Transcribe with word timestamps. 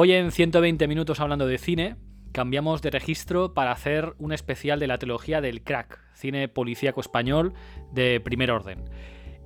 Hoy 0.00 0.12
en 0.12 0.30
120 0.30 0.86
minutos 0.86 1.18
hablando 1.18 1.48
de 1.48 1.58
cine, 1.58 1.96
cambiamos 2.30 2.82
de 2.82 2.90
registro 2.90 3.52
para 3.52 3.72
hacer 3.72 4.14
un 4.18 4.30
especial 4.30 4.78
de 4.78 4.86
la 4.86 4.96
trilogía 4.96 5.40
del 5.40 5.64
crack, 5.64 5.98
cine 6.14 6.46
policíaco 6.46 7.00
español 7.00 7.52
de 7.90 8.20
primer 8.20 8.52
orden. 8.52 8.84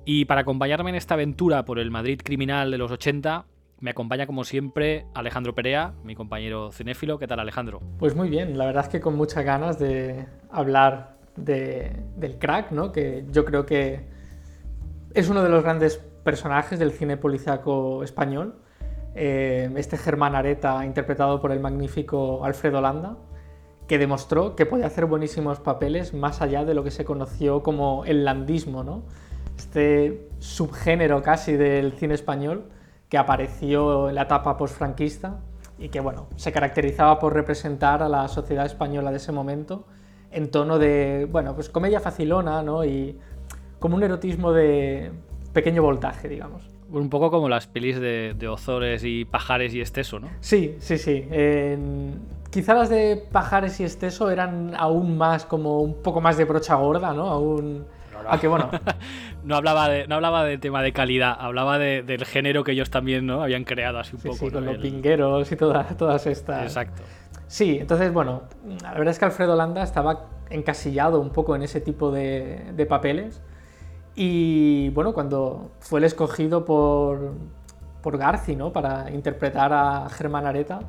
Y 0.05 0.25
para 0.25 0.41
acompañarme 0.41 0.91
en 0.91 0.95
esta 0.95 1.15
aventura 1.15 1.65
por 1.65 1.79
el 1.79 1.89
Madrid 1.89 2.21
criminal 2.23 2.69
de 2.69 2.77
los 2.77 2.91
80, 2.91 3.47
me 3.79 3.89
acompaña 3.89 4.27
como 4.27 4.43
siempre 4.43 5.07
Alejandro 5.15 5.55
Perea, 5.55 5.95
mi 6.03 6.13
compañero 6.13 6.71
cinéfilo. 6.71 7.17
¿Qué 7.17 7.25
tal 7.25 7.39
Alejandro? 7.39 7.81
Pues 7.97 8.15
muy 8.15 8.29
bien, 8.29 8.55
la 8.55 8.67
verdad 8.67 8.83
es 8.83 8.89
que 8.89 9.01
con 9.01 9.15
muchas 9.15 9.43
ganas 9.43 9.79
de 9.79 10.27
hablar 10.51 11.17
del 11.35 12.37
crack, 12.37 12.69
¿no? 12.69 12.91
que 12.91 13.25
yo 13.31 13.43
creo 13.43 13.65
que 13.65 14.05
es 15.15 15.29
uno 15.29 15.41
de 15.41 15.49
los 15.49 15.63
grandes 15.63 15.97
personajes 16.23 16.77
del 16.77 16.91
cine 16.91 17.17
policíaco 17.17 18.03
español. 18.03 18.59
Eh, 19.15 19.71
este 19.75 19.97
Germán 19.97 20.35
Areta, 20.35 20.85
interpretado 20.85 21.39
por 21.41 21.51
el 21.51 21.59
magnífico 21.59 22.43
Alfredo 22.43 22.81
Landa, 22.81 23.17
que 23.87 23.97
demostró 23.97 24.55
que 24.55 24.65
podía 24.65 24.87
hacer 24.87 25.05
buenísimos 25.05 25.59
papeles 25.59 26.13
más 26.13 26.41
allá 26.41 26.65
de 26.65 26.73
lo 26.73 26.83
que 26.83 26.91
se 26.91 27.05
conoció 27.05 27.61
como 27.63 28.05
el 28.05 28.25
landismo, 28.25 28.83
¿no? 28.83 29.03
este 29.57 30.29
subgénero 30.39 31.21
casi 31.21 31.53
del 31.53 31.93
cine 31.93 32.13
español 32.13 32.65
que 33.09 33.17
apareció 33.17 34.09
en 34.09 34.15
la 34.15 34.23
etapa 34.23 34.57
postfranquista 34.57 35.39
y 35.77 35.89
que 35.89 35.99
bueno, 35.99 36.27
se 36.35 36.51
caracterizaba 36.51 37.19
por 37.19 37.33
representar 37.33 38.01
a 38.03 38.09
la 38.09 38.27
sociedad 38.27 38.65
española 38.65 39.11
de 39.11 39.17
ese 39.17 39.31
momento 39.31 39.85
en 40.31 40.49
tono 40.49 40.79
de, 40.79 41.27
bueno, 41.31 41.53
pues 41.53 41.69
comedia 41.69 41.99
facilona, 41.99 42.63
¿no? 42.63 42.83
Y 42.83 43.19
como 43.79 43.95
un 43.95 44.03
erotismo 44.03 44.51
de 44.51 45.11
pequeño 45.51 45.83
voltaje, 45.83 46.27
digamos. 46.27 46.72
Un 46.93 47.09
poco 47.09 47.29
como 47.31 47.49
las 47.49 47.67
pelis 47.67 47.99
de, 47.99 48.47
Ozores 48.47 49.03
y 49.03 49.25
Pajares 49.25 49.73
y 49.73 49.81
Esteso, 49.81 50.19
¿no? 50.19 50.29
Sí, 50.39 50.75
sí, 50.79 50.97
sí. 50.97 51.27
Quizá 52.49 52.75
las 52.75 52.89
de 52.89 53.27
Pajares 53.31 53.79
y 53.79 53.83
Esteso 53.83 54.29
eran 54.29 54.73
aún 54.77 55.17
más 55.17 55.45
como 55.45 55.81
un 55.81 56.01
poco 56.01 56.21
más 56.21 56.37
de 56.37 56.45
brocha 56.45 56.75
gorda, 56.75 57.13
¿no? 57.13 57.27
Aún 57.27 57.85
no, 58.23 58.49
bueno. 58.49 58.69
no, 59.43 59.55
hablaba 59.55 59.89
de, 59.89 60.07
no 60.07 60.15
hablaba 60.15 60.43
del 60.45 60.59
tema 60.59 60.81
de 60.81 60.93
calidad, 60.93 61.35
hablaba 61.37 61.77
del 61.77 62.25
género 62.25 62.63
que 62.63 62.71
ellos 62.71 62.89
también 62.89 63.25
¿no? 63.25 63.43
habían 63.43 63.63
creado 63.63 63.99
así 63.99 64.15
un 64.15 64.21
poco. 64.21 64.35
Sí, 64.35 64.51
con 64.51 64.65
los 64.65 64.77
pingueros 64.77 65.51
y 65.51 65.55
todas 65.55 66.27
estas. 66.27 66.63
Exacto. 66.63 67.03
Sí, 67.47 67.77
entonces, 67.79 68.11
bueno, 68.11 68.43
la 68.81 68.93
verdad 68.93 69.09
es 69.09 69.19
que 69.19 69.25
Alfredo 69.25 69.55
Landa 69.55 69.83
estaba 69.83 70.27
encasillado 70.49 71.19
un 71.19 71.29
poco 71.29 71.55
en 71.55 71.63
ese 71.63 71.81
tipo 71.81 72.11
de, 72.11 72.85
papeles. 72.89 73.41
Y 74.15 74.89
bueno, 74.89 75.13
cuando 75.13 75.71
fue 75.79 75.99
el 75.99 76.05
escogido 76.05 76.65
por, 76.65 77.33
por 78.01 78.17
Garci, 78.17 78.55
¿no? 78.55 78.71
Para 78.71 79.09
interpretar 79.11 79.73
a 79.73 80.09
Germán 80.09 80.45
Areta. 80.45 80.79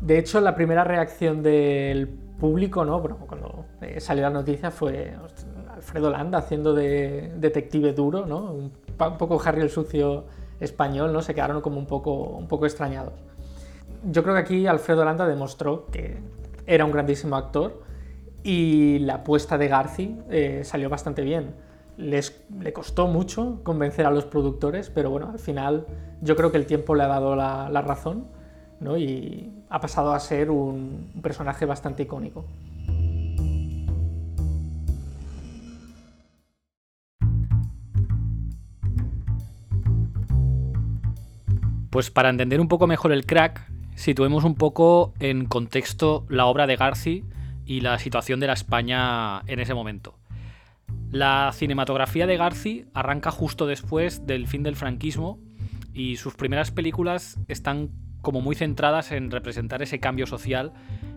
De 0.00 0.18
hecho, 0.18 0.40
la 0.40 0.54
primera 0.54 0.84
reacción 0.84 1.42
del 1.42 2.08
público, 2.08 2.84
¿no? 2.84 3.00
Bueno, 3.00 3.18
cuando 3.26 3.66
salió 3.98 4.24
la 4.24 4.30
noticia 4.30 4.70
fue, 4.70 5.14
Alfredo 5.80 6.10
Landa 6.10 6.38
haciendo 6.38 6.74
de 6.74 7.32
detective 7.36 7.92
duro, 7.92 8.26
¿no? 8.26 8.52
Un, 8.52 8.72
poco 8.96 9.40
Harry 9.42 9.62
el 9.62 9.70
sucio 9.70 10.24
español, 10.60 11.12
¿no? 11.12 11.22
Se 11.22 11.34
quedaron 11.34 11.62
como 11.62 11.78
un 11.78 11.86
poco, 11.86 12.12
un 12.12 12.48
poco 12.48 12.66
extrañados. 12.66 13.14
Yo 14.04 14.22
creo 14.22 14.34
que 14.34 14.40
aquí 14.40 14.66
Alfredo 14.66 15.04
Landa 15.04 15.26
demostró 15.26 15.86
que 15.86 16.18
era 16.66 16.84
un 16.84 16.92
grandísimo 16.92 17.36
actor 17.36 17.82
y 18.42 18.98
la 19.00 19.16
apuesta 19.16 19.56
de 19.58 19.68
Garci 19.68 20.18
eh, 20.30 20.62
salió 20.64 20.90
bastante 20.90 21.22
bien. 21.22 21.54
Les, 22.00 22.44
le 22.58 22.72
costó 22.72 23.06
mucho 23.08 23.60
convencer 23.62 24.06
a 24.06 24.10
los 24.10 24.24
productores, 24.24 24.90
pero 24.90 25.10
bueno, 25.10 25.30
al 25.30 25.38
final 25.38 25.86
yo 26.22 26.34
creo 26.34 26.50
que 26.50 26.58
el 26.58 26.66
tiempo 26.66 26.94
le 26.94 27.02
ha 27.02 27.08
dado 27.08 27.36
la, 27.36 27.82
razón 27.82 28.26
¿no? 28.80 28.96
y 28.96 29.52
ha 29.68 29.80
pasado 29.80 30.12
a 30.12 30.20
ser 30.20 30.50
un 30.50 31.12
personaje 31.22 31.66
bastante 31.66 32.04
icónico. 32.04 32.44
Pues 41.90 42.10
para 42.10 42.30
entender 42.30 42.60
un 42.60 42.68
poco 42.68 42.86
mejor 42.86 43.10
el 43.10 43.26
crack, 43.26 43.68
situemos 43.96 44.44
un 44.44 44.54
poco 44.54 45.12
en 45.18 45.46
contexto 45.46 46.24
la 46.28 46.46
obra 46.46 46.68
de 46.68 46.76
Garci 46.76 47.24
y 47.66 47.80
la 47.80 47.98
situación 47.98 48.38
de 48.38 48.46
la 48.46 48.52
España 48.52 49.42
en 49.48 49.58
ese 49.58 49.74
momento. 49.74 50.19
La 51.10 51.50
cinematografía 51.52 52.26
de 52.26 52.36
Garci 52.36 52.84
arranca 52.94 53.30
justo 53.30 53.66
después 53.66 54.26
del 54.26 54.46
fin 54.46 54.62
del 54.62 54.76
franquismo 54.76 55.40
y 55.92 56.16
sus 56.16 56.34
primeras 56.34 56.70
películas 56.70 57.38
están 57.48 57.90
como 58.22 58.40
muy 58.40 58.54
centradas 58.54 59.10
en 59.12 59.30
representar 59.30 59.82
ese 59.82 59.98
cambio 59.98 60.26
social 60.26 60.72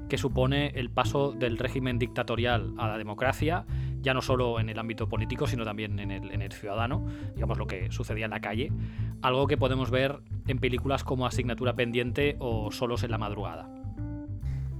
que 0.09 0.17
supone 0.17 0.67
el 0.75 0.89
paso 0.89 1.31
del 1.31 1.57
régimen 1.57 1.99
dictatorial 1.99 2.73
a 2.77 2.87
la 2.87 2.97
democracia, 2.97 3.65
ya 4.01 4.13
no 4.13 4.21
solo 4.21 4.59
en 4.59 4.69
el 4.69 4.79
ámbito 4.79 5.07
político, 5.07 5.47
sino 5.47 5.63
también 5.63 5.99
en 5.99 6.11
el, 6.11 6.31
en 6.31 6.41
el 6.41 6.51
ciudadano, 6.51 7.05
digamos 7.35 7.57
lo 7.57 7.67
que 7.67 7.91
sucedía 7.91 8.25
en 8.25 8.31
la 8.31 8.41
calle, 8.41 8.71
algo 9.21 9.47
que 9.47 9.57
podemos 9.57 9.91
ver 9.91 10.19
en 10.47 10.59
películas 10.59 11.03
como 11.03 11.25
Asignatura 11.25 11.75
Pendiente 11.75 12.35
o 12.39 12.71
Solos 12.71 13.03
en 13.03 13.11
la 13.11 13.17
Madrugada. 13.17 13.69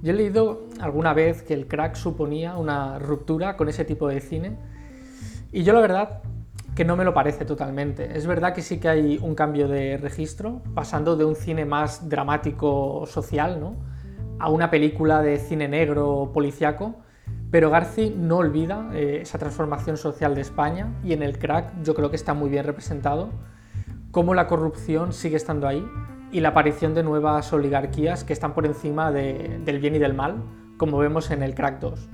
Yo 0.02 0.12
he 0.12 0.16
leído 0.16 0.68
alguna 0.82 1.14
vez 1.14 1.44
que 1.44 1.54
el 1.54 1.68
crack 1.68 1.96
suponía 1.96 2.58
una 2.58 3.00
ruptura 3.00 3.56
con 3.56 3.70
ese 3.70 3.86
tipo 3.86 4.08
de 4.08 4.20
cine 4.20 4.58
y 5.54 5.64
yo 5.64 5.72
la 5.72 5.80
verdad 5.80 6.22
que 6.76 6.84
no 6.84 6.96
me 6.96 7.06
lo 7.06 7.14
parece 7.14 7.46
totalmente. 7.46 8.18
Es 8.18 8.26
verdad 8.26 8.54
que 8.54 8.64
sí 8.64 8.80
que 8.80 8.90
hay 8.90 9.20
un 9.22 9.36
cambio 9.36 9.68
de 9.68 9.98
registro, 9.98 10.62
pasando 10.74 11.16
de 11.16 11.26
un 11.26 11.36
cine 11.36 11.66
más 11.66 12.10
dramático 12.10 13.06
social 13.06 13.60
¿no? 13.60 13.76
a 14.40 14.50
una 14.50 14.72
película 14.72 15.22
de 15.22 15.38
cine 15.38 15.68
negro 15.68 16.32
policiaco, 16.34 16.96
pero 17.52 17.70
Garci 17.70 18.10
no 18.10 18.38
olvida 18.38 18.90
eh, 18.94 19.20
esa 19.22 19.38
transformación 19.38 19.96
social 19.96 20.34
de 20.34 20.42
España 20.42 20.92
y 21.04 21.14
en 21.14 21.22
el 21.22 21.38
crack 21.38 21.84
yo 21.84 21.94
creo 21.94 22.10
que 22.10 22.16
está 22.16 22.34
muy 22.34 22.50
bien 22.50 22.66
representado 22.66 23.30
cómo 24.10 24.34
la 24.34 24.48
corrupción 24.48 25.14
sigue 25.14 25.38
estando 25.38 25.68
ahí 25.68 25.86
y 26.32 26.40
la 26.40 26.50
aparición 26.50 26.96
de 26.96 27.04
nuevas 27.04 27.54
oligarquías 27.54 28.24
que 28.24 28.34
están 28.34 28.56
por 28.56 28.66
encima 28.66 29.12
del 29.12 29.80
bien 29.80 29.96
y 29.96 30.00
del 30.00 30.16
mal, 30.16 30.44
como 30.78 30.98
vemos 30.98 31.30
en 31.30 31.44
el 31.44 31.54
Crack 31.54 31.80
2. 31.80 32.10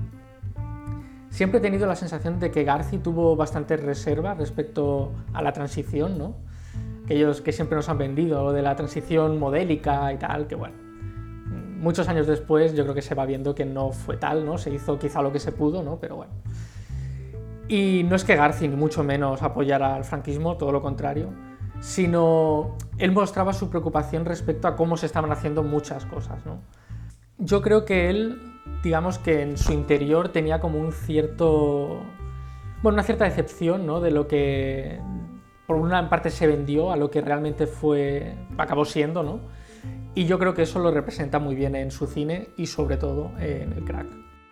Siempre 1.39 1.59
he 1.59 1.61
tenido 1.61 1.87
la 1.87 1.95
sensación 1.95 2.37
de 2.41 2.51
que 2.51 2.65
Garci 2.65 2.97
tuvo 2.97 3.37
bastante 3.37 3.77
reserva 3.77 4.33
respecto 4.33 5.13
a 5.31 5.41
la 5.41 5.53
transición, 5.53 6.17
¿no? 6.17 6.35
Aquellos 7.05 7.39
que 7.39 7.53
siempre 7.53 7.77
nos 7.77 7.87
han 7.87 7.97
vendido, 7.97 8.51
de 8.51 8.61
la 8.61 8.75
transición 8.75 9.39
modélica 9.39 10.11
y 10.11 10.17
tal, 10.17 10.47
que 10.47 10.55
bueno, 10.55 10.75
muchos 11.79 12.09
años 12.09 12.27
después 12.27 12.73
yo 12.73 12.83
creo 12.83 12.93
que 12.93 13.01
se 13.01 13.15
va 13.15 13.25
viendo 13.25 13.55
que 13.55 13.63
no 13.63 13.93
fue 13.93 14.17
tal, 14.17 14.45
¿no? 14.45 14.57
Se 14.57 14.69
hizo 14.69 14.99
quizá 14.99 15.21
lo 15.21 15.31
que 15.31 15.39
se 15.39 15.53
pudo, 15.53 15.81
¿no? 15.81 15.97
Pero 15.97 16.17
bueno. 16.17 16.33
Y 17.69 18.03
no 18.03 18.17
es 18.17 18.25
que 18.25 18.35
Garci 18.35 18.67
ni 18.67 18.75
mucho 18.75 19.05
menos 19.05 19.41
apoyara 19.41 19.95
al 19.95 20.03
franquismo, 20.03 20.57
todo 20.57 20.73
lo 20.73 20.81
contrario 20.81 21.29
sino 21.79 22.75
él 22.97 23.13
mostraba 23.13 23.53
su 23.53 23.69
preocupación 23.69 24.25
respecto 24.25 24.67
a 24.67 24.75
cómo 24.75 24.97
se 24.97 25.05
estaban 25.05 25.31
haciendo 25.31 25.63
muchas 25.63 26.03
cosas. 26.03 26.43
Yo 27.37 27.61
creo 27.61 27.85
que 27.85 28.09
él, 28.09 28.58
digamos 28.83 29.19
que 29.19 29.41
en 29.41 29.57
su 29.57 29.73
interior 29.73 30.29
tenía 30.29 30.59
como 30.59 30.79
un 30.79 30.91
cierto, 30.91 32.03
bueno, 32.81 32.95
una 32.95 33.03
cierta 33.03 33.25
decepción 33.25 33.85
¿no? 33.85 33.99
de 33.99 34.11
lo 34.11 34.27
que 34.27 34.99
por 35.67 35.77
una 35.77 36.09
parte 36.09 36.29
se 36.29 36.47
vendió 36.47 36.91
a 36.91 36.97
lo 36.97 37.11
que 37.11 37.21
realmente 37.21 37.67
fue, 37.67 38.35
acabó 38.57 38.85
siendo, 38.85 39.21
¿no? 39.21 39.41
Y 40.15 40.25
yo 40.25 40.39
creo 40.39 40.55
que 40.55 40.63
eso 40.63 40.79
lo 40.79 40.89
representa 40.89 41.37
muy 41.37 41.55
bien 41.55 41.75
en 41.75 41.91
su 41.91 42.07
cine 42.07 42.49
y 42.57 42.65
sobre 42.65 42.97
todo 42.97 43.31
en 43.37 43.73
el 43.73 43.83
crack. 43.83 44.07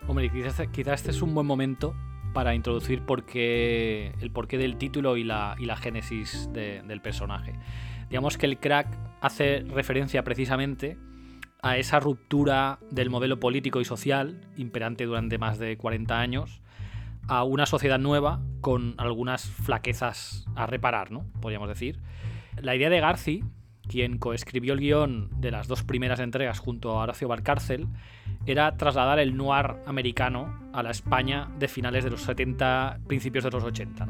Hombre, 0.07 0.31
quizás, 0.31 0.61
quizás 0.71 1.01
este 1.01 1.11
es 1.11 1.21
un 1.23 1.33
buen 1.33 1.47
momento 1.47 1.95
para 2.33 2.53
introducir 2.53 3.01
por 3.01 3.25
el 3.33 4.31
porqué 4.31 4.57
del 4.59 4.77
título 4.77 5.17
y 5.17 5.23
la, 5.23 5.55
y 5.57 5.65
la 5.65 5.75
génesis 5.75 6.47
del 6.53 7.01
personaje. 7.01 7.55
Digamos 8.09 8.37
que 8.37 8.45
el 8.45 8.59
crack 8.59 8.87
hace 9.19 9.65
referencia 9.67 10.23
precisamente 10.23 10.99
a 11.61 11.77
esa 11.77 11.99
ruptura 11.99 12.79
del 12.91 13.09
modelo 13.09 13.39
político 13.39 13.81
y 13.81 13.85
social 13.85 14.41
imperante 14.57 15.05
durante 15.05 15.37
más 15.37 15.57
de 15.59 15.77
40 15.77 16.19
años 16.19 16.61
a 17.27 17.43
una 17.43 17.65
sociedad 17.65 17.99
nueva 17.99 18.41
con 18.61 18.95
algunas 18.97 19.45
flaquezas 19.45 20.45
a 20.55 20.65
reparar, 20.65 21.11
¿no? 21.11 21.25
Podríamos 21.41 21.67
decir. 21.67 21.99
La 22.61 22.75
idea 22.75 22.89
de 22.89 22.99
Garci, 22.99 23.43
quien 23.87 24.17
coescribió 24.17 24.73
el 24.73 24.79
guion 24.79 25.29
de 25.39 25.51
las 25.51 25.67
dos 25.67 25.83
primeras 25.83 26.19
entregas 26.19 26.59
junto 26.59 26.91
a 26.91 27.03
Horacio 27.03 27.27
Valcárcel, 27.27 27.87
era 28.45 28.77
trasladar 28.77 29.19
el 29.19 29.35
noir 29.35 29.75
americano 29.85 30.69
a 30.73 30.83
la 30.83 30.91
España 30.91 31.49
de 31.59 31.67
finales 31.67 32.03
de 32.03 32.11
los 32.11 32.21
70, 32.21 32.99
principios 33.07 33.43
de 33.43 33.51
los 33.51 33.63
80. 33.63 34.07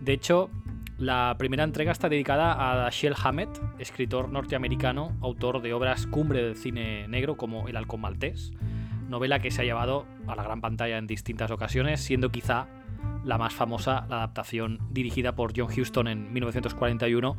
De 0.00 0.12
hecho, 0.12 0.50
la 0.98 1.36
primera 1.38 1.62
entrega 1.62 1.92
está 1.92 2.08
dedicada 2.08 2.70
a 2.70 2.76
Dashiell 2.76 3.14
Hammett, 3.22 3.48
escritor 3.78 4.30
norteamericano, 4.30 5.16
autor 5.20 5.62
de 5.62 5.72
obras 5.72 6.08
cumbre 6.08 6.42
del 6.42 6.56
cine 6.56 7.06
negro 7.06 7.36
como 7.36 7.68
El 7.68 7.76
halcón 7.76 8.00
maltés, 8.00 8.52
novela 9.08 9.38
que 9.38 9.52
se 9.52 9.62
ha 9.62 9.64
llevado 9.64 10.06
a 10.26 10.34
la 10.34 10.42
gran 10.42 10.60
pantalla 10.60 10.98
en 10.98 11.06
distintas 11.06 11.52
ocasiones, 11.52 12.00
siendo 12.00 12.30
quizá 12.30 12.66
la 13.24 13.38
más 13.38 13.54
famosa, 13.54 14.06
la 14.08 14.16
adaptación 14.16 14.80
dirigida 14.90 15.36
por 15.36 15.52
John 15.56 15.68
Huston 15.70 16.08
en 16.08 16.32
1941 16.32 17.38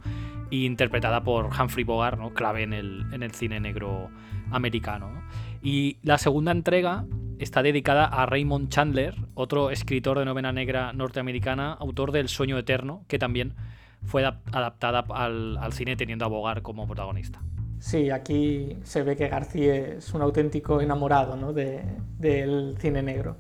e 0.52 0.56
interpretada 0.56 1.22
por 1.24 1.48
Humphrey 1.48 1.84
Bogart, 1.84 2.18
clave 2.34 2.64
en 2.64 2.74
el 2.74 3.32
cine 3.34 3.60
negro 3.60 4.10
americano. 4.52 5.22
Y 5.62 5.98
la 6.04 6.18
segunda 6.18 6.52
entrega 6.52 7.06
está 7.40 7.64
dedicada 7.64 8.06
a 8.06 8.26
Raymond 8.26 8.70
Chandler, 8.70 9.16
otro 9.34 9.72
escritor 9.72 10.20
de 10.20 10.26
novela 10.26 10.52
negra 10.52 10.94
norteamericana, 10.94 11.74
autor 11.74 12.12
del 12.12 12.28
Sueño 12.30 12.58
Eterno, 12.58 13.04
que 13.08 13.20
también 13.20 13.56
fue 14.04 14.26
adaptada 14.26 15.06
al, 15.10 15.74
cine 15.74 15.96
teniendo 15.96 16.26
a 16.26 16.28
Bogart 16.28 16.62
como 16.62 16.88
protagonista. 16.88 17.42
Sí, 17.80 18.10
aquí 18.10 18.78
se 18.84 19.04
ve 19.04 19.16
que 19.16 19.30
García 19.30 19.76
es 19.76 20.14
un 20.14 20.22
auténtico 20.22 20.82
enamorado 20.82 21.38
¿no? 21.38 21.54
del 21.54 22.76
cine 22.78 23.02
negro. 23.02 23.38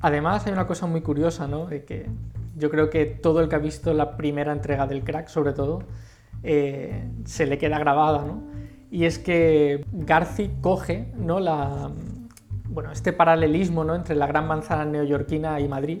Además 0.00 0.46
hay 0.46 0.52
una 0.52 0.66
cosa 0.66 0.86
muy 0.86 1.00
curiosa, 1.00 1.46
¿no? 1.46 1.66
De 1.66 1.84
que 1.84 2.06
yo 2.56 2.70
creo 2.70 2.90
que 2.90 3.06
todo 3.06 3.40
el 3.40 3.48
que 3.48 3.54
ha 3.54 3.60
visto 3.60 3.94
la 3.94 4.16
primera 4.16 4.52
entrega 4.52 4.86
del 4.86 5.04
crack, 5.04 5.28
sobre 5.28 5.52
todo, 5.52 5.84
eh, 6.42 7.08
se 7.24 7.46
le 7.46 7.56
queda 7.56 7.78
grabada, 7.78 8.24
¿no? 8.24 8.42
Y 8.96 9.04
es 9.04 9.18
que 9.18 9.84
Garci 9.92 10.52
coge 10.62 11.08
¿no? 11.18 11.38
la, 11.38 11.90
bueno, 12.70 12.92
este 12.92 13.12
paralelismo 13.12 13.84
¿no? 13.84 13.94
entre 13.94 14.16
la 14.16 14.26
gran 14.26 14.46
manzana 14.46 14.86
neoyorquina 14.86 15.60
y 15.60 15.68
Madrid. 15.68 15.98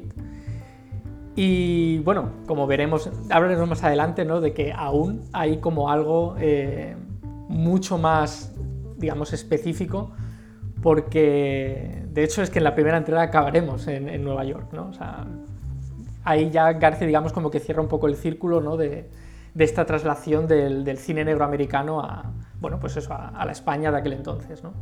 Y 1.34 1.98
bueno, 1.98 2.30
como 2.46 2.66
veremos, 2.66 3.10
hablaremos 3.28 3.68
más 3.68 3.84
adelante, 3.84 4.24
¿no? 4.24 4.40
de 4.40 4.54
que 4.54 4.72
aún 4.72 5.24
hay 5.34 5.58
como 5.58 5.90
algo 5.90 6.36
eh, 6.38 6.96
mucho 7.50 7.98
más, 7.98 8.54
digamos, 8.96 9.34
específico, 9.34 10.12
porque 10.82 12.02
de 12.14 12.24
hecho 12.24 12.40
es 12.40 12.48
que 12.48 12.60
en 12.60 12.64
la 12.64 12.74
primera 12.74 12.96
entrega 12.96 13.20
acabaremos 13.20 13.88
en, 13.88 14.24
Nueva 14.24 14.44
York, 14.44 14.72
¿no? 14.72 14.88
O 14.88 14.94
sea, 14.94 15.26
ahí 16.24 16.48
ya 16.48 16.72
García, 16.72 17.06
digamos, 17.06 17.34
como 17.34 17.50
que 17.50 17.60
cierra 17.60 17.82
un 17.82 17.88
poco 17.88 18.06
el 18.06 18.16
círculo, 18.16 18.62
¿no? 18.62 18.78
De, 18.78 19.10
de 19.56 19.64
esta 19.64 19.86
traslación 19.86 20.46
del, 20.46 20.98
cine 20.98 21.24
negro 21.24 21.42
americano 21.46 22.00
a, 22.00 22.30
bueno, 22.60 22.78
pues 22.78 22.94
eso, 22.98 23.14
a, 23.14 23.42
la 23.42 23.52
España 23.52 23.90
de 23.90 23.96
aquel 23.96 24.12
entonces, 24.12 24.62
¿no? 24.62 24.74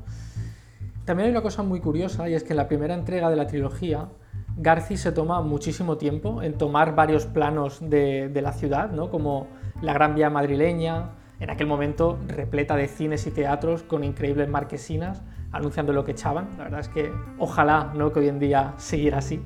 También 1.04 1.26
hay 1.26 1.30
una 1.30 1.42
cosa 1.42 1.62
muy 1.62 1.78
curiosa 1.78 2.28
y 2.28 2.34
es 2.34 2.42
que 2.42 2.54
en 2.54 2.56
la 2.56 2.66
primera 2.66 2.92
entrega 2.92 3.30
de 3.30 3.36
la 3.36 3.46
trilogía, 3.46 4.08
Garci 4.56 4.96
se 4.96 5.12
toma 5.12 5.42
muchísimo 5.42 5.96
tiempo 5.96 6.42
en 6.42 6.58
tomar 6.58 6.96
varios 6.96 7.24
planos 7.26 7.78
de, 7.88 8.32
la 8.42 8.52
ciudad, 8.52 8.90
¿no? 8.90 9.10
como 9.10 9.46
la 9.80 9.92
Gran 9.92 10.16
Vía 10.16 10.28
madrileña, 10.28 11.10
en 11.38 11.50
aquel 11.50 11.68
momento 11.68 12.18
repleta 12.26 12.74
de 12.74 12.88
cines 12.88 13.28
y 13.28 13.30
teatros 13.30 13.84
con 13.84 14.02
increíbles 14.02 14.48
marquesinas 14.48 15.22
anunciando 15.52 15.92
lo 15.92 16.04
que 16.04 16.12
echaban. 16.12 16.48
La 16.58 16.64
verdad 16.64 16.80
es 16.80 16.88
que 16.88 17.12
ojalá 17.38 17.92
¿no? 17.94 18.12
que 18.12 18.20
hoy 18.20 18.28
en 18.28 18.40
día 18.40 18.74
siguiera 18.78 19.18
así. 19.18 19.40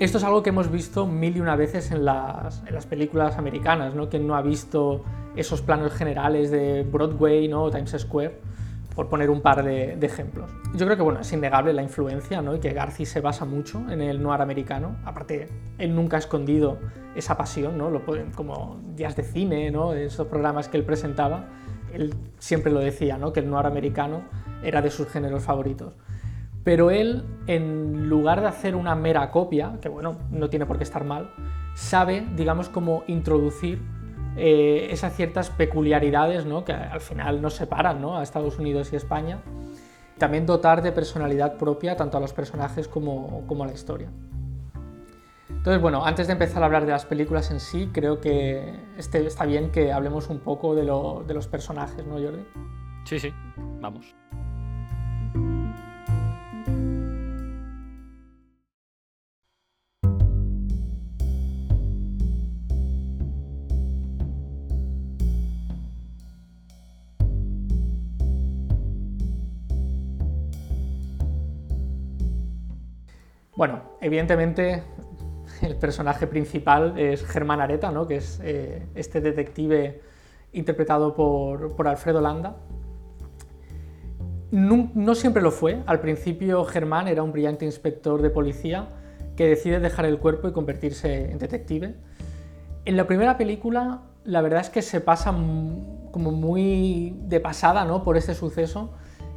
Esto 0.00 0.18
es 0.18 0.24
algo 0.24 0.42
que 0.42 0.50
hemos 0.50 0.72
visto 0.72 1.06
mil 1.06 1.36
y 1.36 1.40
una 1.40 1.54
veces 1.54 1.92
en 1.92 2.04
las, 2.04 2.64
en 2.66 2.74
las 2.74 2.84
películas 2.84 3.38
americanas, 3.38 3.94
¿no? 3.94 4.08
Quien 4.08 4.26
no 4.26 4.34
ha 4.34 4.42
visto 4.42 5.04
esos 5.36 5.62
planos 5.62 5.92
generales 5.92 6.50
de 6.50 6.82
Broadway 6.82 7.46
¿no? 7.46 7.62
o 7.62 7.70
Times 7.70 7.94
Square 7.98 8.40
por 8.94 9.08
poner 9.08 9.30
un 9.30 9.40
par 9.40 9.64
de, 9.64 9.98
ejemplos. 10.02 10.50
Yo 10.74 10.86
creo 10.86 10.96
que 10.96 11.02
bueno, 11.02 11.20
es 11.20 11.32
innegable 11.32 11.72
la 11.72 11.82
influencia 11.82 12.42
¿no? 12.42 12.54
y 12.54 12.60
que 12.60 12.72
Garci 12.72 13.06
se 13.06 13.20
basa 13.20 13.44
mucho 13.44 13.78
en 13.90 14.00
el 14.00 14.22
noir 14.22 14.40
americano. 14.40 14.96
Aparte, 15.04 15.48
él 15.78 15.94
nunca 15.94 16.16
ha 16.16 16.20
escondido 16.20 16.78
esa 17.16 17.36
pasión, 17.36 17.76
¿no? 17.76 17.90
lo, 17.90 18.02
como 18.34 18.80
días 18.94 19.16
de 19.16 19.24
cine, 19.24 19.70
¿no? 19.70 19.94
esos 19.94 20.28
programas 20.28 20.68
que 20.68 20.76
él 20.76 20.84
presentaba. 20.84 21.46
Él 21.92 22.14
siempre 22.38 22.72
lo 22.72 22.80
decía, 22.80 23.18
¿no? 23.18 23.32
que 23.32 23.40
el 23.40 23.50
noir 23.50 23.66
americano 23.66 24.22
era 24.62 24.80
de 24.80 24.90
sus 24.90 25.08
géneros 25.08 25.42
favoritos. 25.42 25.94
Pero 26.64 26.90
él, 26.90 27.24
en 27.46 28.08
lugar 28.08 28.40
de 28.40 28.48
hacer 28.48 28.74
una 28.74 28.94
mera 28.94 29.30
copia, 29.30 29.78
que 29.82 29.90
bueno, 29.90 30.16
no 30.30 30.48
tiene 30.48 30.64
por 30.64 30.78
qué 30.78 30.84
estar 30.84 31.04
mal, 31.04 31.30
sabe, 31.74 32.26
digamos, 32.34 32.70
cómo 32.70 33.04
introducir 33.06 33.82
eh, 34.36 34.88
esas 34.90 35.14
ciertas 35.14 35.50
peculiaridades 35.50 36.44
¿no? 36.46 36.64
que 36.64 36.72
al 36.72 37.00
final 37.00 37.40
nos 37.40 37.54
separan 37.54 38.00
¿no? 38.00 38.18
a 38.18 38.22
Estados 38.22 38.58
Unidos 38.58 38.92
y 38.92 38.96
España. 38.96 39.42
También 40.18 40.46
dotar 40.46 40.82
de 40.82 40.92
personalidad 40.92 41.56
propia 41.56 41.96
tanto 41.96 42.16
a 42.16 42.20
los 42.20 42.32
personajes 42.32 42.88
como, 42.88 43.44
a 43.62 43.66
la 43.66 43.72
historia. 43.72 44.10
Entonces, 45.48 45.80
bueno, 45.80 46.04
antes 46.04 46.26
de 46.26 46.34
empezar 46.34 46.62
a 46.62 46.66
hablar 46.66 46.84
de 46.84 46.92
las 46.92 47.04
películas 47.04 47.50
en 47.50 47.60
sí, 47.60 47.90
creo 47.92 48.20
que 48.20 48.74
este, 48.96 49.26
está 49.26 49.44
bien 49.44 49.70
que 49.70 49.92
hablemos 49.92 50.28
un 50.28 50.40
poco 50.40 50.74
de, 50.74 50.82
de 50.82 51.34
los 51.34 51.48
personajes, 51.48 52.06
¿no, 52.06 52.14
Jordi? 52.14 52.44
Sí, 53.04 53.18
sí, 53.18 53.32
vamos. 53.80 54.14
Bueno, 73.56 73.82
evidentemente 74.00 74.82
el 75.62 75.76
personaje 75.76 76.26
principal 76.26 76.98
es 76.98 77.24
Germán 77.24 77.60
Areta, 77.60 77.90
¿no? 77.90 78.06
que 78.06 78.16
es 78.16 78.40
eh, 78.42 78.86
este 78.94 79.20
detective 79.20 80.00
interpretado 80.52 81.14
por, 81.14 81.86
Alfredo 81.86 82.20
Landa. 82.20 82.56
No, 84.50 85.14
siempre 85.16 85.42
lo 85.42 85.50
fue. 85.50 85.82
Al 85.86 86.00
principio 86.00 86.64
Germán 86.64 87.08
era 87.08 87.22
un 87.24 87.32
brillante 87.32 87.64
inspector 87.64 88.22
de 88.22 88.30
policía 88.30 88.88
que 89.36 89.48
decide 89.48 89.80
dejar 89.80 90.04
el 90.06 90.18
cuerpo 90.18 90.46
y 90.46 90.52
convertirse 90.52 91.32
en 91.32 91.38
detective. 91.38 91.96
En 92.84 92.96
la 92.96 93.06
primera 93.06 93.36
película 93.36 94.02
la 94.24 94.40
verdad 94.40 94.60
es 94.60 94.70
que 94.70 94.80
se 94.80 95.00
pasa 95.00 95.32
como 95.32 96.30
muy 96.30 97.16
de 97.24 97.40
pasada 97.40 97.84
¿no? 97.84 98.04
por 98.04 98.16
este 98.16 98.34
suceso 98.34 98.92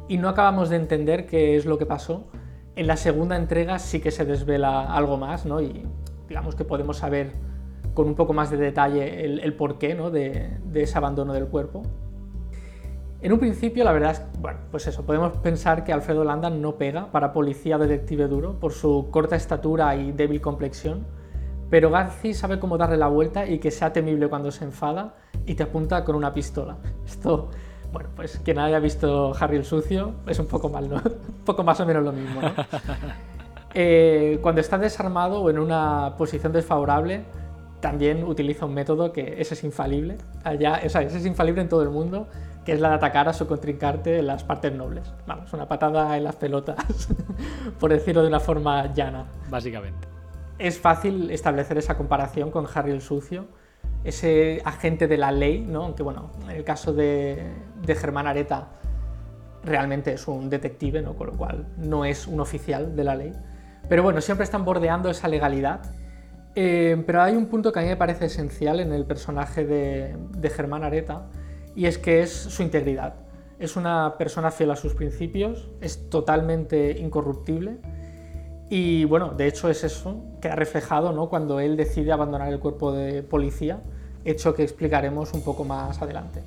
y 0.08 0.16
no 0.16 0.28
acabamos 0.28 0.70
de 0.70 0.76
entender 0.76 1.26
qué 1.26 1.56
es 1.56 1.66
lo 1.66 1.78
que 1.78 1.84
pasó 1.84 2.28
en 2.78 2.86
la 2.86 2.96
segunda 2.96 3.36
entrega 3.36 3.80
sí 3.80 3.98
que 3.98 4.12
se 4.12 4.24
desvela 4.24 4.94
algo 4.94 5.16
más, 5.16 5.44
¿no? 5.44 5.60
Y 5.60 5.84
digamos 6.28 6.54
que 6.54 6.64
podemos 6.64 6.98
saber 6.98 7.32
con 7.92 8.06
un 8.06 8.14
poco 8.14 8.32
más 8.32 8.52
de 8.52 8.56
detalle 8.56 9.24
el, 9.24 9.54
porqué 9.54 9.96
¿no? 9.96 10.12
de, 10.12 10.60
ese 10.74 10.96
abandono 10.96 11.32
del 11.32 11.46
cuerpo. 11.46 11.82
En 13.20 13.32
un 13.32 13.40
principio, 13.40 13.82
la 13.82 13.90
verdad 13.90 14.12
es, 14.12 14.22
bueno, 14.40 14.60
pues 14.70 14.86
eso, 14.86 15.04
podemos 15.04 15.32
pensar 15.38 15.82
que 15.82 15.92
Alfredo 15.92 16.22
Landa 16.22 16.50
no 16.50 16.76
pega 16.76 17.10
para 17.10 17.32
policía 17.32 17.78
detective 17.78 18.28
duro 18.28 18.60
por 18.60 18.70
su 18.70 19.08
corta 19.10 19.34
estatura 19.34 19.96
y 19.96 20.12
débil 20.12 20.40
complexión, 20.40 21.04
pero 21.70 21.90
Garci 21.90 22.32
sabe 22.32 22.60
cómo 22.60 22.78
darle 22.78 22.96
la 22.96 23.08
vuelta 23.08 23.44
y 23.44 23.58
que 23.58 23.72
sea 23.72 23.92
temible 23.92 24.28
cuando 24.28 24.52
se 24.52 24.64
enfada 24.64 25.16
y 25.46 25.56
te 25.56 25.64
apunta 25.64 26.04
con 26.04 26.14
una 26.14 26.32
pistola. 26.32 26.78
Esto 27.04 27.50
bueno, 27.92 28.10
pues 28.14 28.40
quien 28.44 28.58
haya 28.58 28.78
visto 28.78 29.32
Harry 29.38 29.56
el 29.56 29.64
Sucio 29.64 30.14
es 30.26 30.38
un 30.38 30.46
poco 30.46 30.68
mal, 30.68 30.88
¿no? 30.88 30.96
un 31.04 31.44
poco 31.44 31.62
más 31.62 31.80
o 31.80 31.86
menos 31.86 32.04
lo 32.04 32.12
mismo, 32.12 32.42
¿no? 32.42 32.52
Eh, 33.74 34.38
cuando 34.40 34.62
está 34.62 34.78
desarmado 34.78 35.42
o 35.42 35.50
en 35.50 35.58
una 35.58 36.14
posición 36.16 36.52
desfavorable, 36.54 37.24
también 37.80 38.24
utiliza 38.24 38.64
un 38.64 38.74
método 38.74 39.12
que 39.12 39.40
ese 39.40 39.54
es 39.54 39.62
infalible. 39.62 40.16
Allá, 40.42 40.80
o 40.84 40.88
sea, 40.88 41.02
ese 41.02 41.18
es 41.18 41.26
infalible 41.26 41.60
en 41.60 41.68
todo 41.68 41.82
el 41.82 41.90
mundo, 41.90 42.28
que 42.64 42.72
es 42.72 42.80
la 42.80 42.88
de 42.88 42.94
atacar 42.96 43.28
a 43.28 43.32
su 43.32 43.46
contrincante 43.46 44.18
en 44.18 44.26
las 44.26 44.42
partes 44.42 44.72
nobles. 44.72 45.12
Vamos, 45.26 45.52
una 45.52 45.68
patada 45.68 46.16
en 46.16 46.24
las 46.24 46.36
pelotas, 46.36 47.08
por 47.78 47.90
decirlo 47.90 48.22
de 48.22 48.28
una 48.28 48.40
forma 48.40 48.92
llana. 48.94 49.26
Básicamente. 49.50 50.08
Es 50.58 50.80
fácil 50.80 51.30
establecer 51.30 51.78
esa 51.78 51.96
comparación 51.96 52.50
con 52.50 52.66
Harry 52.74 52.90
el 52.90 53.00
Sucio, 53.00 53.46
ese 54.08 54.62
agente 54.64 55.06
de 55.06 55.18
la 55.18 55.30
ley, 55.30 55.60
¿no? 55.60 55.84
aunque 55.84 56.02
bueno, 56.02 56.30
en 56.44 56.50
el 56.50 56.64
caso 56.64 56.92
de, 56.92 57.46
Germán 57.86 58.26
Areta 58.26 58.68
realmente 59.62 60.12
es 60.12 60.26
un 60.28 60.48
detective, 60.48 61.02
¿no? 61.02 61.14
con 61.14 61.26
lo 61.28 61.32
cual 61.34 61.66
no 61.76 62.04
es 62.04 62.26
un 62.26 62.40
oficial 62.40 62.96
de 62.96 63.04
la 63.04 63.14
ley. 63.14 63.32
Pero 63.88 64.02
bueno, 64.02 64.20
siempre 64.20 64.44
están 64.44 64.64
bordeando 64.64 65.10
esa 65.10 65.28
legalidad. 65.28 65.80
Eh, 66.54 67.02
pero 67.06 67.22
hay 67.22 67.36
un 67.36 67.46
punto 67.46 67.70
que 67.70 67.80
a 67.80 67.82
mí 67.82 67.88
me 67.88 67.96
parece 67.96 68.26
esencial 68.26 68.80
en 68.80 68.92
el 68.92 69.04
personaje 69.04 69.64
de, 69.64 70.50
Germán 70.50 70.82
Areta 70.82 71.26
y 71.76 71.86
es 71.86 71.98
que 71.98 72.22
es 72.22 72.32
su 72.32 72.62
integridad. 72.62 73.14
Es 73.58 73.76
una 73.76 74.16
persona 74.16 74.50
fiel 74.50 74.70
a 74.70 74.76
sus 74.76 74.94
principios, 74.94 75.68
es 75.80 76.08
totalmente 76.08 76.98
incorruptible 76.98 77.78
y 78.70 79.04
bueno, 79.04 79.34
de 79.36 79.46
hecho 79.46 79.68
es 79.68 79.84
eso, 79.84 80.22
que 80.40 80.48
ha 80.48 80.56
reflejado 80.56 81.12
¿no? 81.12 81.28
cuando 81.28 81.60
él 81.60 81.76
decide 81.76 82.12
abandonar 82.12 82.52
el 82.52 82.58
cuerpo 82.60 82.92
de 82.92 83.22
policía, 83.22 83.80
hecho 84.30 84.54
que 84.54 84.62
explicaremos 84.62 85.32
un 85.32 85.42
poco 85.42 85.64
más 85.64 86.00
adelante. 86.00 86.42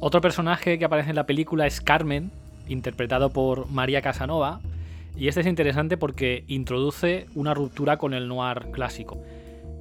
Otro 0.00 0.20
personaje 0.20 0.78
que 0.78 0.84
aparece 0.84 1.10
en 1.10 1.16
la 1.16 1.26
película 1.26 1.66
es 1.66 1.80
Carmen, 1.80 2.30
interpretado 2.68 3.30
por 3.30 3.68
María 3.70 4.02
Casanova, 4.02 4.60
y 5.16 5.26
este 5.26 5.40
es 5.40 5.46
interesante 5.46 5.96
porque 5.96 6.44
introduce 6.46 7.26
una 7.34 7.52
ruptura 7.52 7.96
con 7.96 8.14
el 8.14 8.28
noir 8.28 8.70
clásico. 8.70 9.18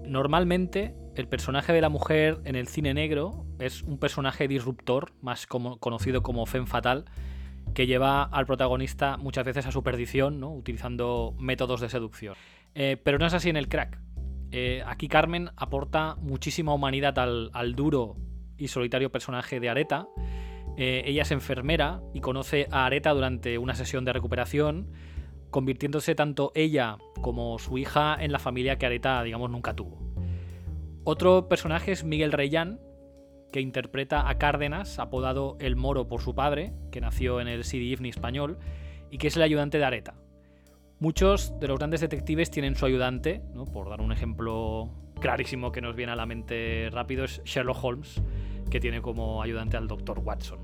Normalmente 0.05 0.95
el 1.15 1.27
personaje 1.27 1.73
de 1.73 1.81
la 1.81 1.89
mujer 1.89 2.39
en 2.45 2.55
el 2.55 2.67
cine 2.67 2.93
negro 2.93 3.45
es 3.59 3.83
un 3.83 3.99
personaje 3.99 4.47
disruptor, 4.47 5.11
más 5.21 5.45
conocido 5.45 6.23
como 6.23 6.45
femme 6.45 6.65
fatal, 6.65 7.05
que 7.73 7.85
lleva 7.85 8.23
al 8.23 8.47
protagonista 8.47 9.17
muchas 9.17 9.45
veces 9.45 9.67
a 9.67 9.71
su 9.71 9.83
perdición, 9.83 10.43
utilizando 10.43 11.35
métodos 11.37 11.81
de 11.81 11.89
seducción. 11.89 12.35
Eh, 12.73 12.97
pero 13.03 13.19
no 13.19 13.27
es 13.27 13.33
así 13.33 13.49
en 13.49 13.57
el 13.57 13.67
crack. 13.67 13.99
Eh, 14.51 14.83
aquí 14.85 15.07
Carmen 15.07 15.49
aporta 15.55 16.15
muchísima 16.15 16.73
humanidad 16.73 17.17
al, 17.19 17.75
duro 17.75 18.15
y 18.57 18.69
solitario 18.69 19.11
personaje 19.11 19.59
de 19.59 19.69
Areta. 19.69 20.07
Eh, 20.77 21.03
ella 21.05 21.23
es 21.23 21.31
enfermera 21.31 22.01
y 22.13 22.21
conoce 22.21 22.67
a 22.71 22.85
Areta 22.85 23.13
durante 23.13 23.57
una 23.57 23.75
sesión 23.75 24.05
de 24.05 24.13
recuperación, 24.13 24.91
convirtiéndose 25.49 26.15
tanto 26.15 26.51
ella 26.55 26.97
como 27.21 27.59
su 27.59 27.77
hija 27.77 28.15
en 28.19 28.31
la 28.31 28.39
familia 28.39 28.77
que 28.77 28.85
Areta, 28.85 29.23
digamos, 29.23 29.49
nunca 29.49 29.75
tuvo. 29.75 29.99
Otro 31.03 31.47
personaje 31.47 31.91
es 31.91 32.03
Miguel 32.03 32.31
Reyán, 32.31 32.79
que 33.51 33.61
interpreta 33.61 34.29
a 34.29 34.37
Cárdenas, 34.37 34.99
apodado 34.99 35.55
El 35.59 35.75
Moro 35.75 36.07
por 36.07 36.21
su 36.21 36.35
padre, 36.35 36.73
que 36.91 37.01
nació 37.01 37.39
en 37.39 37.47
el 37.47 37.63
City 37.63 37.93
Evening 37.93 38.09
español, 38.09 38.59
y 39.09 39.17
que 39.17 39.27
es 39.27 39.37
el 39.37 39.41
ayudante 39.41 39.77
de 39.77 39.85
Areta. 39.85 40.15
Muchos 40.99 41.53
de 41.59 41.67
los 41.67 41.77
grandes 41.77 42.01
detectives 42.01 42.49
tienen 42.49 42.75
su 42.75 42.85
ayudante, 42.85 43.41
por 43.71 43.87
dar 43.89 44.01
un 44.01 44.11
ejemplo 44.11 44.89
clarísimo 45.19 45.71
que 45.71 45.79
nos 45.79 45.95
viene 45.95 46.11
a 46.11 46.15
la 46.15 46.25
mente 46.25 46.89
rápido, 46.91 47.23
es 47.23 47.41
Sherlock 47.43 47.83
Holmes, 47.83 48.21
que 48.71 48.79
tiene 48.79 49.01
como 49.01 49.43
ayudante 49.43 49.77
al 49.77 49.87
Dr. 49.87 50.19
Watson. 50.19 50.59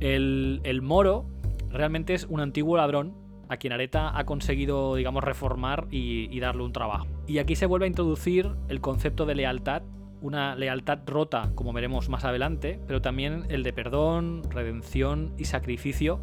El, 0.00 0.80
moro 0.82 1.24
realmente 1.70 2.12
es 2.12 2.24
un 2.24 2.40
antiguo 2.40 2.76
ladrón 2.76 3.14
a 3.48 3.56
quien 3.56 3.72
Areta 3.72 4.18
ha 4.18 4.26
conseguido, 4.26 4.94
digamos, 4.94 5.24
reformar 5.24 5.86
y, 5.90 6.28
y 6.30 6.40
darle 6.40 6.62
un 6.62 6.72
trabajo. 6.72 7.06
Y 7.26 7.38
aquí 7.38 7.56
se 7.56 7.64
vuelve 7.64 7.86
a 7.86 7.88
introducir 7.88 8.50
el 8.68 8.82
concepto 8.82 9.24
de 9.24 9.36
lealtad 9.36 9.82
una 10.20 10.56
lealtad 10.56 11.00
rota, 11.06 11.50
como 11.54 11.74
veremos 11.74 12.08
más 12.08 12.24
adelante, 12.24 12.80
pero 12.86 13.02
también 13.02 13.44
el 13.50 13.62
de 13.62 13.74
perdón, 13.74 14.42
redención 14.50 15.34
y 15.36 15.44
sacrificio. 15.44 16.18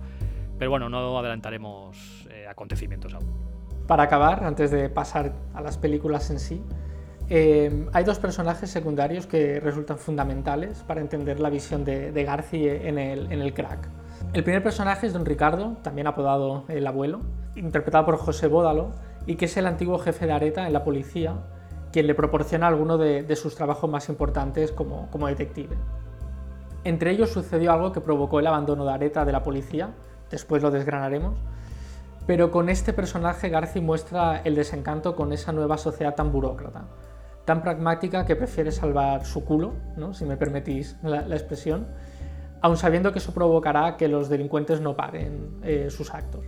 Pero 0.58 0.72
bueno, 0.72 0.90
no 0.90 1.18
adelantaremos 1.20 2.21
acontecimientos 2.52 3.14
aún. 3.14 3.28
Para 3.88 4.04
acabar, 4.04 4.44
antes 4.44 4.72
de 4.72 4.90
pasar 4.90 5.34
a 5.54 5.62
las 5.62 5.78
películas 5.78 6.30
en 6.30 6.40
sí, 6.40 6.64
eh, 7.30 7.88
hay 7.94 8.04
dos 8.04 8.20
personajes 8.20 8.70
secundarios 8.70 9.26
que 9.26 9.62
resultan 9.62 9.98
fundamentales 9.98 10.84
para 10.86 11.00
entender 11.00 11.40
la 11.40 11.50
visión 11.50 11.86
de, 11.86 12.12
de 12.12 12.24
Garci 12.24 12.68
en 12.68 12.98
el, 12.98 13.54
crack. 13.54 13.88
El 14.34 14.44
primer 14.44 14.62
personaje 14.62 15.08
es 15.08 15.14
don 15.14 15.26
Ricardo, 15.26 15.78
también 15.82 16.08
apodado 16.08 16.66
el 16.68 16.86
abuelo, 16.86 17.22
interpretado 17.56 18.06
por 18.06 18.18
José 18.18 18.48
Bódalo, 18.48 18.92
y 19.26 19.36
que 19.36 19.46
es 19.46 19.56
el 19.56 19.66
antiguo 19.66 19.98
jefe 20.00 20.26
de 20.26 20.34
Areta 20.34 20.68
en 20.68 20.74
la 20.74 20.84
policía, 20.84 21.36
quien 21.94 22.08
le 22.08 22.16
proporciona 22.16 22.68
alguno 22.68 22.98
de, 22.98 23.24
de 23.24 23.36
sus 23.36 23.56
trabajos 23.56 23.90
más 23.90 24.10
importantes 24.10 24.72
como, 24.74 25.10
como 25.10 25.28
detective. 25.28 25.78
Entre 26.84 27.12
ellos 27.12 27.30
sucedió 27.30 27.72
algo 27.72 27.94
que 27.94 28.02
provocó 28.02 28.40
el 28.40 28.48
abandono 28.48 28.84
de 28.84 28.92
Areta 28.92 29.24
de 29.24 29.32
la 29.32 29.44
policía, 29.44 29.92
después 30.30 30.62
lo 30.64 30.70
desgranaremos, 30.70 31.40
pero 32.26 32.52
con 32.52 32.70
este 32.70 32.94
personaje 32.94 33.50
Garci 33.50 33.82
muestra 33.82 34.42
el 34.44 34.56
desencanto 34.56 35.16
con 35.16 35.34
esa 35.34 35.52
nueva 35.52 35.78
sociedad 35.78 36.16
tan 36.16 36.32
burócrata, 36.32 36.86
tan 37.46 37.62
pragmática 37.62 38.26
que 38.26 38.36
prefiere 38.36 38.72
salvar 38.72 39.26
su 39.26 39.44
culo, 39.44 39.74
¿no? 39.98 40.14
si 40.14 40.26
me 40.26 40.38
permitís 40.38 40.98
la, 41.04 41.22
expresión, 41.36 41.88
aun 42.62 42.78
sabiendo 42.78 43.12
que 43.12 43.20
eso 43.20 43.34
provocará 43.34 43.98
que 43.98 44.08
los 44.08 44.30
delincuentes 44.30 44.82
no 44.82 44.96
paguen 44.96 45.60
eh, 45.64 45.90
sus 45.90 46.14
actos. 46.14 46.42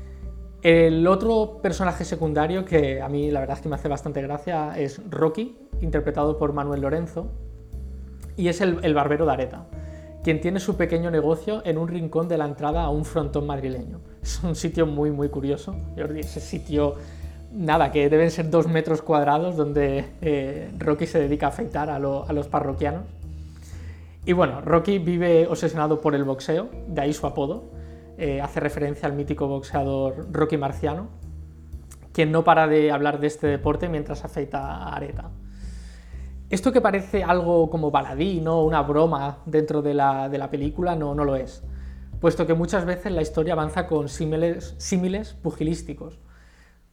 El 0.62 1.06
otro 1.08 1.60
personaje 1.62 2.06
secundario 2.06 2.64
que 2.64 3.02
a 3.02 3.10
mí 3.10 3.32
la 3.32 3.42
verdad 3.42 3.58
es 3.58 3.64
que 3.64 3.70
me 3.70 3.76
hace 3.76 3.90
bastante 3.90 4.22
gracia 4.22 4.78
es 4.78 5.02
Rocky, 5.10 5.58
interpretado 5.82 6.38
por 6.38 6.54
Manuel 6.54 6.82
Lorenzo, 6.82 7.32
y 8.38 8.48
es 8.48 8.62
el, 8.62 8.80
el 8.84 8.94
barbero 8.94 9.26
de 9.26 9.34
Areta 9.34 9.66
quien 10.24 10.40
tiene 10.40 10.60
su 10.60 10.78
pequeño 10.78 11.12
negocio 11.12 11.62
en 11.66 11.78
un 11.78 11.90
rincón 11.90 12.30
de 12.30 12.38
la 12.38 12.46
entrada 12.46 12.84
a 12.84 12.90
un 12.90 13.04
frontón 13.04 13.46
madrileño. 13.46 14.00
Es 14.24 14.42
un 14.42 14.56
sitio 14.56 14.88
muy, 14.88 15.12
muy 15.12 15.28
curioso. 15.28 15.76
Jordi, 15.98 16.22
ese 16.22 16.40
sitio, 16.40 16.96
nada, 17.52 17.92
que 17.92 18.10
deben 18.10 18.32
ser 18.32 18.50
dos 18.50 18.68
metros 18.68 19.02
cuadrados 19.02 19.58
donde 19.58 20.06
eh, 20.22 20.72
Rocky 20.80 21.08
se 21.08 21.20
dedica 21.20 21.48
a 21.48 21.50
afeitar 21.50 21.90
a, 21.90 22.00
los 22.00 22.48
parroquianos. 22.48 23.04
Y 24.26 24.32
bueno, 24.32 24.62
Rocky 24.62 25.00
vive 25.00 25.46
obsesionado 25.48 26.00
por 26.00 26.16
el 26.16 26.24
boxeo, 26.24 26.70
de 26.88 27.02
ahí 27.02 27.12
su 27.12 27.28
apodo. 27.28 27.66
Eh, 28.18 28.40
hace 28.40 28.62
referencia 28.62 29.10
al 29.10 29.14
mítico 29.14 29.48
boxeador 29.48 30.28
Rocky 30.32 30.56
Marciano, 30.56 31.10
quien 32.14 32.32
no 32.32 32.46
para 32.46 32.68
de 32.68 32.92
hablar 32.92 33.20
de 33.20 33.28
este 33.28 33.48
deporte 33.48 33.90
mientras 33.90 34.24
afeita 34.24 34.60
a 34.60 34.96
Areta. 34.96 35.32
Esto 36.50 36.72
que 36.72 36.80
parece 36.80 37.24
algo 37.24 37.70
como 37.70 37.92
baladí, 37.92 38.40
¿no? 38.40 38.62
una 38.62 38.84
broma 38.84 39.40
dentro 39.46 39.82
de 39.82 39.96
la, 39.96 40.48
película, 40.50 40.96
no, 40.96 41.14
no 41.14 41.26
lo 41.26 41.36
es, 41.36 41.64
puesto 42.24 42.48
que 42.48 42.54
muchas 42.54 42.86
veces 42.86 43.12
la 43.12 43.22
historia 43.22 43.52
avanza 43.52 43.86
con 43.86 44.08
símiles, 44.08 45.34
pugilísticos, 45.42 46.22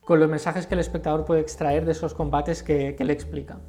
con 0.01 0.19
los 0.19 0.29
mensajes 0.29 0.67
que 0.67 0.75
el 0.75 0.81
espectador 0.81 1.25
puede 1.25 1.41
extraer 1.41 1.85
de 1.85 1.93
esos 1.93 2.15
combates 2.15 2.65
que, 2.65 2.97
le 2.99 3.13
explica. 3.13 3.61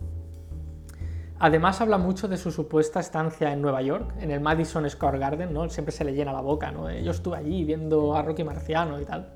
Además 1.38 1.80
habla 1.80 2.00
mucho 2.00 2.28
de 2.28 2.38
su 2.38 2.50
supuesta 2.50 3.00
estancia 3.00 3.54
en 3.54 3.62
Nueva 3.62 3.84
York, 3.84 4.12
en 4.20 4.32
el 4.32 4.42
Madison 4.42 4.90
Square 4.90 5.20
Garden, 5.20 5.54
¿no? 5.54 5.70
Siempre 5.70 5.92
se 5.92 6.04
le 6.04 6.16
llena 6.16 6.34
la 6.34 6.42
boca, 6.42 6.72
¿no? 6.72 6.92
Yo 6.92 7.12
estuve 7.12 7.38
allí 7.38 7.64
viendo 7.64 8.16
a 8.16 8.24
Rocky 8.24 8.44
Marciano 8.44 9.00
y 9.00 9.06
tal. 9.06 9.32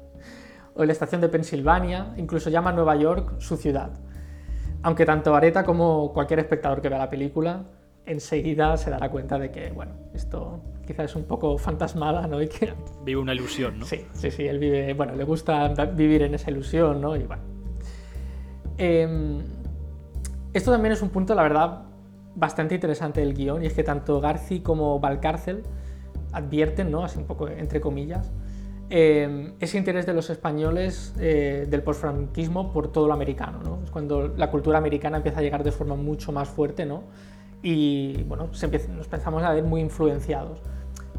O 0.74 0.82
en 0.82 0.88
la 0.88 0.94
estación 0.94 1.22
de 1.22 1.30
Pensilvania, 1.30 2.16
incluso 2.18 2.50
llama 2.50 2.72
a 2.72 2.74
Nueva 2.74 2.96
York 2.96 3.36
su 3.38 3.56
ciudad. 3.56 3.92
Aunque 4.82 5.06
tanto 5.06 5.36
Areta 5.36 5.64
como 5.64 6.12
cualquier 6.12 6.40
espectador 6.40 6.82
que 6.82 6.90
vea 6.90 6.98
la 6.98 7.10
película 7.12 7.66
enseguida 8.08 8.78
se 8.78 8.90
dará 8.90 9.10
cuenta 9.10 9.38
de 9.38 9.52
que, 9.52 9.72
bueno, 9.72 9.94
esto 10.16 10.62
quizás 10.86 11.12
es 11.12 11.16
un 11.16 11.26
poco 11.26 11.58
fantasmada, 11.58 12.28
¿no? 12.28 12.42
Y 12.42 12.48
que... 12.48 12.74
Vive 13.04 13.20
una 13.20 13.34
ilusión, 13.34 13.80
¿no? 13.80 13.86
Sí, 13.86 14.06
sí, 14.14 14.32
sí, 14.32 14.48
él 14.48 14.60
vive, 14.60 14.94
bueno, 14.94 15.16
le 15.16 15.24
gusta 15.24 15.68
vivir 15.86 16.22
en 16.24 16.36
esa 16.36 16.52
ilusión, 16.52 17.02
¿no? 17.02 17.16
Y 17.16 17.24
bueno. 17.24 17.44
Em, 18.78 19.40
esto 20.54 20.72
también 20.72 20.94
es 20.94 21.02
un 21.02 21.10
punto, 21.10 21.36
la 21.36 21.44
verdad, 21.44 21.84
bastante 22.36 22.76
interesante 22.76 23.22
del 23.22 23.34
guion, 23.34 23.64
y 23.64 23.68
es 23.68 23.74
que 23.74 23.84
tanto 23.84 24.20
Garci 24.20 24.62
como 24.62 25.00
Valcárcel 25.00 25.64
advierten, 26.32 26.92
¿no? 26.92 27.04
Así 27.04 27.18
un 27.18 27.26
poco 27.26 27.48
entre 27.48 27.82
comillas, 27.82 28.32
eh, 28.90 29.54
ese 29.60 29.80
interés 29.80 30.06
de 30.06 30.14
los 30.14 30.30
españoles 30.30 31.16
eh, 31.20 31.66
del 31.68 31.82
postfranquismo 31.82 32.72
por 32.72 32.92
todo 32.92 33.08
lo 33.08 33.14
americano. 33.14 33.60
¿no? 33.64 33.80
Es 33.84 33.90
cuando 33.90 34.28
la 34.28 34.52
cultura 34.52 34.78
americana 34.78 35.18
empieza 35.18 35.40
a 35.40 35.42
llegar 35.42 35.64
de 35.64 35.72
forma 35.72 35.96
mucho 35.96 36.32
más 36.32 36.48
fuerte 36.50 36.86
¿no? 36.86 37.04
y 37.64 38.22
bueno, 38.24 38.48
nos 38.48 38.64
empezamos 38.64 39.44
a 39.44 39.54
ver 39.54 39.64
muy 39.64 39.82
influenciados. 39.82 40.60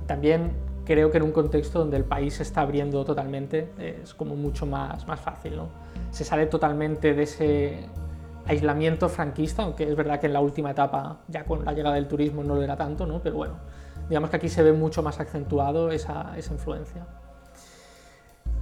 También 0.06 0.52
creo 0.84 1.10
que 1.10 1.18
en 1.18 1.25
un 1.25 1.32
contexto 1.32 1.80
donde 1.80 1.96
el 1.96 2.04
país 2.04 2.34
se 2.34 2.44
está 2.44 2.62
abriendo 2.62 3.04
totalmente 3.04 3.70
es 3.78 4.14
como 4.14 4.36
mucho 4.36 4.64
más, 4.66 5.06
más 5.06 5.20
fácil. 5.20 5.56
¿no? 5.56 5.68
Se 6.10 6.25
sale 6.25 6.46
totalmente 6.46 7.12
de 7.12 7.22
ese 7.25 7.86
aislamiento 8.46 9.08
franquista, 9.08 9.64
aunque 9.64 9.88
es 9.88 9.96
verdad 9.96 10.20
que 10.20 10.26
en 10.26 10.32
la 10.32 10.40
última 10.40 10.70
etapa, 10.70 11.18
ya 11.28 11.44
con 11.44 11.64
la 11.64 11.72
llegada 11.72 11.96
del 11.96 12.06
turismo, 12.06 12.44
no 12.44 12.54
lo 12.54 12.62
era 12.62 12.76
tanto, 12.76 13.04
¿no? 13.04 13.20
pero 13.20 13.36
bueno, 13.36 13.54
digamos 14.08 14.30
que 14.30 14.36
aquí 14.36 14.48
se 14.48 14.62
ve 14.62 14.72
mucho 14.72 15.02
más 15.02 15.18
acentuado 15.18 15.90
esa, 15.90 16.32
esa 16.36 16.52
influencia. 16.52 17.06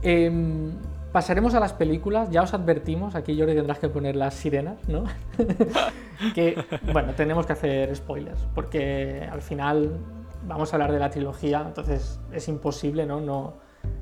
Em, 0.01 0.73
pasaremos 1.13 1.55
a 1.55 1.61
las 1.61 1.75
películas, 1.75 2.31
ya 2.31 2.43
os 2.43 2.55
advertimos, 2.55 3.15
aquí 3.15 3.39
Jordi 3.39 3.55
tendrás 3.55 3.79
que 3.79 3.89
poner 3.89 4.17
las 4.17 4.35
sirenas, 4.35 4.77
¿no? 4.89 5.05
que, 6.35 6.63
bueno, 6.93 7.15
tenemos 7.15 7.47
que 7.47 7.53
hacer 7.53 7.95
spoilers, 7.95 8.41
porque 8.55 9.29
al 9.31 9.43
final 9.43 9.99
vamos 10.47 10.73
a 10.73 10.77
hablar 10.77 10.93
de 10.93 10.99
la 10.99 11.11
trilogía, 11.11 11.65
entonces 11.67 12.21
es 12.33 12.49
imposible 12.49 13.07
no, 13.07 13.21
no, 13.21 13.55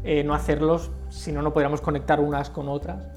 eh, 0.04 0.24
no 0.24 0.34
hacerlos, 0.34 0.90
si 1.08 1.32
no, 1.32 1.42
no 1.42 1.52
podríamos 1.52 1.80
conectar 1.80 2.20
unas 2.20 2.50
con 2.50 2.68
otras. 2.68 3.08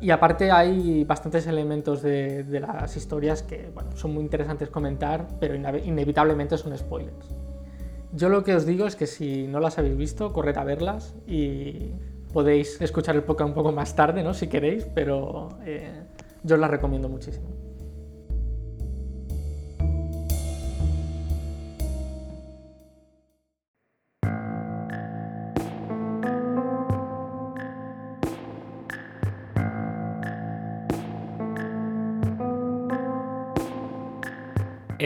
Y 0.00 0.10
aparte 0.10 0.50
hay 0.50 1.04
bastantes 1.04 1.46
elementos 1.46 2.00
de, 2.00 2.42
de 2.44 2.60
las 2.60 2.96
historias 2.96 3.42
que 3.42 3.70
bueno, 3.74 3.94
son 3.96 4.14
muy 4.14 4.22
interesantes 4.22 4.70
comentar, 4.70 5.26
pero 5.38 5.54
inevitablemente 5.54 6.56
son 6.56 6.76
spoilers. 6.76 7.28
Yo 8.12 8.28
lo 8.28 8.42
que 8.42 8.54
os 8.54 8.66
digo 8.66 8.86
es 8.86 8.96
que 8.96 9.06
si 9.06 9.46
no 9.46 9.60
las 9.60 9.78
habéis 9.78 9.96
visto, 9.96 10.32
corred 10.32 10.56
a 10.56 10.64
verlas 10.64 11.14
y 11.26 11.92
podéis 12.32 12.80
escuchar 12.80 13.14
el 13.14 13.24
podcast 13.24 13.48
un 13.48 13.54
poco 13.54 13.72
más 13.72 13.94
tarde, 13.94 14.22
¿no? 14.22 14.34
Si 14.34 14.48
queréis, 14.48 14.86
pero 14.94 15.48
eh, 15.64 16.04
yo 16.42 16.54
os 16.54 16.60
las 16.60 16.70
recomiendo 16.70 17.08
muchísimo. 17.08 17.69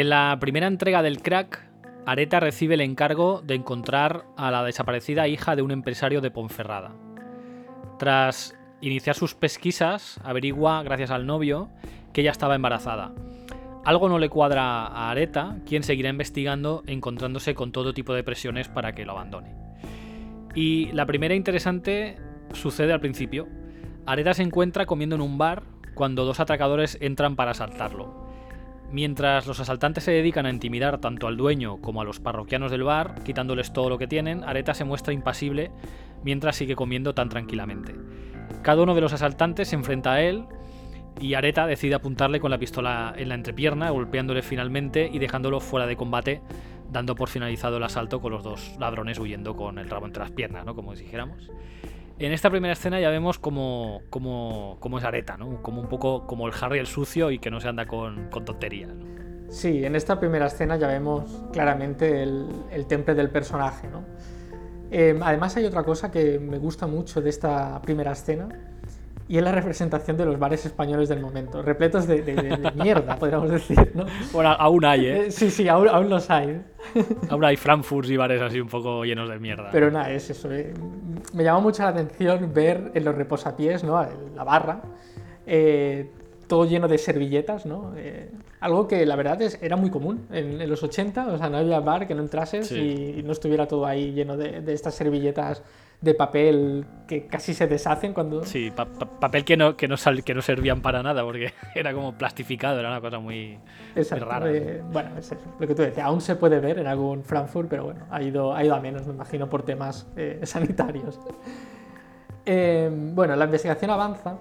En 0.04 0.10
la 0.10 0.36
primera 0.38 0.66
entrega 0.66 1.00
del 1.00 1.22
crack 1.22 1.66
Areta 2.04 2.38
recibe 2.38 2.74
el 2.74 2.82
encargo 2.82 3.40
de 3.40 3.54
encontrar 3.54 4.26
a 4.36 4.50
la 4.50 4.62
desaparecida 4.62 5.28
hija 5.28 5.56
de 5.56 5.62
un 5.62 5.70
empresario 5.70 6.20
de 6.20 6.30
Ponferrada. 6.30 6.92
Tras 7.98 8.54
iniciar 8.82 9.16
sus 9.16 9.34
pesquisas, 9.34 10.20
averigua, 10.22 10.82
gracias 10.82 11.10
al 11.10 11.24
novio, 11.24 11.70
que 12.12 12.20
ella 12.20 12.32
estaba 12.32 12.54
embarazada. 12.54 13.14
Algo 13.82 14.10
no 14.10 14.18
le 14.18 14.28
cuadra 14.28 14.84
a 14.84 15.10
Areta, 15.10 15.56
quien 15.64 15.82
seguirá 15.82 16.10
investigando, 16.10 16.82
encontrándose 16.86 17.54
con 17.54 17.72
todo 17.72 17.94
tipo 17.94 18.12
de 18.12 18.24
presiones 18.24 18.68
para 18.68 18.94
que 18.94 19.06
lo 19.06 19.12
abandone. 19.12 19.54
Y 20.54 20.92
la 20.92 21.06
primera 21.06 21.34
interesante 21.34 22.18
sucede 22.52 22.92
al 22.92 23.00
principio. 23.00 23.48
Areta 24.04 24.34
se 24.34 24.42
encuentra 24.42 24.84
comiendo 24.84 25.16
en 25.16 25.22
un 25.22 25.38
bar 25.38 25.62
cuando 25.94 26.26
dos 26.26 26.40
atracadores 26.40 26.98
entran 27.00 27.36
para 27.36 27.52
asaltarlo. 27.52 28.23
Mientras 28.90 29.46
los 29.46 29.58
asaltantes 29.60 30.04
se 30.04 30.12
dedican 30.12 30.46
a 30.46 30.50
intimidar 30.50 30.98
tanto 30.98 31.26
al 31.26 31.36
dueño 31.36 31.78
como 31.78 32.00
a 32.00 32.04
los 32.04 32.20
parroquianos 32.20 32.70
del 32.70 32.84
bar, 32.84 33.22
quitándoles 33.24 33.72
todo 33.72 33.88
lo 33.88 33.98
que 33.98 34.06
tienen, 34.06 34.44
Areta 34.44 34.74
se 34.74 34.84
muestra 34.84 35.12
impasible 35.12 35.72
mientras 36.22 36.56
sigue 36.56 36.76
comiendo 36.76 37.14
tan 37.14 37.28
tranquilamente. 37.28 37.94
Cada 38.62 38.82
uno 38.82 38.94
de 38.94 39.00
los 39.00 39.12
asaltantes 39.12 39.68
se 39.68 39.76
enfrenta 39.76 40.12
a 40.12 40.22
él 40.22 40.44
y 41.20 41.34
Areta 41.34 41.66
decide 41.66 41.94
apuntarle 41.94 42.40
con 42.40 42.50
la 42.50 42.58
pistola 42.58 43.14
en 43.16 43.28
la 43.28 43.34
entrepierna, 43.34 43.90
golpeándole 43.90 44.42
finalmente 44.42 45.08
y 45.12 45.18
dejándolo 45.18 45.60
fuera 45.60 45.86
de 45.86 45.96
combate, 45.96 46.40
dando 46.90 47.14
por 47.14 47.28
finalizado 47.28 47.76
el 47.76 47.82
asalto 47.82 48.20
con 48.20 48.32
los 48.32 48.42
dos 48.42 48.76
ladrones 48.78 49.18
huyendo 49.18 49.56
con 49.56 49.78
el 49.78 49.90
rabo 49.90 50.06
entre 50.06 50.22
las 50.22 50.32
piernas, 50.32 50.64
¿no? 50.64 50.74
Como 50.74 50.94
dijéramos. 50.94 51.50
En 52.18 52.32
esta 52.32 52.48
primera 52.48 52.72
escena 52.72 53.00
ya 53.00 53.10
vemos 53.10 53.38
cómo 53.38 54.00
es 54.98 55.04
Areta, 55.04 55.36
¿no? 55.36 55.62
Como 55.62 55.80
un 55.80 55.88
poco 55.88 56.26
como 56.26 56.46
el 56.46 56.54
Harry 56.60 56.78
el 56.78 56.86
sucio 56.86 57.30
y 57.30 57.38
que 57.38 57.50
no 57.50 57.60
se 57.60 57.68
anda 57.68 57.86
con, 57.86 58.30
con 58.30 58.44
tonterías. 58.44 58.92
Sí, 59.48 59.84
en 59.84 59.94
esta 59.96 60.18
primera 60.18 60.46
escena 60.46 60.76
ya 60.76 60.88
vemos 60.88 61.42
claramente 61.52 62.22
el, 62.22 62.48
el 62.70 62.86
temple 62.86 63.14
del 63.14 63.30
personaje, 63.30 63.88
¿no? 63.88 64.04
Eh, 64.90 65.18
además 65.22 65.56
hay 65.56 65.64
otra 65.64 65.82
cosa 65.82 66.10
que 66.10 66.38
me 66.38 66.58
gusta 66.58 66.86
mucho 66.86 67.20
de 67.20 67.30
esta 67.30 67.80
primera 67.82 68.12
escena, 68.12 68.48
y 69.26 69.38
es 69.38 69.42
la 69.42 69.52
representación 69.52 70.16
de 70.16 70.26
los 70.26 70.38
bares 70.38 70.66
españoles 70.66 71.08
del 71.08 71.20
momento, 71.20 71.62
repletos 71.62 72.06
de, 72.06 72.22
de, 72.22 72.72
mierda, 72.74 73.16
podríamos 73.18 73.50
decir, 73.50 73.92
¿no? 73.94 74.04
Bueno, 74.32 74.50
aún 74.50 74.84
hay, 74.84 75.06
¿eh? 75.06 75.30
Sí, 75.30 75.50
sí, 75.50 75.66
aún, 75.68 75.88
aún 75.88 76.10
los 76.10 76.28
hay. 76.30 76.62
Aún 77.30 77.44
hay 77.44 77.56
Frankfurts 77.56 78.10
y 78.10 78.16
bares 78.16 78.42
así 78.42 78.60
un 78.60 78.68
poco 78.68 79.04
llenos 79.04 79.30
de 79.30 79.38
mierda. 79.38 79.70
Pero 79.72 79.90
nada, 79.90 80.10
es 80.10 80.28
eso. 80.28 80.52
¿eh? 80.52 80.74
Me 81.32 81.42
llama 81.42 81.60
mucho 81.60 81.82
la 81.82 81.88
atención 81.88 82.52
ver 82.52 82.90
en 82.94 83.04
los 83.04 83.14
reposapiés, 83.14 83.82
¿no? 83.82 84.06
La 84.34 84.44
barra, 84.44 84.82
eh, 85.46 86.10
todo 86.46 86.66
lleno 86.66 86.86
de 86.86 86.98
servilletas, 86.98 87.64
¿no? 87.64 87.94
Eh, 87.96 88.30
algo 88.60 88.86
que 88.86 89.06
la 89.06 89.16
verdad 89.16 89.40
es, 89.40 89.58
era 89.62 89.76
muy 89.76 89.90
común 89.90 90.26
en, 90.30 90.60
en, 90.60 90.68
los 90.68 90.82
80, 90.82 91.28
o 91.28 91.38
sea, 91.38 91.48
no 91.48 91.56
había 91.56 91.80
bar 91.80 92.06
que 92.06 92.14
no 92.14 92.22
entrases 92.22 92.68
sí. 92.68 93.14
y 93.18 93.22
no 93.22 93.32
estuviera 93.32 93.66
todo 93.66 93.86
ahí 93.86 94.12
lleno 94.12 94.36
de, 94.36 94.60
de 94.60 94.72
estas 94.72 94.94
servilletas 94.94 95.62
de 96.04 96.14
papel 96.14 96.84
que 97.08 97.26
casi 97.26 97.54
se 97.54 97.66
deshacen 97.66 98.12
cuando... 98.12 98.44
Sí, 98.44 98.70
pa 98.70 98.84
pa 98.84 99.06
papel 99.06 99.44
que 99.44 99.56
no, 99.56 99.76
que, 99.76 99.88
no 99.88 99.96
sal 99.96 100.22
que 100.22 100.34
no 100.34 100.42
servían 100.42 100.82
para 100.82 101.02
nada 101.02 101.22
porque 101.24 101.52
era 101.74 101.92
como 101.92 102.12
plastificado, 102.12 102.78
era 102.78 102.90
una 102.90 103.00
cosa 103.00 103.18
muy, 103.18 103.58
Exacto, 103.96 104.26
muy 104.26 104.34
rara. 104.34 104.52
Eh, 104.52 104.82
bueno, 104.92 105.10
es 105.18 105.32
eso, 105.32 105.40
lo 105.58 105.66
que 105.66 105.74
tú 105.74 105.82
decías, 105.82 106.06
aún 106.06 106.20
se 106.20 106.36
puede 106.36 106.60
ver 106.60 106.78
en 106.78 106.86
algún 106.86 107.24
Frankfurt, 107.24 107.68
pero 107.68 107.84
bueno, 107.84 108.06
ha 108.10 108.22
ido, 108.22 108.54
ha 108.54 108.62
ido 108.62 108.74
a 108.74 108.80
menos, 108.80 109.06
me 109.06 109.14
imagino, 109.14 109.48
por 109.48 109.62
temas 109.62 110.06
eh, 110.16 110.40
sanitarios. 110.44 111.18
Eh, 112.44 112.90
bueno, 112.92 113.34
la 113.34 113.46
investigación 113.46 113.90
avanza 113.90 114.36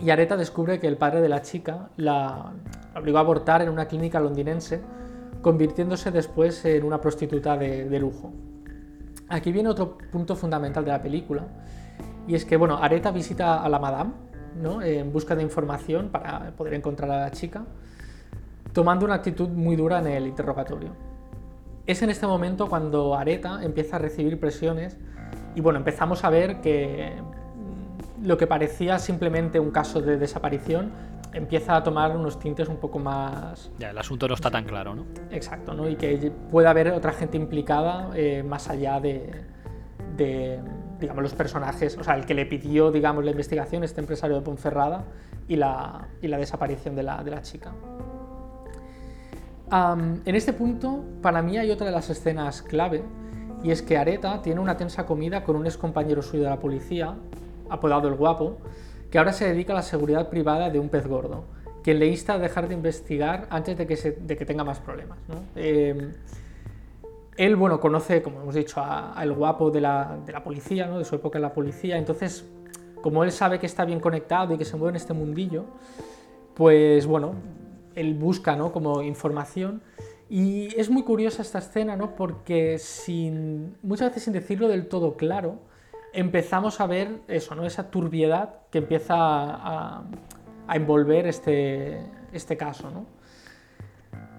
y 0.00 0.10
Areta 0.10 0.36
descubre 0.36 0.80
que 0.80 0.88
el 0.88 0.96
padre 0.96 1.20
de 1.20 1.28
la 1.28 1.42
chica 1.42 1.90
la, 1.96 2.52
obligó 2.96 3.18
a 3.18 3.20
abortar 3.20 3.62
en 3.62 3.68
una 3.68 3.86
clínica 3.86 4.18
londinense, 4.18 4.80
convirtiéndose 5.40 6.10
después 6.10 6.64
en 6.64 6.84
una 6.84 7.00
prostituta 7.00 7.56
de, 7.56 7.88
de 7.88 7.98
lujo. 8.00 8.32
Aquí 9.28 9.52
viene 9.52 9.68
otro 9.68 9.98
punto 10.12 10.36
fundamental 10.36 10.84
de 10.84 10.90
la 10.90 11.02
película, 11.02 11.44
y 12.26 12.34
es 12.34 12.44
que, 12.44 12.56
bueno, 12.56 12.78
Areta 12.78 13.10
visita 13.10 13.62
a 13.62 13.68
la 13.68 13.78
madame, 13.78 14.12
¿no? 14.60 14.82
en 14.82 15.12
busca 15.12 15.34
de 15.34 15.42
información 15.42 16.08
para 16.08 16.52
poder 16.52 16.74
encontrar 16.74 17.10
a 17.10 17.20
la 17.20 17.30
chica, 17.30 17.64
tomando 18.72 19.04
una 19.04 19.14
actitud 19.14 19.48
muy 19.48 19.76
dura 19.76 19.98
en 19.98 20.06
el 20.06 20.26
interrogatorio. 20.26 20.90
Es 21.86 22.02
en 22.02 22.10
este 22.10 22.26
momento 22.26 22.68
cuando 22.68 23.14
Areta 23.14 23.62
empieza 23.62 23.96
a 23.96 23.98
recibir 23.98 24.40
presiones 24.40 24.96
y, 25.54 25.60
bueno, 25.60 25.78
empezamos 25.78 26.24
a 26.24 26.30
ver 26.30 26.60
que 26.60 27.12
lo 28.22 28.38
que 28.38 28.46
parecía 28.46 28.98
simplemente 28.98 29.60
un 29.60 29.70
caso 29.70 30.00
de 30.00 30.16
desaparición 30.16 30.92
empieza 31.34 31.76
a 31.76 31.82
tomar 31.82 32.16
unos 32.16 32.38
tintes 32.38 32.68
un 32.68 32.76
poco 32.76 32.98
más... 32.98 33.70
Ya, 33.78 33.90
el 33.90 33.98
asunto 33.98 34.26
no 34.28 34.34
está 34.34 34.50
tan 34.50 34.64
claro, 34.64 34.94
¿no? 34.94 35.04
Exacto, 35.30 35.74
¿no? 35.74 35.88
Y 35.88 35.96
que 35.96 36.32
puede 36.50 36.68
haber 36.68 36.92
otra 36.92 37.12
gente 37.12 37.36
implicada 37.36 38.10
eh, 38.14 38.42
más 38.42 38.70
allá 38.70 39.00
de, 39.00 39.44
de, 40.16 40.60
digamos, 41.00 41.22
los 41.22 41.34
personajes, 41.34 41.98
o 41.98 42.04
sea, 42.04 42.16
el 42.16 42.24
que 42.24 42.34
le 42.34 42.46
pidió, 42.46 42.90
digamos, 42.90 43.24
la 43.24 43.32
investigación, 43.32 43.84
este 43.84 44.00
empresario 44.00 44.36
de 44.36 44.42
Ponferrada, 44.42 45.04
y 45.46 45.56
la, 45.56 46.08
y 46.22 46.28
la 46.28 46.38
desaparición 46.38 46.96
de 46.96 47.02
la, 47.02 47.22
de 47.22 47.30
la 47.30 47.42
chica. 47.42 47.72
Um, 49.70 50.20
en 50.24 50.34
este 50.34 50.52
punto, 50.52 51.04
para 51.20 51.42
mí 51.42 51.58
hay 51.58 51.70
otra 51.70 51.86
de 51.86 51.92
las 51.92 52.08
escenas 52.10 52.62
clave, 52.62 53.02
y 53.62 53.70
es 53.70 53.82
que 53.82 53.96
Areta 53.96 54.40
tiene 54.40 54.60
una 54.60 54.76
tensa 54.76 55.04
comida 55.04 55.42
con 55.42 55.56
un 55.56 55.66
ex 55.66 55.76
compañero 55.76 56.22
suyo 56.22 56.44
de 56.44 56.50
la 56.50 56.58
policía, 56.58 57.14
apodado 57.68 58.08
el 58.08 58.14
guapo, 58.14 58.58
que 59.14 59.18
ahora 59.18 59.32
se 59.32 59.46
dedica 59.46 59.72
a 59.72 59.76
la 59.76 59.82
seguridad 59.82 60.28
privada 60.28 60.70
de 60.70 60.80
un 60.80 60.88
pez 60.88 61.06
gordo, 61.06 61.44
quien 61.84 62.00
le 62.00 62.08
insta 62.08 62.32
a 62.32 62.38
dejar 62.40 62.66
de 62.66 62.74
investigar 62.74 63.46
antes 63.48 63.78
de 63.78 63.86
que, 63.86 64.44
tenga 64.44 64.64
más 64.64 64.80
problemas. 64.80 65.18
Eh, 65.54 66.10
él, 67.36 67.54
bueno, 67.54 67.78
conoce, 67.78 68.22
como 68.22 68.40
hemos 68.40 68.56
dicho, 68.56 68.82
al 68.82 69.32
guapo 69.32 69.70
de 69.70 69.80
la, 69.80 70.18
policía, 70.42 70.88
¿no? 70.88 70.98
de 70.98 71.04
su 71.04 71.14
época 71.14 71.38
en 71.38 71.42
la 71.42 71.52
policía, 71.52 71.96
entonces, 71.96 72.44
como 73.02 73.22
él 73.22 73.30
sabe 73.30 73.60
que 73.60 73.66
está 73.66 73.84
bien 73.84 74.00
conectado 74.00 74.52
y 74.52 74.58
que 74.58 74.64
se 74.64 74.76
mueve 74.76 74.90
en 74.90 74.96
este 74.96 75.12
mundillo, 75.12 75.66
pues 76.54 77.06
bueno, 77.06 77.34
él 77.94 78.14
busca 78.14 78.56
¿no? 78.56 78.72
como 78.72 79.00
información. 79.00 79.80
Y 80.28 80.74
es 80.76 80.90
muy 80.90 81.04
curiosa 81.04 81.40
esta 81.42 81.60
escena, 81.60 81.94
¿no? 81.94 82.16
porque 82.16 82.80
muchas 83.80 84.08
veces 84.08 84.24
sin 84.24 84.32
decirlo 84.32 84.66
del 84.66 84.88
todo 84.88 85.16
claro, 85.16 85.60
empezamos 86.14 86.80
a 86.80 86.86
ver 86.86 87.20
eso, 87.28 87.54
¿no? 87.54 87.66
esa 87.66 87.90
turbiedad 87.90 88.54
que 88.70 88.78
empieza 88.78 89.14
a, 89.16 90.04
envolver 90.72 91.26
este, 91.26 92.00
este 92.32 92.56
caso. 92.56 92.90
¿no? 92.90 93.06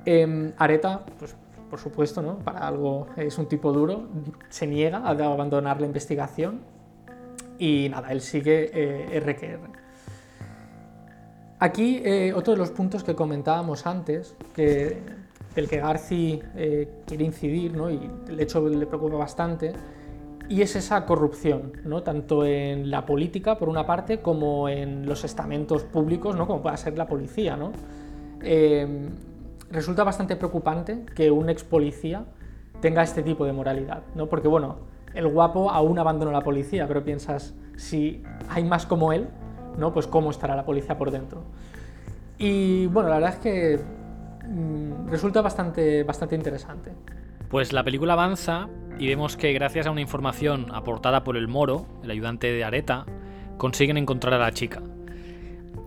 Eh, 0.06 0.54
Areta, 0.58 1.06
pues 1.20 1.36
por 1.70 1.80
supuesto, 1.80 2.22
¿no? 2.22 2.40
para 2.40 2.68
algo 2.68 3.08
es 3.18 3.38
un 3.38 3.48
tipo 3.48 3.72
duro, 3.74 4.08
se 4.50 4.68
niega 4.68 5.00
a 5.00 5.10
abandonar 5.10 5.80
la 5.80 5.88
investigación 5.88 6.62
y 7.58 7.90
nada, 7.90 8.12
él 8.12 8.22
sigue 8.22 8.70
eh, 8.74 9.20
RQR. 9.20 9.86
Aquí 11.60 12.02
eh, 12.04 12.34
otro 12.34 12.54
de 12.54 12.60
los 12.60 12.72
puntos 12.72 13.04
que 13.04 13.16
comentábamos 13.16 13.86
antes, 13.86 14.36
que, 14.54 15.02
del 15.56 15.70
que 15.70 15.78
Garci 15.78 16.42
eh, 16.56 17.02
quiere 17.06 17.24
incidir, 17.24 17.74
¿no? 17.74 17.90
y 17.90 18.10
de 18.28 18.44
hecho 18.44 18.68
le 18.68 18.86
preocupa 18.86 19.18
bastante, 19.18 19.74
y 20.50 20.62
es 20.62 20.76
esa 20.76 21.06
corrupción, 21.06 21.74
¿no? 21.84 22.04
tanto 22.04 22.46
en 22.46 22.92
la 22.92 23.06
política, 23.06 23.58
por 23.58 23.70
una 23.70 23.86
parte, 23.86 24.22
como 24.22 24.70
en 24.70 25.06
los 25.06 25.24
estamentos 25.24 25.84
públicos, 25.84 26.36
¿no? 26.36 26.48
como 26.48 26.62
pueda 26.62 26.78
ser 26.78 26.98
la 26.98 27.08
policía. 27.08 27.58
¿no? 27.58 27.72
Eh, 28.42 29.10
resulta 29.72 30.04
bastante 30.04 30.36
preocupante 30.36 31.06
que 31.16 31.32
un 31.32 31.50
ex 31.50 31.64
policía 31.64 32.26
tenga 32.80 33.02
este 33.04 33.24
tipo 33.24 33.46
de 33.46 33.54
moralidad, 33.54 34.04
¿no? 34.14 34.28
porque 34.28 34.48
bueno, 34.48 34.78
el 35.14 35.28
guapo 35.28 35.72
aún 35.72 35.98
abandonó 35.98 36.32
la 36.32 36.42
policía, 36.42 36.88
pero 36.88 37.04
piensas, 37.04 37.56
si 37.76 38.22
hay 38.50 38.64
más 38.64 38.86
como 38.86 39.14
él, 39.14 39.28
¿no? 39.78 39.94
pues 39.94 40.08
cómo 40.08 40.30
estará 40.30 40.56
la 40.56 40.66
policía 40.66 40.98
por 40.98 41.10
dentro. 41.12 41.42
Y 42.38 42.88
bueno, 42.88 43.10
la 43.10 43.16
verdad 43.16 43.34
es 43.34 43.40
que 43.40 43.80
mmm, 44.48 45.10
resulta 45.10 45.42
bastante, 45.42 46.04
bastante 46.04 46.36
interesante. 46.36 46.92
Pues 47.50 47.72
la 47.74 47.84
película 47.84 48.14
avanza 48.14 48.68
y 48.98 49.08
vemos 49.08 49.38
que 49.38 49.54
gracias 49.54 49.88
a 49.88 49.92
una 49.92 50.02
información 50.02 50.68
aportada 50.74 51.24
por 51.24 51.38
el 51.38 51.48
Moro, 51.48 51.86
el 52.04 52.12
ayudante 52.12 52.52
de 52.52 52.64
Areta, 52.64 53.06
consiguen 53.58 53.98
encontrar 53.98 54.34
a 54.34 54.40
la 54.40 54.52
chica. 54.52 54.82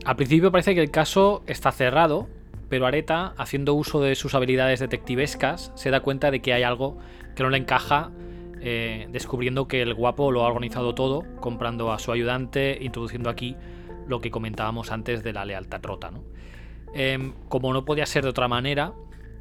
Al 0.05 0.17
principio 0.17 0.51
parece 0.53 0.75
que 0.75 0.81
el 0.81 0.91
caso 0.91 1.43
está 1.47 1.73
cerrado, 1.73 2.29
pero 2.69 2.87
Areta, 2.87 3.35
haciendo 3.39 3.75
uso 3.75 4.01
de 4.01 4.15
sus 4.15 4.35
habilidades 4.35 4.81
detectivescas, 4.81 5.73
se 5.75 5.91
da 5.91 6.01
cuenta 6.01 6.31
de 6.31 6.41
que 6.41 6.53
hay 6.53 6.63
algo 6.63 6.99
que 7.35 7.43
no 7.43 7.51
le 7.51 7.59
encaja, 7.59 8.11
eh, 8.61 9.09
descubriendo 9.11 9.69
que 9.69 9.83
el 9.83 9.95
guapo 9.95 10.31
lo 10.31 10.45
ha 10.45 10.49
organizado 10.49 10.95
todo, 10.95 11.25
comprando 11.41 11.93
a 11.93 11.99
su 11.99 12.13
ayudante, 12.13 12.79
introduciendo 12.81 13.31
aquí 13.31 13.57
lo 14.07 14.21
que 14.21 14.31
comentábamos 14.31 14.91
antes 14.91 15.23
de 15.23 15.33
la 15.33 15.45
lealtad 15.45 15.81
rota. 15.83 16.11
¿no? 16.11 16.23
Eh, 16.95 17.33
como 17.49 17.73
no 17.73 17.85
podía 17.85 18.07
ser 18.07 18.25
de 18.25 18.31
otra 18.31 18.49
manera, 18.49 18.93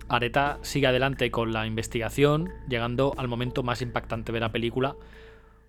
Areta 0.10 0.58
sigue 0.62 0.88
adelante 0.88 1.32
con 1.32 1.52
la 1.52 1.68
investigación, 1.68 2.54
llegando 2.68 3.14
al 3.18 3.28
momento 3.28 3.64
más 3.64 3.82
impactante 3.82 4.32
de 4.32 4.40
la 4.40 4.52
película. 4.52 4.96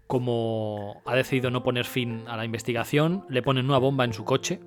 Como 0.07 1.03
ha 1.05 1.14
decidido 1.14 1.51
no 1.51 1.62
poner 1.62 1.85
fin 1.85 2.24
a 2.29 2.37
la 2.37 2.44
investigación, 2.44 3.24
le 3.29 3.42
ponen 3.42 3.66
una 3.66 3.79
bomba 3.79 4.05
en 4.05 4.12
su 4.12 4.24
coche, 4.24 4.61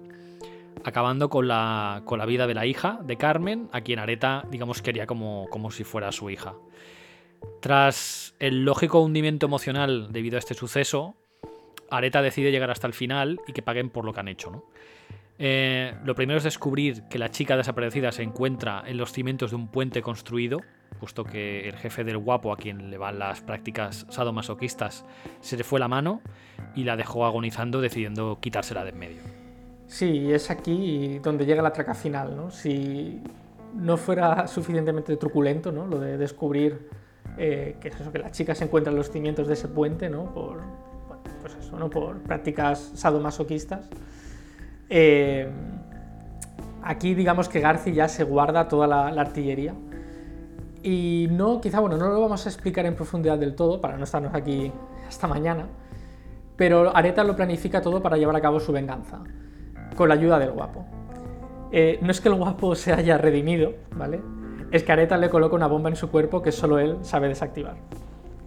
acabando 0.84 1.30
con 1.30 1.48
la, 1.48 2.04
vida 2.28 2.48
de 2.48 2.54
la 2.54 2.66
hija 2.66 3.00
de 3.04 3.18
Carmen, 3.18 3.70
a 3.72 3.82
quien 3.82 4.00
Areta, 4.00 4.46
digamos, 4.52 4.82
quería 4.82 5.08
como, 5.08 5.48
como 5.50 5.72
si 5.72 5.84
fuera 5.84 6.12
su 6.12 6.30
hija. 6.30 6.54
Tras 7.62 8.36
el 8.40 8.66
lógico 8.66 9.00
hundimiento 9.00 9.46
emocional 9.46 10.12
debido 10.12 10.36
a 10.36 10.40
este 10.40 10.54
suceso, 10.54 11.16
Areta 11.90 12.22
decide 12.22 12.52
llegar 12.52 12.72
hasta 12.72 12.88
el 12.88 12.94
final 12.94 13.40
y 13.48 13.54
que 13.54 13.62
paguen 13.62 13.90
por 13.90 14.06
lo 14.06 14.14
que 14.14 14.20
han 14.20 14.28
hecho. 14.28 14.52
¿no? 14.52 14.66
Eh, 15.44 15.96
lo 16.06 16.14
primero 16.14 16.38
es 16.38 16.44
descubrir 16.44 17.04
que 17.10 17.18
la 17.18 17.32
chica 17.32 17.58
desaparecida 17.58 18.12
se 18.12 18.22
encuentra 18.22 18.84
en 18.86 18.98
los 18.98 19.12
cimientos 19.12 19.50
de 19.50 19.56
un 19.56 19.70
puente 19.70 20.04
construido 20.04 20.62
puesto 21.02 21.24
que 21.24 21.68
el 21.68 21.76
jefe 21.78 22.04
del 22.04 22.20
guapo, 22.20 22.54
a 22.54 22.58
quien 22.58 22.92
le 22.92 22.98
van 23.00 23.18
las 23.18 23.42
prácticas 23.42 24.06
sadomasoquistas, 24.10 25.04
se 25.40 25.58
le 25.58 25.64
fue 25.64 25.80
la 25.80 25.88
mano 25.88 26.22
y 26.76 26.84
la 26.84 26.96
dejó 26.96 27.26
agonizando, 27.26 27.82
decidiendo 27.82 28.38
quitársela 28.40 28.84
de 28.84 28.92
en 28.92 29.00
medio. 29.00 29.22
Sí, 29.88 30.32
es 30.32 30.52
aquí 30.52 31.18
donde 31.24 31.48
llega 31.48 31.64
la 31.64 31.74
traca 31.74 31.96
final, 31.96 32.36
¿no? 32.36 32.52
Si 32.52 33.20
no 33.74 33.98
fuera 33.98 34.48
suficientemente 34.48 35.18
truculento, 35.18 35.72
¿no? 35.72 35.88
Lo 35.88 36.00
de 36.00 36.20
descubrir 36.20 36.88
eh, 37.40 37.78
que 37.82 37.88
es 37.88 38.00
eso, 38.00 38.12
que 38.12 38.20
la 38.20 38.30
chica 38.30 38.54
se 38.54 38.66
encuentra 38.66 38.92
en 38.92 38.98
los 38.98 39.10
cimientos 39.10 39.48
de 39.48 39.56
ese 39.56 39.70
puente, 39.70 40.08
¿no? 40.08 40.32
Por, 40.32 40.62
pues 41.42 41.56
eso, 41.56 41.80
¿no? 41.80 41.90
Por 41.90 42.22
prácticas 42.22 42.92
sadomasoquistas. 42.94 43.90
Eh, 44.94 45.50
aquí 46.84 47.16
digamos 47.16 47.48
que 47.48 47.62
Garci 47.62 47.94
ya 47.94 48.10
se 48.10 48.26
guarda 48.26 48.68
toda 48.68 48.88
la, 48.88 49.08
artillería. 49.08 49.74
Y 50.84 51.30
no, 51.32 51.62
quizá, 51.62 51.80
bueno, 51.80 51.96
no 51.96 52.10
lo 52.10 52.20
vamos 52.20 52.46
a 52.46 52.50
explicar 52.50 52.86
en 52.86 52.96
profundidad 52.96 53.38
del 53.38 53.56
todo 53.56 53.80
para 53.80 53.96
no 53.98 54.04
estarnos 54.04 54.34
aquí 54.34 54.72
hasta 55.08 55.28
mañana, 55.28 55.68
pero 56.58 56.96
Areta 56.96 57.24
lo 57.24 57.36
planifica 57.36 57.82
todo 57.82 58.02
para 58.02 58.18
llevar 58.18 58.36
a 58.36 58.42
cabo 58.42 58.60
su 58.60 58.72
venganza, 58.72 59.20
con 59.96 60.10
la 60.10 60.16
ayuda 60.16 60.40
del 60.40 60.52
guapo. 60.52 60.86
Eh, 61.72 62.00
no 62.02 62.12
es 62.12 62.20
que 62.20 62.28
el 62.28 62.36
guapo 62.36 62.76
se 62.76 62.92
haya 62.92 63.18
redimido, 63.18 63.74
¿vale? 63.96 64.20
Es 64.72 64.84
que 64.84 64.92
Areta 64.92 65.18
le 65.18 65.30
coloca 65.30 65.56
una 65.56 65.68
bomba 65.68 65.90
en 65.90 65.96
su 65.96 66.10
cuerpo 66.10 66.42
que 66.42 66.52
solo 66.52 66.80
él 66.80 66.98
sabe 67.02 67.30
desactivar. 67.30 67.78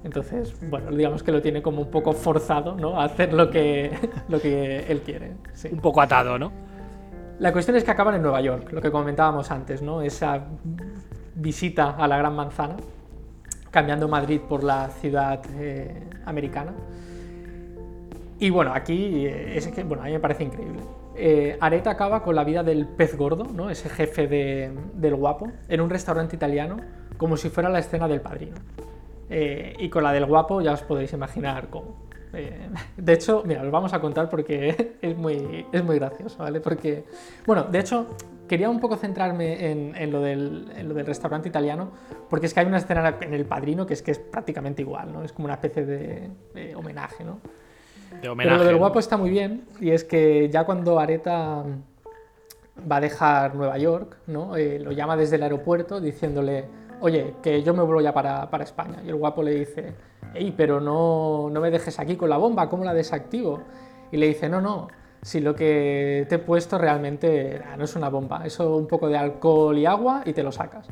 Entonces, 0.04 0.54
bueno, 0.68 0.90
digamos 0.90 1.22
que 1.22 1.32
lo 1.32 1.40
tiene 1.40 1.62
como 1.62 1.80
un 1.82 1.90
poco 1.90 2.12
forzado, 2.12 2.76
¿no? 2.76 3.00
A 3.00 3.04
hacer 3.04 3.32
lo 3.32 3.50
que, 3.50 3.90
lo 4.28 4.40
que 4.40 4.80
él 4.80 5.00
quiere. 5.00 5.32
Un 5.72 5.80
poco 5.80 6.02
atado, 6.02 6.38
¿no? 6.38 6.52
La 7.38 7.52
cuestión 7.52 7.76
es 7.76 7.82
que 7.82 7.90
acaban 7.90 8.14
en 8.14 8.22
Nueva 8.22 8.40
York, 8.40 8.70
lo 8.70 8.80
que 8.80 8.90
comentábamos 8.90 9.50
antes, 9.50 9.82
¿no? 9.82 10.02
Esa 10.02 10.44
visita 11.34 11.96
a 11.96 12.06
la 12.06 12.18
Gran 12.18 12.36
Manzana, 12.36 12.76
cambiando 13.70 14.06
Madrid 14.06 14.40
por 14.48 14.62
la 14.62 14.88
ciudad 14.88 15.40
eh, 15.58 16.06
americana. 16.26 16.72
Y 18.38 18.50
bueno, 18.50 18.72
aquí 18.74 19.26
eh, 19.26 19.56
es 19.56 19.66
que, 19.68 19.82
bueno, 19.84 20.02
a 20.02 20.06
mí 20.06 20.12
me 20.12 20.20
parece 20.20 20.44
increíble. 20.44 20.80
Eh, 21.16 21.56
Areta 21.60 21.90
acaba 21.90 22.22
con 22.22 22.34
la 22.34 22.44
vida 22.44 22.62
del 22.62 22.86
pez 22.86 23.16
gordo, 23.16 23.44
¿no? 23.44 23.70
ese 23.70 23.88
jefe 23.88 24.28
del 24.94 25.14
guapo, 25.14 25.50
en 25.68 25.80
un 25.80 25.88
restaurante 25.88 26.36
italiano, 26.36 26.76
como 27.16 27.36
si 27.36 27.48
fuera 27.48 27.68
la 27.68 27.78
escena 27.78 28.06
del 28.06 28.20
padrino. 28.20 28.56
Y 29.30 29.88
con 29.88 30.04
la 30.04 30.12
del 30.12 30.26
guapo 30.26 30.60
ya 30.60 30.72
os 30.72 30.82
podéis 30.82 31.12
imaginar 31.12 31.68
cómo. 31.68 32.04
Eh, 32.34 32.68
de 32.96 33.12
hecho, 33.12 33.42
mira, 33.46 33.62
os 33.62 33.70
vamos 33.70 33.92
a 33.92 34.00
contar 34.00 34.28
porque 34.28 34.96
es 35.02 35.16
muy, 35.16 35.66
es 35.72 35.84
muy 35.84 35.98
gracioso, 35.98 36.38
¿vale? 36.38 36.60
Porque, 36.60 37.04
bueno, 37.46 37.64
de 37.64 37.78
hecho, 37.78 38.08
quería 38.48 38.68
un 38.68 38.80
poco 38.80 38.96
centrarme 38.96 39.70
en, 39.70 40.10
lo 40.10 40.20
del, 40.20 41.04
restaurante 41.06 41.48
italiano, 41.48 41.90
porque 42.28 42.46
es 42.46 42.54
que 42.54 42.60
hay 42.60 42.66
una 42.66 42.78
escena 42.78 43.16
en 43.20 43.34
El 43.34 43.46
Padrino 43.46 43.86
que 43.86 43.94
es 43.94 44.02
que 44.02 44.10
es 44.10 44.18
prácticamente 44.18 44.82
igual, 44.82 45.12
¿no? 45.12 45.22
Es 45.22 45.32
como 45.32 45.46
una 45.46 45.54
especie 45.54 45.84
de, 45.84 46.74
homenaje, 46.74 47.24
¿no? 47.24 47.40
De 48.20 48.28
homenaje, 48.28 48.54
Pero 48.54 48.62
lo 48.62 48.68
del 48.68 48.76
guapo 48.76 48.98
está 48.98 49.16
muy 49.16 49.30
bien, 49.30 49.64
y 49.80 49.90
es 49.90 50.04
que 50.04 50.48
ya 50.50 50.64
cuando 50.64 50.98
Areta 50.98 51.64
va 52.90 52.96
a 52.96 53.00
dejar 53.00 53.54
Nueva 53.54 53.78
York, 53.78 54.18
¿no? 54.26 54.56
Eh, 54.56 54.78
lo 54.80 54.92
llama 54.92 55.16
desde 55.16 55.36
el 55.36 55.44
aeropuerto 55.44 56.00
diciéndole, 56.00 56.64
oye, 57.04 57.34
que 57.42 57.62
yo 57.62 57.74
me 57.74 57.82
vuelvo 57.82 58.00
ya 58.00 58.14
para, 58.14 58.48
para 58.48 58.64
España. 58.64 59.02
Y 59.04 59.08
el 59.08 59.16
guapo 59.16 59.42
le 59.42 59.54
dice, 59.54 59.94
Ey, 60.32 60.52
pero 60.56 60.80
no, 60.80 61.48
no 61.50 61.60
me 61.60 61.70
dejes 61.70 61.98
aquí 62.00 62.16
con 62.16 62.30
la 62.30 62.38
bomba, 62.38 62.68
¿cómo 62.68 62.84
la 62.84 62.94
desactivo? 62.94 63.62
Y 64.10 64.16
le 64.16 64.26
dice, 64.26 64.48
no, 64.48 64.60
no, 64.60 64.88
si 65.22 65.40
lo 65.40 65.54
que 65.54 66.26
te 66.28 66.36
he 66.36 66.38
puesto 66.38 66.78
realmente 66.78 67.62
no 67.76 67.84
es 67.84 67.94
una 67.94 68.08
bomba, 68.08 68.44
eso 68.44 68.76
un 68.76 68.86
poco 68.86 69.08
de 69.08 69.16
alcohol 69.16 69.76
y 69.78 69.86
agua 69.86 70.22
y 70.24 70.32
te 70.32 70.42
lo 70.42 70.50
sacas. 70.50 70.88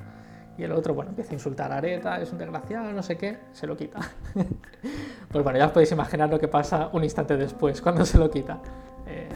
Y 0.59 0.65
el 0.65 0.73
otro, 0.73 0.95
bueno, 0.95 1.11
empieza 1.11 1.31
a 1.31 1.35
insultar 1.35 1.73
a 1.73 1.79
Areta, 1.79 2.21
es 2.21 2.31
un 2.31 2.39
desgraciado, 2.39 2.93
no 2.93 3.03
sé 3.03 3.17
qué, 3.17 3.39
se 3.53 3.67
lo 3.67 3.77
quita. 3.77 4.01
pues 5.33 5.43
bueno, 5.43 5.59
ya 5.59 5.67
os 5.67 5.73
podéis 5.73 5.91
imaginar 5.93 6.29
lo 6.29 6.39
que 6.39 6.49
pasa 6.49 6.91
un 6.93 7.03
instante 7.03 7.37
después, 7.37 7.81
cuando 7.81 8.05
se 8.05 8.19
lo 8.19 8.31
quita. 8.31 8.61
Eh, 9.07 9.29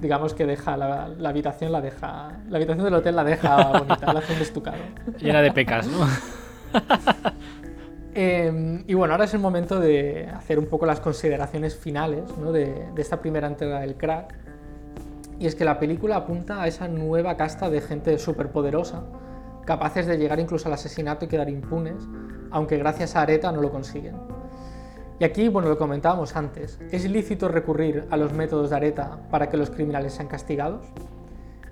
digamos 0.00 0.34
que 0.34 0.46
deja 0.46 0.76
la, 0.76 1.28
habitación, 1.28 1.72
la 1.72 1.80
deja, 1.80 2.32
la 2.48 2.56
habitación 2.56 2.84
del 2.84 2.94
hotel 2.94 3.16
la 3.16 3.24
deja 3.24 3.78
bonita, 3.78 4.12
la 4.12 4.20
hace 4.20 4.34
un 4.34 4.42
estucado. 4.42 4.78
Llena 5.18 5.42
de 5.42 5.52
pecas, 5.52 5.86
¿no? 5.86 5.98
Em, 8.20 8.82
y 8.88 8.94
bueno, 8.94 9.14
ahora 9.14 9.26
es 9.26 9.34
el 9.34 9.38
momento 9.38 9.78
de 9.78 10.28
hacer 10.34 10.58
un 10.58 10.66
poco 10.66 10.86
las 10.86 10.98
consideraciones 10.98 11.76
finales 11.76 12.24
de, 12.52 12.88
esta 12.96 13.20
primera 13.20 13.46
entrega 13.46 13.78
del 13.78 13.94
crack. 13.94 14.34
Y 15.38 15.46
es 15.46 15.54
que 15.54 15.64
la 15.64 15.78
película 15.78 16.16
apunta 16.16 16.60
a 16.60 16.66
esa 16.66 16.88
nueva 16.88 17.36
casta 17.36 17.70
de 17.70 17.80
gente 17.80 18.18
superpoderosa, 18.18 19.04
capaces 19.64 20.06
de 20.06 20.18
llegar 20.18 20.40
incluso 20.40 20.66
al 20.66 20.74
asesinato 20.74 21.26
y 21.26 21.28
quedar 21.28 21.48
impunes, 21.48 21.94
aunque 22.50 22.76
gracias 22.76 23.14
a 23.14 23.20
Areta 23.20 23.52
no 23.52 23.60
lo 23.60 23.70
consiguen. 23.70 24.16
Y 25.20 25.24
aquí, 25.24 25.48
bueno, 25.48 25.68
lo 25.68 25.76
comentábamos 25.78 26.36
antes, 26.36 26.78
¿es 26.92 27.04
lícito 27.10 27.48
recurrir 27.48 28.06
a 28.10 28.16
los 28.16 28.32
métodos 28.32 28.70
de 28.70 28.76
Areta 28.76 29.18
para 29.32 29.48
que 29.48 29.56
los 29.56 29.68
criminales 29.68 30.12
sean 30.12 30.28
castigados? 30.28 30.86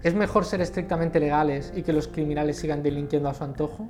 ¿Es 0.02 0.14
mejor 0.16 0.44
ser 0.44 0.60
estrictamente 0.60 1.20
legales 1.20 1.72
y 1.76 1.82
que 1.82 1.92
los 1.92 2.08
criminales 2.08 2.56
sigan 2.56 2.82
delinquiendo 2.82 3.28
a 3.28 3.34
su 3.34 3.44
antojo? 3.44 3.86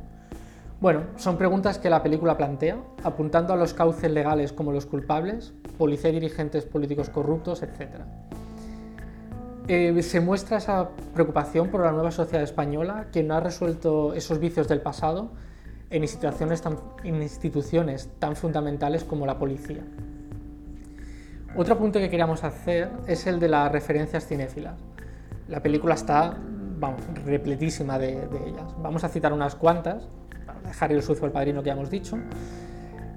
Bueno, 0.79 1.05
son 1.17 1.39
preguntas 1.39 1.79
que 1.79 1.89
la 1.89 2.03
película 2.03 2.37
plantea, 2.37 2.77
apuntando 3.03 3.55
a 3.55 3.57
los 3.57 3.73
cauces 3.73 4.11
legales 4.11 4.53
como 4.53 4.73
los 4.73 4.85
culpables, 4.85 5.55
policía 5.79 6.11
y 6.11 6.15
dirigentes 6.15 6.67
políticos 6.67 7.09
corruptos, 7.09 7.63
etc. 7.63 8.03
Eh, 9.69 10.03
se 10.03 10.21
muestra 10.21 10.59
esa 10.59 10.91
preocupación 11.15 11.71
por 11.71 11.81
la 11.81 11.93
nueva 11.93 12.11
sociedad 12.11 12.43
española 12.43 13.07
que 13.11 13.23
no 13.23 13.35
ha 13.35 13.41
resuelto 13.41 14.13
esos 14.13 14.39
vicios 14.39 14.69
del 14.69 14.83
pasado 14.83 15.31
en 15.91 16.05
instituciones 17.23 18.09
tan, 18.19 18.37
fundamentales 18.37 19.05
como 19.05 19.27
la 19.27 19.39
policía. 19.39 19.83
Otro 21.57 21.79
punto 21.79 21.99
que 21.99 22.11
queríamos 22.11 22.45
hacer 22.45 22.91
es 23.07 23.27
el 23.27 23.41
de 23.41 23.49
las 23.49 23.73
referencias 23.73 24.27
cinéfilas. 24.27 24.75
La 25.49 25.63
película 25.63 25.95
está, 25.95 26.37
vamos, 26.79 27.01
repletísima 27.25 27.99
de, 27.99 28.13
ellas. 28.47 28.75
Vamos 28.83 29.05
a 29.05 29.09
citar 29.09 29.33
unas 29.33 29.55
cuantas 29.55 30.09
Harry 30.81 30.95
el 30.95 31.03
sucio 31.03 31.27
el 31.27 31.33
padrino 31.33 31.63
que 31.63 31.69
ya 31.69 31.73
hemos 31.73 31.91
dicho. 31.91 32.19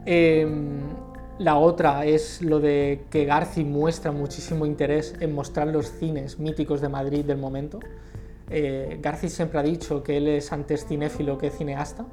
Em, 0.06 0.82
la 1.40 1.58
otra 1.58 2.06
es 2.06 2.42
lo 2.42 2.60
de 2.60 3.06
que 3.10 3.26
Garci 3.26 3.64
muestra 3.64 4.12
muchísimo 4.12 4.66
interés 4.66 5.16
en 5.20 5.34
mostrar 5.34 5.68
los 5.68 5.92
cines 5.92 6.40
míticos 6.40 6.82
de 6.82 6.90
Madrid 6.90 7.26
del 7.26 7.38
momento. 7.38 7.80
Eh, 8.50 9.00
Garci 9.02 9.30
siempre 9.30 9.60
ha 9.60 9.64
dicho 9.64 10.04
que 10.04 10.18
él 10.18 10.28
es 10.28 10.52
antes 10.52 10.86
cinéfilo 10.86 11.38
que 11.38 11.50
cineasta. 11.50 12.06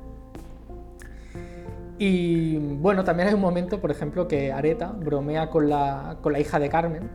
Y 1.98 2.58
bueno, 2.58 3.04
también 3.04 3.28
hay 3.28 3.34
un 3.34 3.40
momento, 3.40 3.80
por 3.80 3.90
ejemplo, 3.90 4.28
que 4.28 4.52
Areta 4.52 4.92
bromea 4.92 5.48
con 5.48 5.68
la, 5.68 6.18
con 6.22 6.32
la 6.32 6.40
hija 6.40 6.58
de 6.58 6.68
Carmen, 6.68 7.08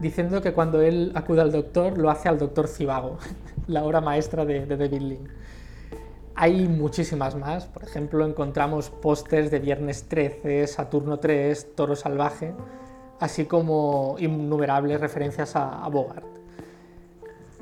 diciendo 0.00 0.42
que 0.42 0.52
cuando 0.52 0.82
él 0.82 1.12
acude 1.14 1.40
al 1.40 1.52
doctor 1.52 1.96
lo 1.96 2.10
hace 2.10 2.28
al 2.28 2.38
doctor 2.38 2.68
Cibago, 2.68 3.18
la 3.66 3.84
obra 3.84 4.00
maestra 4.00 4.44
de, 4.44 4.66
de 4.66 4.76
David. 4.76 5.18
Hay 6.34 6.68
muchísimas 6.68 7.34
más, 7.34 7.66
por 7.66 7.82
ejemplo, 7.82 8.26
encontramos 8.26 8.88
pósters 8.90 9.50
de 9.50 9.58
Viernes 9.58 10.04
13, 10.08 10.66
Saturno 10.66 11.18
3, 11.18 11.74
Toro 11.74 11.96
Salvaje, 11.96 12.54
así 13.20 13.44
como 13.44 14.16
innumerables 14.18 15.00
referencias 15.00 15.54
a, 15.54 15.86
Bogart. 15.88 16.24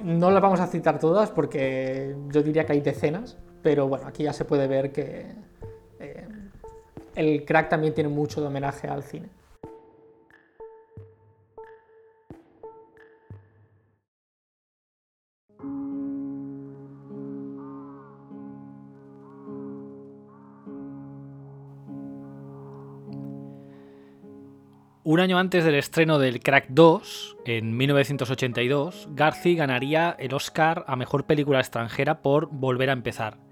No 0.02 0.30
las 0.30 0.40
vamos 0.40 0.60
a 0.60 0.68
citar 0.68 1.00
todas 1.00 1.30
porque 1.30 2.14
yo 2.32 2.42
diría 2.42 2.64
que 2.64 2.72
hay 2.74 2.80
decenas, 2.80 3.36
pero 3.62 3.88
bueno, 3.88 4.06
aquí 4.06 4.22
ya 4.22 4.32
se 4.32 4.44
puede 4.44 4.68
ver 4.68 4.92
que 4.92 5.26
el 7.18 7.44
crack 7.44 7.68
también 7.68 7.94
tiene 7.94 8.09
mucho 8.09 8.40
de 8.40 8.46
homenaje 8.46 8.87
al 8.87 9.02
cine. 9.02 9.28
Un 25.02 25.20
año 25.20 25.38
antes 25.38 25.64
del 25.64 25.74
estreno 25.74 26.18
del 26.18 26.40
Crack 26.40 26.66
2, 26.68 27.38
en 27.46 27.76
1982, 27.76 29.09
Garci 29.12 29.57
ganaría 29.57 30.14
el 30.18 30.35
Oscar 30.35 30.85
a 30.87 30.96
Mejor 30.96 31.24
Película 31.24 31.61
Extranjera 31.61 32.20
por 32.20 32.48
Volver 32.52 32.90
a 32.90 32.92
Empezar. 32.92 33.47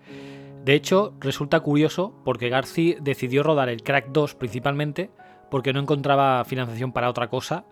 De 0.67 0.75
hecho, 0.75 1.15
resulta 1.21 1.61
curioso 1.61 2.13
porque 2.25 2.49
Garci 2.49 2.97
decidió 3.01 3.45
rodar 3.45 3.69
el 3.69 3.85
Crack 3.85 4.09
2 4.09 4.35
principalmente 4.35 5.11
porque 5.49 5.73
no 5.73 5.79
encontraba 5.79 6.45
financiación 6.45 6.91
para 6.91 7.09
otra 7.09 7.29
cosa, 7.29 7.67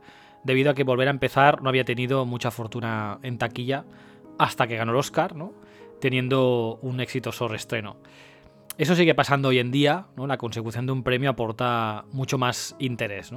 debido 0.44 0.70
a 0.70 0.74
que 0.74 0.85
Volver 0.85 1.09
a 1.09 1.11
Empezar 1.11 1.61
no 1.61 1.70
había 1.70 1.85
tenido 1.85 2.24
mucha 2.24 2.52
fortuna 2.52 3.18
en 3.24 3.37
taquilla 3.37 3.85
hasta 4.38 4.68
que 4.68 4.76
ganó 4.76 4.92
el 4.92 4.98
Oscar, 4.98 5.35
teniendo 6.00 6.78
un 6.83 7.00
exitoso 7.00 7.48
reestreno. 7.48 7.96
Eso 8.78 8.94
sigue 8.94 9.16
pasando 9.16 9.48
hoy 9.48 9.59
en 9.59 9.72
día. 9.72 10.07
La 10.16 10.38
consecución 10.38 10.87
de 10.87 10.92
un 10.92 11.02
premio 11.02 11.30
aporta 11.30 12.04
mucho 12.12 12.38
más 12.38 12.76
interés. 12.78 13.33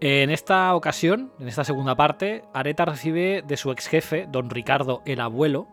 En 0.00 0.30
esta 0.30 0.74
ocasión, 0.74 1.30
en 1.38 1.46
esta 1.46 1.62
segunda 1.62 1.94
parte, 1.94 2.42
Areta 2.52 2.84
recibe 2.84 3.44
de 3.46 3.56
su 3.56 3.70
ex 3.70 3.86
jefe, 3.86 4.26
don 4.28 4.50
Ricardo 4.50 5.02
el 5.06 5.20
Abuelo, 5.20 5.68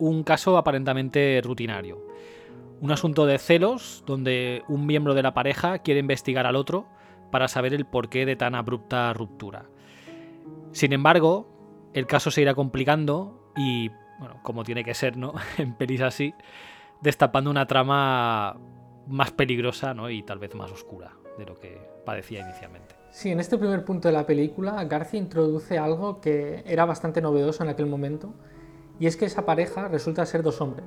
un 0.00 0.24
caso 0.24 0.58
aparentemente 0.58 1.40
rutinario. 1.44 2.04
Un 2.80 2.90
asunto 2.90 3.26
de 3.26 3.38
celos 3.38 4.02
donde 4.06 4.64
un 4.68 4.86
miembro 4.86 5.14
de 5.14 5.22
la 5.22 5.34
pareja 5.34 5.78
quiere 5.78 6.00
investigar 6.00 6.46
al 6.46 6.56
otro 6.56 6.86
para 7.30 7.46
saber 7.46 7.74
el 7.74 7.86
porqué 7.86 8.26
de 8.26 8.34
tan 8.34 8.54
abrupta 8.54 9.12
ruptura. 9.12 9.66
Sin 10.72 10.92
embargo, 10.92 11.46
el 11.92 12.06
caso 12.06 12.30
se 12.30 12.42
irá 12.42 12.54
complicando 12.54 13.52
y, 13.56 13.90
bueno, 14.18 14.40
como 14.42 14.64
tiene 14.64 14.82
que 14.82 14.94
ser, 14.94 15.16
¿no? 15.16 15.34
en 15.58 15.74
pelis 15.74 16.00
así, 16.00 16.34
destapando 17.00 17.50
una 17.50 17.66
trama 17.66 18.56
más 19.06 19.32
peligrosa 19.32 19.94
¿no? 19.94 20.08
y 20.10 20.22
tal 20.22 20.38
vez 20.38 20.54
más 20.54 20.70
oscura 20.70 21.12
de 21.38 21.46
lo 21.46 21.54
que 21.54 21.80
padecía 22.04 22.40
inicialmente. 22.40 22.94
Sí, 23.10 23.30
en 23.30 23.40
este 23.40 23.58
primer 23.58 23.84
punto 23.84 24.08
de 24.08 24.14
la 24.14 24.24
película, 24.24 24.84
García 24.84 25.18
introduce 25.18 25.78
algo 25.78 26.20
que 26.20 26.62
era 26.66 26.84
bastante 26.84 27.20
novedoso 27.20 27.64
en 27.64 27.70
aquel 27.70 27.86
momento, 27.86 28.34
y 29.00 29.06
es 29.06 29.16
que 29.16 29.24
esa 29.24 29.44
pareja 29.44 29.88
resulta 29.88 30.24
ser 30.24 30.44
dos 30.44 30.60
hombres. 30.60 30.86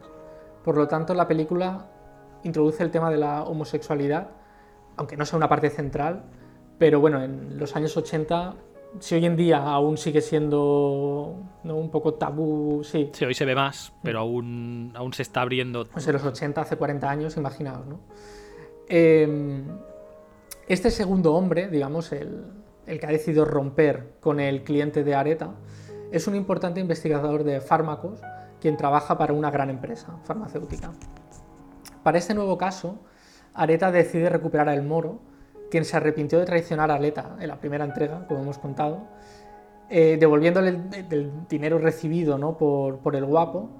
Por 0.63 0.77
lo 0.77 0.87
tanto, 0.87 1.13
la 1.13 1.27
película 1.27 1.89
introduce 2.43 2.81
el 2.83 2.91
tema 2.91 3.09
de 3.09 3.17
la 3.17 3.43
homosexualidad, 3.43 4.29
aunque 4.95 5.17
no 5.17 5.25
sea 5.25 5.35
una 5.35 5.49
parte 5.49 5.69
central, 5.69 6.23
pero 6.77 7.01
bueno, 7.01 7.21
en 7.21 7.57
los 7.57 7.75
años 7.75 7.97
80 7.97 8.55
si 8.99 9.15
hoy 9.15 9.25
en 9.25 9.35
día 9.35 9.57
aún 9.57 9.97
sigue 9.97 10.21
siendo 10.21 11.35
un 11.63 11.89
poco 11.89 12.13
tabú, 12.13 12.83
sí. 12.83 13.09
Sí, 13.13 13.25
hoy 13.25 13.33
se 13.33 13.45
ve 13.45 13.55
más, 13.55 13.93
pero 14.03 14.19
aún, 14.19 14.91
aún 14.95 15.13
se 15.13 15.23
está 15.23 15.41
abriendo. 15.41 15.85
Pues 15.85 16.07
en 16.07 16.13
los 16.13 16.23
80, 16.23 16.61
hace 16.61 16.75
40 16.75 17.09
años, 17.09 17.37
imaginaos, 17.37 17.85
¿no? 17.87 17.99
Em, 18.87 19.63
este 20.67 20.91
segundo 20.91 21.33
hombre, 21.33 21.69
digamos, 21.69 22.11
el, 22.11 22.45
el, 22.85 22.99
que 22.99 23.05
ha 23.05 23.09
decidido 23.09 23.45
romper 23.45 24.13
con 24.19 24.39
el 24.39 24.63
cliente 24.63 25.03
de 25.03 25.15
Areta, 25.15 25.55
es 26.13 26.27
un 26.27 26.35
importante 26.35 26.79
investigador 26.79 27.43
de 27.43 27.59
fármacos 27.59 28.21
quien 28.61 28.77
trabaja 28.77 29.17
para 29.17 29.33
una 29.33 29.49
gran 29.49 29.71
empresa 29.71 30.15
farmacéutica. 30.23 30.91
Para 32.03 32.19
este 32.19 32.35
nuevo 32.35 32.55
caso, 32.55 32.99
Areta 33.55 33.91
decide 33.91 34.29
recuperar 34.29 34.69
a 34.69 34.75
El 34.75 34.83
Moro 34.83 35.19
quien 35.71 35.85
se 35.85 35.97
arrepintió 35.97 36.37
de 36.37 36.45
traicionar 36.45 36.91
a 36.91 36.95
Aleta 36.95 37.35
en 37.39 37.47
la 37.47 37.59
primera 37.59 37.83
entrega, 37.83 38.27
como 38.27 38.41
hemos 38.41 38.59
contado, 38.59 39.07
eh, 39.89 40.17
devolviéndole 40.19 40.69
el, 41.09 41.31
dinero 41.49 41.79
recibido 41.79 42.37
¿no? 42.37 42.57
por, 42.59 43.15
el 43.15 43.25
guapo 43.25 43.71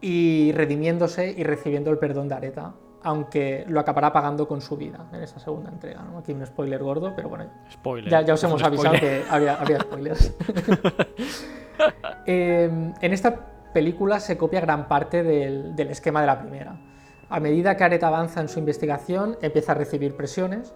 y 0.00 0.50
redimiéndose 0.52 1.30
y 1.30 1.44
recibiendo 1.44 1.92
el 1.92 1.98
perdón 1.98 2.26
de 2.26 2.34
Areta, 2.34 2.74
aunque 3.04 3.64
lo 3.68 3.78
acabará 3.78 4.12
pagando 4.12 4.48
con 4.48 4.60
su 4.60 4.76
vida 4.76 5.08
en 5.12 5.22
esa 5.22 5.38
segunda 5.38 5.70
entrega. 5.70 6.04
Aquí 6.18 6.32
un 6.32 6.44
spoiler 6.44 6.82
gordo, 6.82 7.12
pero 7.14 7.28
bueno, 7.28 7.46
spoiler. 7.72 8.24
Ya, 8.26 8.34
os 8.34 8.42
hemos 8.42 8.60
avisado 8.64 8.96
que 8.98 9.22
había, 9.30 9.56
spoilers. 9.80 10.34
Em, 12.26 12.92
en 13.00 13.12
esta 13.12 13.46
película 13.72 14.20
se 14.20 14.36
copia 14.36 14.60
gran 14.60 14.88
parte 14.88 15.22
del, 15.22 15.78
esquema 15.90 16.20
de 16.20 16.26
la 16.26 16.40
primera. 16.40 16.80
A 17.28 17.40
medida 17.40 17.76
que 17.76 17.84
Areta 17.84 18.08
avanza 18.08 18.40
en 18.40 18.48
su 18.48 18.58
investigación, 18.58 19.38
empieza 19.40 19.72
a 19.72 19.74
recibir 19.74 20.16
presiones, 20.16 20.74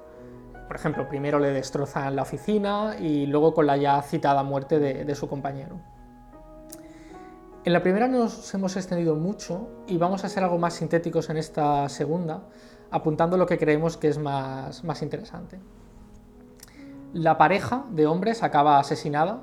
por 0.67 0.77
ejemplo, 0.77 1.09
primero 1.09 1.39
le 1.39 1.53
destrozan 1.53 2.17
la 2.17 2.23
oficina 2.23 2.97
y 2.99 3.27
luego 3.27 3.53
con 3.53 3.67
la 3.67 3.77
ya 3.77 4.01
citada 4.03 4.43
muerte 4.43 4.79
de, 4.79 5.15
su 5.15 5.29
compañero. 5.29 5.79
En 7.65 7.73
la 7.73 7.83
primera 7.83 8.09
nos 8.09 8.53
hemos 8.55 8.77
extendido 8.77 9.15
mucho 9.15 9.69
y 9.87 9.99
vamos 9.99 10.25
a 10.25 10.29
ser 10.29 10.43
algo 10.43 10.59
más 10.59 10.75
sintéticos 10.75 11.29
en 11.29 11.37
esta 11.37 11.89
segunda, 11.89 12.45
apuntando 12.91 13.37
lo 13.37 13.47
que 13.47 13.59
creemos 13.59 13.97
que 13.97 14.09
es 14.09 14.19
más 14.19 15.03
interesante. 15.03 15.61
La 17.13 17.37
pareja 17.37 17.85
de 17.91 18.07
hombres 18.07 18.43
acaba 18.43 18.79
asesinada, 18.79 19.43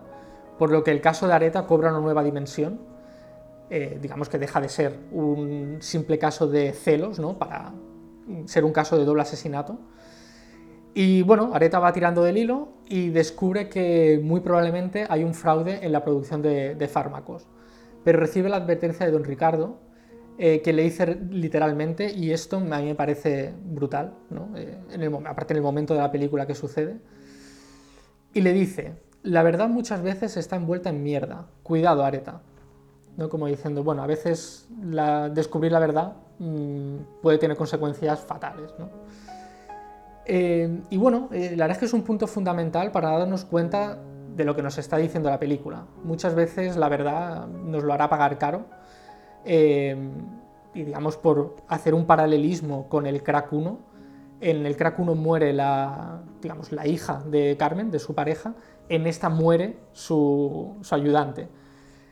por 0.62 0.72
lo 0.72 0.84
que 0.84 0.92
el 0.92 1.02
caso 1.02 1.28
de 1.28 1.34
Areta 1.34 1.66
cobra 1.66 1.90
una 1.90 2.02
nueva 2.02 2.24
dimensión. 2.24 2.82
Eh, 3.72 3.98
digamos 4.00 4.30
que 4.30 4.38
deja 4.38 4.62
de 4.62 4.70
ser 4.70 4.96
un 5.12 5.78
simple 5.80 6.20
caso 6.20 6.46
de 6.46 6.72
celos, 6.74 7.20
para 7.40 7.74
ser 8.46 8.64
un 8.64 8.72
caso 8.72 8.96
de 8.96 9.04
doble 9.04 9.24
asesinato 9.24 9.80
y 10.94 11.24
bueno, 11.24 11.50
Areta 11.56 11.80
va 11.80 11.92
tirando 11.94 12.22
del 12.22 12.38
hilo 12.38 12.74
y 12.88 13.10
descubre 13.10 13.70
que 13.70 14.20
muy 14.22 14.42
probablemente 14.42 15.08
hay 15.10 15.24
un 15.24 15.34
fraude 15.34 15.80
en 15.84 15.92
la 15.94 16.04
producción 16.04 16.44
de, 16.44 16.88
fármacos. 16.88 17.48
Pero 18.04 18.20
recibe 18.20 18.48
la 18.48 18.58
advertencia 18.58 19.08
de 19.08 19.12
don 19.12 19.24
Ricardo, 19.24 19.80
eh, 20.38 20.62
que 20.62 20.74
le 20.74 20.84
dice 20.84 21.18
literalmente, 21.32 22.12
y 22.12 22.34
esto 22.34 22.58
a 22.58 22.60
mí 22.60 22.86
me 22.86 22.94
parece 22.94 23.52
brutal. 23.64 24.14
Eh, 24.56 24.78
aparte 25.26 25.54
en 25.54 25.58
el 25.58 25.64
momento 25.64 25.96
de 25.96 26.02
la 26.02 26.12
película 26.12 26.46
que 26.46 26.54
sucede, 26.54 26.98
y 28.32 28.42
le 28.42 28.54
dice, 28.54 28.94
la 29.24 29.44
verdad 29.44 29.70
muchas 29.70 30.02
veces 30.02 30.38
está 30.38 30.56
envuelta 30.56 30.90
en 30.90 31.04
mierda, 31.04 31.48
cuidado 31.64 32.04
Areta. 32.04 32.42
¿no? 33.18 33.30
Como 33.30 33.48
diciendo, 33.48 33.84
bueno, 33.84 34.04
a 34.04 34.08
veces 34.08 34.68
descubrir 35.32 35.72
la 35.72 35.80
verdad 35.80 36.14
mm, 36.40 37.22
puede 37.22 37.38
tener 37.38 37.58
consecuencias 37.58 38.22
fatales. 38.22 38.74
¿no? 38.80 38.90
Eh, 40.26 40.82
y 40.90 40.98
bueno, 40.98 41.30
eh, 41.32 41.56
la 41.56 41.66
verdad 41.66 41.72
es 41.72 41.78
que 41.80 41.86
es 41.86 41.94
un 41.94 42.04
punto 42.04 42.28
fundamental 42.28 42.92
para 42.92 43.18
darnos 43.18 43.46
cuenta 43.46 44.00
de 44.36 44.46
lo 44.46 44.56
que 44.56 44.62
nos 44.62 44.78
está 44.78 44.98
diciendo 44.98 45.30
la 45.30 45.40
película. 45.40 45.86
Muchas 46.04 46.36
veces 46.36 46.78
la 46.78 46.90
verdad 46.90 47.48
nos 47.48 47.84
lo 47.84 47.94
hará 47.94 48.10
pagar 48.10 48.38
caro. 48.38 48.66
Eh, 49.46 49.96
y 50.74 50.84
digamos, 50.84 51.18
por 51.18 51.58
hacer 51.68 51.94
un 51.94 52.06
paralelismo 52.06 52.88
con 52.88 53.06
el 53.06 53.24
crack 53.24 53.52
1, 53.52 53.80
en 54.40 54.66
el 54.66 54.78
crack 54.78 54.98
1 55.00 55.16
muere 55.16 55.54
la, 55.54 56.22
digamos, 56.42 56.72
la 56.72 56.88
hija 56.88 57.22
de 57.26 57.58
Carmen, 57.58 57.92
de 57.92 58.00
su 58.00 58.16
pareja, 58.16 58.54
en 58.92 59.08
esta 59.08 59.30
muere 59.30 59.78
su, 59.94 60.78
su 60.82 60.96
ayudante. 60.96 61.48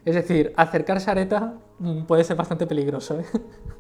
Es 0.05 0.15
decir, 0.15 0.53
acercarse 0.55 1.09
a 1.09 1.11
Areta 1.11 1.53
mm, 1.79 2.03
puede 2.03 2.23
ser 2.23 2.37
bastante 2.37 2.65
peligroso. 2.65 3.19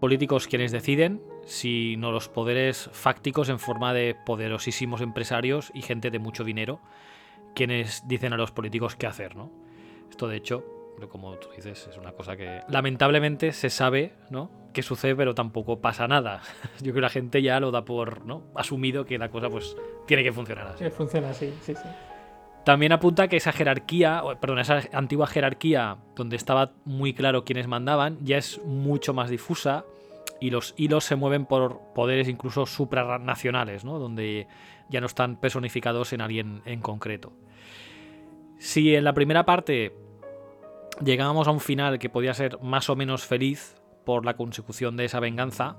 políticos 0.00 0.48
quienes 0.48 0.72
deciden, 0.72 1.22
sino 1.44 2.10
los 2.10 2.28
poderes 2.28 2.90
fácticos 2.92 3.48
en 3.48 3.58
forma 3.58 3.92
de 3.92 4.16
poderosísimos 4.26 5.00
empresarios 5.00 5.70
y 5.74 5.82
gente 5.82 6.10
de 6.10 6.18
mucho 6.18 6.42
dinero 6.42 6.80
quienes 7.54 8.06
dicen 8.06 8.32
a 8.32 8.36
los 8.36 8.50
políticos 8.50 8.96
qué 8.96 9.06
hacer, 9.06 9.36
¿no? 9.36 9.50
Esto 10.08 10.28
de 10.28 10.36
hecho, 10.36 10.64
como 11.10 11.34
tú 11.36 11.48
dices, 11.54 11.88
es 11.88 11.96
una 11.96 12.12
cosa 12.12 12.36
que 12.36 12.60
lamentablemente 12.68 13.52
se 13.52 13.70
sabe, 13.70 14.14
¿no? 14.30 14.50
Que 14.72 14.82
sucede, 14.82 15.16
pero 15.16 15.34
tampoco 15.34 15.80
pasa 15.80 16.06
nada. 16.08 16.42
Yo 16.78 16.92
creo 16.92 16.94
que 16.94 17.00
la 17.00 17.10
gente 17.10 17.42
ya 17.42 17.60
lo 17.60 17.70
da 17.70 17.84
por, 17.84 18.24
¿no? 18.24 18.44
Asumido 18.54 19.04
que 19.04 19.18
la 19.18 19.30
cosa 19.30 19.48
pues 19.48 19.76
tiene 20.06 20.22
que 20.22 20.32
funcionar 20.32 20.68
así. 20.68 20.88
funciona 20.90 21.30
así, 21.30 21.52
sí, 21.62 21.74
sí. 21.74 21.88
También 22.64 22.92
apunta 22.92 23.28
que 23.28 23.36
esa 23.36 23.52
jerarquía, 23.52 24.22
perdón, 24.40 24.58
esa 24.58 24.82
antigua 24.92 25.26
jerarquía 25.26 25.96
donde 26.14 26.36
estaba 26.36 26.72
muy 26.84 27.14
claro 27.14 27.44
quiénes 27.44 27.66
mandaban, 27.66 28.18
ya 28.22 28.36
es 28.36 28.60
mucho 28.64 29.14
más 29.14 29.30
difusa 29.30 29.84
y 30.40 30.50
los 30.50 30.74
hilos 30.76 31.04
se 31.04 31.16
mueven 31.16 31.46
por 31.46 31.80
poderes 31.94 32.28
incluso 32.28 32.66
supranacionales, 32.66 33.84
¿no? 33.84 33.98
donde 33.98 34.46
ya 34.90 35.00
no 35.00 35.06
están 35.06 35.36
personificados 35.36 36.12
en 36.12 36.20
alguien 36.20 36.62
en 36.66 36.80
concreto. 36.80 37.32
Si 38.58 38.94
en 38.94 39.04
la 39.04 39.14
primera 39.14 39.46
parte 39.46 39.94
llegábamos 41.02 41.48
a 41.48 41.52
un 41.52 41.60
final 41.60 41.98
que 41.98 42.10
podía 42.10 42.34
ser 42.34 42.60
más 42.60 42.90
o 42.90 42.96
menos 42.96 43.24
feliz 43.24 43.76
por 44.04 44.26
la 44.26 44.36
consecución 44.36 44.98
de 44.98 45.06
esa 45.06 45.20
venganza, 45.20 45.76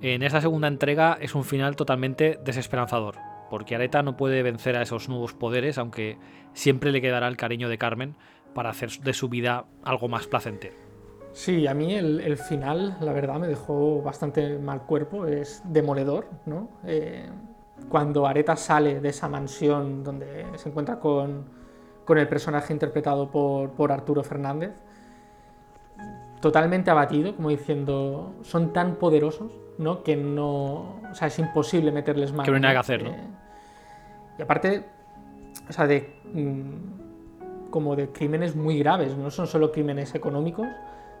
en 0.00 0.22
esta 0.22 0.40
segunda 0.40 0.68
entrega 0.68 1.18
es 1.20 1.34
un 1.34 1.44
final 1.44 1.76
totalmente 1.76 2.38
desesperanzador 2.42 3.16
porque 3.50 3.74
Areta 3.74 4.02
no 4.02 4.16
puede 4.16 4.42
vencer 4.42 4.76
a 4.76 4.82
esos 4.82 5.08
nuevos 5.08 5.34
poderes, 5.34 5.78
aunque 5.78 6.18
siempre 6.52 6.92
le 6.92 7.00
quedará 7.00 7.28
el 7.28 7.36
cariño 7.36 7.68
de 7.68 7.78
Carmen 7.78 8.16
para 8.54 8.70
hacer 8.70 8.90
de 9.02 9.12
su 9.12 9.28
vida 9.28 9.66
algo 9.84 10.08
más 10.08 10.26
placentero. 10.26 10.74
Sí, 11.32 11.66
a 11.66 11.74
mí 11.74 11.94
el, 11.94 12.38
final, 12.38 12.96
la 13.00 13.12
verdad, 13.12 13.38
me 13.38 13.46
dejó 13.46 14.00
bastante 14.00 14.58
mal 14.58 14.82
cuerpo, 14.82 15.26
es 15.26 15.62
demoledor, 15.66 16.26
¿no? 16.46 16.70
Eh, 16.84 17.28
cuando 17.90 18.26
Areta 18.26 18.56
sale 18.56 19.00
de 19.00 19.10
esa 19.10 19.28
mansión 19.28 20.02
donde 20.02 20.46
se 20.54 20.70
encuentra 20.70 20.98
con, 20.98 21.44
el 22.08 22.28
personaje 22.28 22.72
interpretado 22.72 23.30
por, 23.30 23.72
por 23.72 23.92
Arturo 23.92 24.24
Fernández, 24.24 24.72
totalmente 26.40 26.90
abatido, 26.90 27.36
como 27.36 27.50
diciendo, 27.50 28.34
son 28.42 28.72
tan 28.72 28.96
poderosos 28.96 29.52
¿no? 29.78 30.02
Que 30.02 30.16
no. 30.16 31.00
O 31.10 31.14
sea, 31.14 31.28
es 31.28 31.38
imposible 31.38 31.92
meterles 31.92 32.32
mano. 32.32 32.44
Que 32.44 32.50
no 32.50 32.56
hay 32.56 32.62
nada 32.62 32.74
que 32.74 32.80
hacer, 32.80 33.02
¿no? 33.02 33.10
Eh, 33.10 33.28
y 34.38 34.42
aparte, 34.42 34.84
o 35.68 35.72
sea, 35.72 35.86
de. 35.86 36.14
Mm, 36.32 37.70
como 37.70 37.96
de 37.96 38.10
crímenes 38.10 38.56
muy 38.56 38.78
graves, 38.78 39.16
no 39.16 39.30
son 39.30 39.46
solo 39.46 39.70
crímenes 39.72 40.14
económicos, 40.14 40.66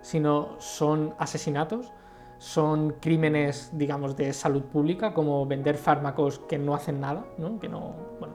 sino 0.00 0.56
son 0.58 1.14
asesinatos, 1.18 1.92
son 2.38 2.94
crímenes, 3.00 3.70
digamos, 3.74 4.16
de 4.16 4.32
salud 4.32 4.62
pública, 4.62 5.12
como 5.12 5.44
vender 5.44 5.76
fármacos 5.76 6.38
que 6.38 6.56
no 6.56 6.74
hacen 6.74 7.00
nada, 7.00 7.26
¿no? 7.36 7.58
Que 7.60 7.68
no. 7.68 7.94
Bueno, 8.20 8.34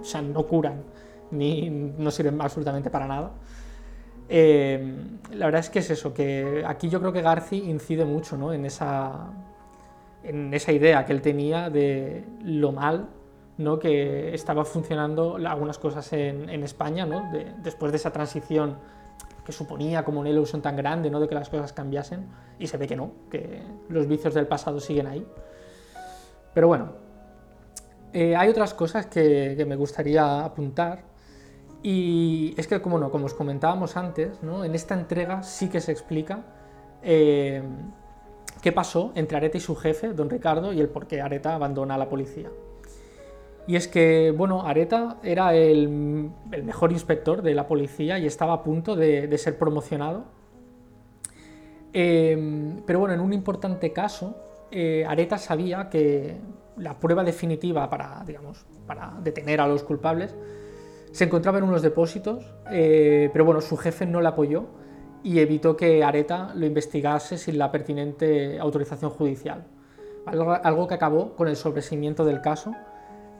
o 0.00 0.04
sea, 0.04 0.20
no 0.20 0.46
curan 0.46 0.82
ni 1.32 1.70
no 1.70 2.10
sirven 2.10 2.40
absolutamente 2.40 2.90
para 2.90 3.06
nada. 3.06 3.32
la 4.28 5.46
verdad 5.46 5.60
es 5.60 5.70
que 5.70 5.80
es 5.80 5.90
eso, 5.90 6.14
que 6.14 6.62
aquí 6.66 6.88
yo 6.88 7.00
creo 7.00 7.12
que 7.12 7.22
Garci 7.22 7.56
incide 7.56 8.04
mucho 8.04 8.36
¿no? 8.36 8.52
en, 8.52 8.64
esa, 8.64 9.30
en 10.24 10.54
esa 10.54 10.72
idea 10.72 11.04
que 11.04 11.12
él 11.12 11.22
tenía 11.22 11.70
de 11.70 12.24
lo 12.42 12.72
mal 12.72 13.08
¿no? 13.58 13.78
que 13.78 14.34
estaba 14.34 14.64
funcionando 14.64 15.36
algunas 15.36 15.78
cosas 15.78 16.12
en, 16.12 16.48
España, 16.62 17.06
¿no? 17.06 17.30
después 17.62 17.92
de 17.92 17.96
esa 17.96 18.10
transición 18.10 18.78
que 19.44 19.52
suponía 19.52 20.04
como 20.04 20.20
una 20.20 20.30
ilusión 20.30 20.62
tan 20.62 20.76
grande 20.76 21.10
¿no? 21.10 21.20
de 21.20 21.28
que 21.28 21.34
las 21.34 21.48
cosas 21.48 21.72
cambiasen, 21.72 22.28
y 22.58 22.66
se 22.66 22.76
ve 22.76 22.86
que 22.86 22.96
no, 22.96 23.12
que 23.30 23.62
los 23.88 24.06
vicios 24.06 24.34
del 24.34 24.46
pasado 24.46 24.78
siguen 24.78 25.06
ahí. 25.08 25.26
Pero 26.54 26.68
bueno, 26.68 26.92
eh, 28.12 28.36
hay 28.36 28.48
otras 28.48 28.72
cosas 28.74 29.06
que, 29.06 29.64
me 29.66 29.76
gustaría 29.76 30.44
apuntar, 30.44 31.04
y 31.82 32.54
es 32.56 32.68
que, 32.68 32.80
como, 32.80 32.98
no, 32.98 33.10
como 33.10 33.26
os 33.26 33.34
comentábamos 33.34 33.96
antes, 33.96 34.42
¿no? 34.42 34.64
en 34.64 34.74
esta 34.76 34.94
entrega 34.94 35.42
sí 35.42 35.68
que 35.68 35.80
se 35.80 35.90
explica 35.90 36.44
eh, 37.02 37.62
qué 38.62 38.72
pasó 38.72 39.12
entre 39.14 39.36
Areta 39.36 39.58
y 39.58 39.60
su 39.60 39.76
jefe, 39.76 40.14
don 40.14 40.30
Ricardo, 40.30 40.72
y 40.72 40.80
el 40.80 40.88
por 40.88 41.06
qué 41.06 41.20
Areta 41.20 41.54
abandona 41.54 41.96
a 41.96 41.98
la 41.98 42.08
policía. 42.08 42.50
Y 43.66 43.76
es 43.76 43.86
que, 43.88 44.32
bueno, 44.36 44.66
Areta 44.66 45.18
era 45.22 45.54
el, 45.54 45.88
mejor 46.64 46.92
inspector 46.92 47.42
de 47.42 47.54
la 47.54 47.66
policía 47.66 48.18
y 48.18 48.26
estaba 48.26 48.54
a 48.54 48.62
punto 48.62 48.96
de, 48.96 49.36
ser 49.36 49.58
promocionado. 49.58 50.24
Em, 51.92 52.82
pero 52.86 53.00
bueno, 53.00 53.14
en 53.14 53.20
un 53.20 53.32
importante 53.32 53.92
caso, 53.92 54.36
eh, 54.70 55.04
Areta 55.06 55.36
sabía 55.36 55.90
que 55.90 56.36
la 56.78 56.98
prueba 56.98 57.22
definitiva 57.22 57.90
para, 57.90 58.24
digamos, 58.26 58.64
para 58.86 59.14
detener 59.22 59.60
a 59.60 59.66
los 59.66 59.82
culpables 59.82 60.34
se 61.12 61.24
encontraba 61.24 61.58
en 61.58 61.64
unos 61.64 61.82
depósitos, 61.82 62.44
eh, 62.70 63.28
pero 63.32 63.44
bueno, 63.44 63.60
su 63.60 63.76
jefe 63.76 64.06
no 64.06 64.20
le 64.22 64.28
apoyó 64.28 64.66
y 65.22 65.38
evitó 65.38 65.76
que 65.76 66.02
Areta 66.02 66.52
lo 66.54 66.66
investigase 66.66 67.38
sin 67.38 67.58
la 67.58 67.70
pertinente 67.70 68.58
autorización 68.58 69.10
judicial. 69.10 69.64
algo 70.26 70.86
que 70.86 70.94
acabó 70.94 71.34
con 71.34 71.48
el 71.48 71.56
sobreseimiento 71.56 72.24
del 72.24 72.40
caso 72.40 72.72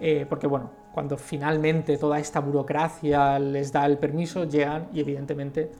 eh, 0.04 0.26
porque 0.28 0.48
bueno, 0.48 0.68
cuando 0.92 1.16
finalmente 1.16 1.96
toda 1.96 2.18
esta 2.18 2.40
burocracia 2.40 3.38
les 3.38 3.70
da 3.70 3.86
el 3.86 3.98
permiso, 3.98 4.42
llegan 4.42 4.88
y 4.92 4.98
evidentemente 4.98 5.70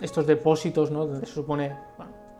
estos 0.00 0.26
depósitos, 0.26 0.90
¿no? 0.90 1.04
donde 1.04 1.26
se 1.26 1.34
supone, 1.34 1.76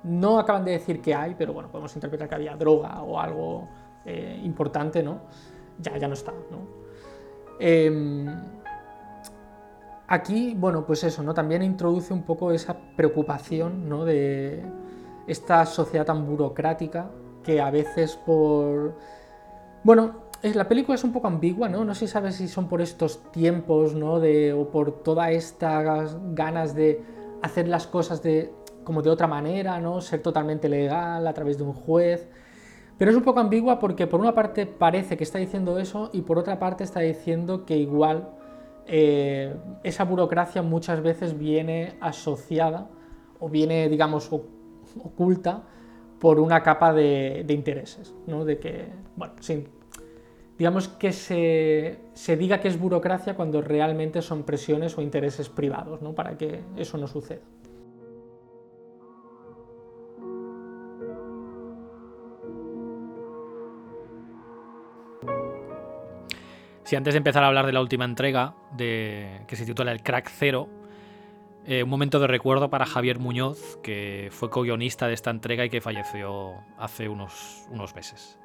no 0.05 0.38
acaban 0.38 0.65
de 0.65 0.73
decir 0.73 1.03
que 1.03 1.15
hay, 1.15 1.35
pero 1.37 1.53
bueno, 1.53 1.71
podemos 1.71 1.95
interpretar 1.95 2.27
que 2.27 2.35
había 2.37 2.57
droga 2.57 3.03
o 3.03 3.21
algo 3.21 3.69
eh, 4.07 4.41
importante, 4.43 5.03
¿no? 5.03 5.21
Ya, 5.79 5.99
ya 5.99 6.09
no 6.09 6.15
está, 6.15 6.33
¿no? 6.33 6.67
Em, 7.61 8.27
aquí, 10.12 10.55
bueno, 10.55 10.85
pues 10.85 11.05
eso, 11.05 11.22
¿no? 11.22 11.33
También 11.33 11.62
introduce 11.62 12.12
un 12.12 12.22
poco 12.22 12.53
esa 12.53 12.77
preocupación, 12.96 13.88
¿no? 13.88 14.05
De 14.05 14.62
esta 15.27 15.64
sociedad 15.64 16.05
tan 16.05 16.27
burocrática 16.27 17.11
que 17.42 17.62
a 17.62 17.70
veces 17.70 18.16
por... 18.16 18.94
Bueno, 19.83 20.16
la 20.42 20.68
película 20.68 20.96
es 20.96 21.05
un 21.05 21.12
poco 21.12 21.29
ambigua, 21.29 21.70
¿no? 21.70 21.87
No 21.87 21.94
sé 21.94 22.07
si 22.07 22.12
sabes 22.12 22.37
si 22.37 22.46
son 22.46 22.68
por 22.68 22.83
estos 22.83 23.22
tiempos, 23.33 23.94
¿no? 23.94 24.20
De, 24.20 24.53
o 24.53 24.70
por 24.70 25.03
todas 25.03 25.31
estas 25.31 26.14
ganas 26.35 26.75
de 26.75 27.03
hacer 27.40 27.66
las 27.66 27.87
cosas 27.87 28.22
de, 28.22 28.53
como 28.85 29.01
de 29.01 29.09
otra 29.09 29.27
manera, 29.27 29.81
¿no? 29.81 30.03
Ser 30.03 30.20
totalmente 30.20 30.68
legal 30.68 31.27
a 31.27 31.33
través 31.33 31.57
de 31.57 31.64
un 31.64 31.72
juez. 31.72 32.29
Pero 32.98 33.11
es 33.11 33.16
un 33.16 33.22
poco 33.22 33.40
ambigua 33.40 33.79
porque 33.79 34.07
por 34.07 34.20
una 34.20 34.35
parte 34.35 34.66
parece 34.66 35.16
que 35.16 35.25
está 35.25 35.38
diciendo 35.38 35.79
eso 35.79 36.11
y 36.12 36.20
por 36.20 36.38
otra 36.38 36.59
parte 36.59 36.85
está 36.85 37.01
diciendo 37.01 37.64
que 37.64 37.79
igual 37.79 38.29
eh, 38.87 39.55
esa 39.83 40.05
burocracia 40.05 40.62
muchas 40.62 41.03
veces 41.03 41.38
viene 41.38 41.95
asociada 42.01 42.88
o 43.40 43.49
viene, 43.49 43.88
digamos, 43.88 44.31
oculta 44.33 45.64
por 46.18 46.38
una 46.38 46.62
capa 46.62 46.92
de, 46.92 47.45
intereses, 47.49 48.14
¿no? 48.27 48.45
De 48.45 48.59
que, 48.59 48.87
bueno, 49.16 49.35
sin 49.40 49.66
digamos 50.62 50.87
que 50.87 51.12
se, 51.12 52.37
diga 52.37 52.61
que 52.61 52.68
es 52.68 52.79
burocracia 52.79 53.35
cuando 53.35 53.62
realmente 53.62 54.23
son 54.23 54.45
presiones 54.45 54.97
o 54.97 55.03
intereses 55.03 55.49
privados, 55.49 56.03
¿no? 56.03 56.14
para 56.14 56.38
que 56.38 56.61
eso 56.77 56.99
no 56.99 57.09
suceda. 57.09 57.40
Si 66.93 66.97
antes 66.97 67.15
de 67.15 67.19
empezar 67.19 67.43
a 67.43 67.47
hablar 67.47 67.65
de 67.65 67.73
la 67.73 67.81
última 67.81 68.05
entrega, 68.05 68.53
de, 68.77 69.41
que 69.47 69.57
se 69.57 69.65
titula 69.65 69.93
El 69.93 70.03
Crack 70.03 70.29
Cero, 70.29 70.69
eh, 71.65 71.85
un 71.85 71.89
momento 71.89 72.21
de 72.21 72.27
recuerdo 72.27 72.69
para 72.69 72.85
Javier 72.85 73.19
Muñoz, 73.19 73.79
que 73.83 74.29
fue 74.31 74.51
co-guionista 74.51 75.09
de 75.09 75.15
esta 75.15 75.31
entrega 75.31 75.65
y 75.65 75.71
que 75.71 75.81
falleció 75.81 76.53
hace 76.77 77.09
unos, 77.09 77.67
unos 77.71 77.95
meses. 77.95 78.39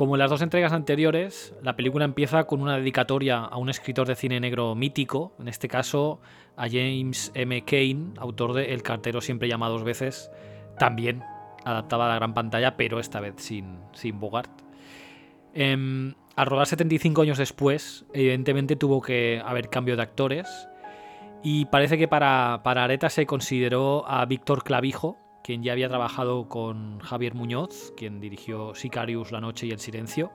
Como 0.00 0.14
en 0.14 0.20
las 0.20 0.30
dos 0.30 0.40
entregas 0.40 0.72
anteriores, 0.72 1.54
la 1.62 1.76
película 1.76 2.06
empieza 2.06 2.44
con 2.44 2.62
una 2.62 2.78
dedicatoria 2.78 3.40
a 3.40 3.58
un 3.58 3.68
escritor 3.68 4.08
de 4.08 4.16
cine 4.16 4.40
negro 4.40 4.74
mítico, 4.74 5.34
en 5.38 5.46
este 5.46 5.68
caso 5.68 6.22
a 6.56 6.68
James 6.70 7.30
M. 7.34 7.62
Kane, 7.66 8.14
autor 8.16 8.54
de 8.54 8.72
El 8.72 8.82
cartero 8.82 9.20
siempre 9.20 9.46
llama 9.46 9.68
dos 9.68 9.84
veces, 9.84 10.30
también 10.78 11.22
adaptada 11.66 12.06
a 12.06 12.08
la 12.08 12.14
gran 12.14 12.32
pantalla, 12.32 12.78
pero 12.78 12.98
esta 12.98 13.20
vez 13.20 13.34
sin, 13.36 13.78
sin 13.92 14.18
Bogart. 14.18 14.50
Em, 15.52 16.14
al 16.34 16.46
rodar 16.46 16.66
75 16.66 17.20
años 17.20 17.36
después, 17.36 18.06
evidentemente 18.14 18.76
tuvo 18.76 19.02
que 19.02 19.42
haber 19.44 19.68
cambio 19.68 19.96
de 19.96 20.02
actores, 20.02 20.48
y 21.42 21.66
parece 21.66 21.98
que 21.98 22.08
para, 22.08 22.62
para 22.64 22.84
Areta 22.84 23.10
se 23.10 23.26
consideró 23.26 24.08
a 24.08 24.24
Víctor 24.24 24.64
Clavijo, 24.64 25.18
quien 25.50 25.64
ya 25.64 25.72
había 25.72 25.88
trabajado 25.88 26.48
con 26.48 27.00
Javier 27.00 27.34
Muñoz, 27.34 27.92
quien 27.96 28.20
dirigió 28.20 28.72
Sicarius, 28.76 29.32
La 29.32 29.40
Noche 29.40 29.66
y 29.66 29.72
El 29.72 29.80
Silencio, 29.80 30.30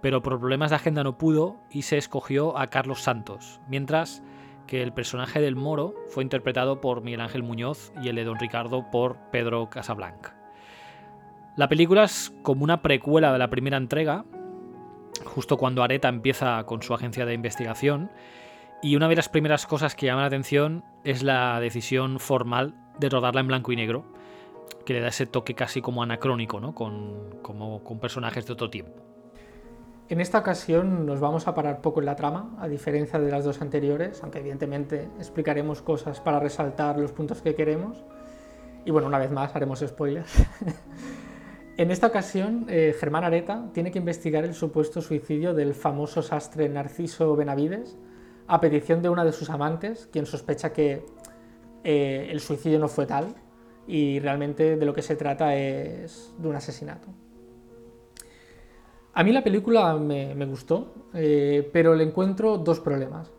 pero 0.00 0.22
por 0.22 0.38
problemas 0.38 0.70
de 0.70 0.76
agenda 0.76 1.02
no 1.02 1.18
pudo 1.18 1.56
y 1.72 1.82
se 1.82 1.98
escogió 1.98 2.56
a 2.56 2.68
Carlos 2.68 3.02
Santos, 3.02 3.60
mientras 3.66 4.22
que 4.68 4.80
el 4.80 4.92
personaje 4.92 5.40
del 5.40 5.56
Moro 5.56 5.92
fue 6.10 6.22
interpretado 6.22 6.80
por 6.80 7.02
Miguel 7.02 7.22
Ángel 7.22 7.42
Muñoz 7.42 7.92
y 8.00 8.10
el 8.10 8.14
de 8.14 8.22
Don 8.22 8.38
Ricardo 8.38 8.88
por 8.92 9.16
Pedro 9.32 9.70
Casablanca. 9.70 10.36
La 11.56 11.68
película 11.68 12.04
es 12.04 12.32
como 12.42 12.62
una 12.62 12.80
precuela 12.80 13.32
de 13.32 13.40
la 13.40 13.50
primera 13.50 13.76
entrega, 13.76 14.24
justo 15.24 15.56
cuando 15.56 15.82
Areta 15.82 16.08
empieza 16.08 16.62
con 16.62 16.80
su 16.80 16.94
agencia 16.94 17.26
de 17.26 17.34
investigación, 17.34 18.12
y 18.82 18.94
una 18.94 19.08
de 19.08 19.16
las 19.16 19.28
primeras 19.28 19.66
cosas 19.66 19.96
que 19.96 20.06
llama 20.06 20.20
la 20.20 20.28
atención 20.28 20.84
es 21.02 21.24
la 21.24 21.58
decisión 21.58 22.20
formal 22.20 22.76
de 22.98 23.08
rodarla 23.08 23.40
en 23.40 23.48
blanco 23.48 23.72
y 23.72 23.76
negro, 23.76 24.04
que 24.84 24.94
le 24.94 25.00
da 25.00 25.08
ese 25.08 25.26
toque 25.26 25.54
casi 25.54 25.82
como 25.82 26.02
anacrónico, 26.02 26.60
¿no? 26.60 26.74
con, 26.74 27.40
como, 27.42 27.82
con 27.84 27.98
personajes 27.98 28.46
de 28.46 28.52
otro 28.52 28.70
tiempo. 28.70 29.08
En 30.08 30.22
esta 30.22 30.38
ocasión 30.38 31.04
nos 31.04 31.20
vamos 31.20 31.46
a 31.48 31.54
parar 31.54 31.82
poco 31.82 32.00
en 32.00 32.06
la 32.06 32.16
trama, 32.16 32.56
a 32.58 32.66
diferencia 32.66 33.18
de 33.18 33.30
las 33.30 33.44
dos 33.44 33.60
anteriores, 33.60 34.22
aunque 34.22 34.38
evidentemente 34.38 35.10
explicaremos 35.18 35.82
cosas 35.82 36.20
para 36.20 36.40
resaltar 36.40 36.98
los 36.98 37.12
puntos 37.12 37.42
que 37.42 37.54
queremos. 37.54 38.02
Y 38.86 38.90
bueno, 38.90 39.06
una 39.06 39.18
vez 39.18 39.30
más 39.30 39.54
haremos 39.54 39.80
spoilers. 39.86 40.32
en 41.76 41.90
esta 41.90 42.06
ocasión, 42.06 42.64
eh, 42.70 42.96
Germán 42.98 43.24
Areta 43.24 43.68
tiene 43.74 43.90
que 43.90 43.98
investigar 43.98 44.44
el 44.44 44.54
supuesto 44.54 45.02
suicidio 45.02 45.52
del 45.52 45.74
famoso 45.74 46.22
sastre 46.22 46.70
Narciso 46.70 47.36
Benavides, 47.36 47.98
a 48.46 48.62
petición 48.62 49.02
de 49.02 49.10
una 49.10 49.26
de 49.26 49.32
sus 49.32 49.50
amantes, 49.50 50.08
quien 50.10 50.24
sospecha 50.24 50.72
que 50.72 51.04
eh, 51.90 52.30
el 52.30 52.40
suicidio 52.40 52.78
no 52.78 52.86
fue 52.86 53.06
tal 53.06 53.34
y 53.86 54.20
realmente 54.20 54.76
de 54.76 54.84
lo 54.84 54.92
que 54.92 55.00
se 55.00 55.16
trata 55.16 55.56
es 55.56 56.34
de 56.36 56.46
un 56.46 56.54
asesinato. 56.54 57.08
A 59.14 59.24
mí 59.24 59.32
la 59.32 59.42
película 59.42 59.94
me, 59.94 60.44
gustó, 60.44 61.08
eh, 61.14 61.66
pero 61.72 61.94
le 61.94 62.04
encuentro 62.04 62.58
dos 62.58 62.78
problemas. 62.80 63.32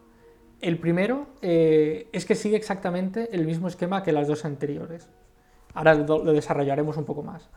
El 0.62 0.80
primero 0.80 1.28
eh, 1.44 2.10
es 2.12 2.26
que 2.26 2.34
sigue 2.34 2.56
exactamente 2.56 3.30
el 3.34 3.46
mismo 3.46 3.68
esquema 3.68 4.02
que 4.02 4.12
las 4.12 4.28
dos 4.28 4.44
anteriores. 4.46 5.08
Ahora 5.76 5.94
lo, 5.94 6.34
desarrollaremos 6.34 6.98
un 6.98 7.06
poco 7.06 7.22
más. 7.22 7.52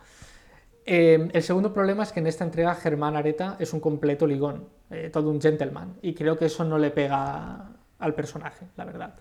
el 0.84 1.42
segundo 1.42 1.72
problema 1.72 2.02
es 2.02 2.12
que 2.12 2.20
en 2.20 2.26
esta 2.26 2.44
entrega 2.44 2.74
Germán 2.74 3.16
Areta 3.16 3.56
es 3.58 3.72
un 3.72 3.80
completo 3.80 4.26
ligón, 4.26 4.68
todo 5.10 5.30
un 5.30 5.40
gentleman, 5.40 5.96
y 6.02 6.12
creo 6.12 6.36
que 6.36 6.44
eso 6.44 6.64
no 6.64 6.76
le 6.76 6.90
pega 6.90 7.70
al 7.98 8.14
personaje, 8.14 8.66
la 8.76 8.84
verdad. 8.84 9.14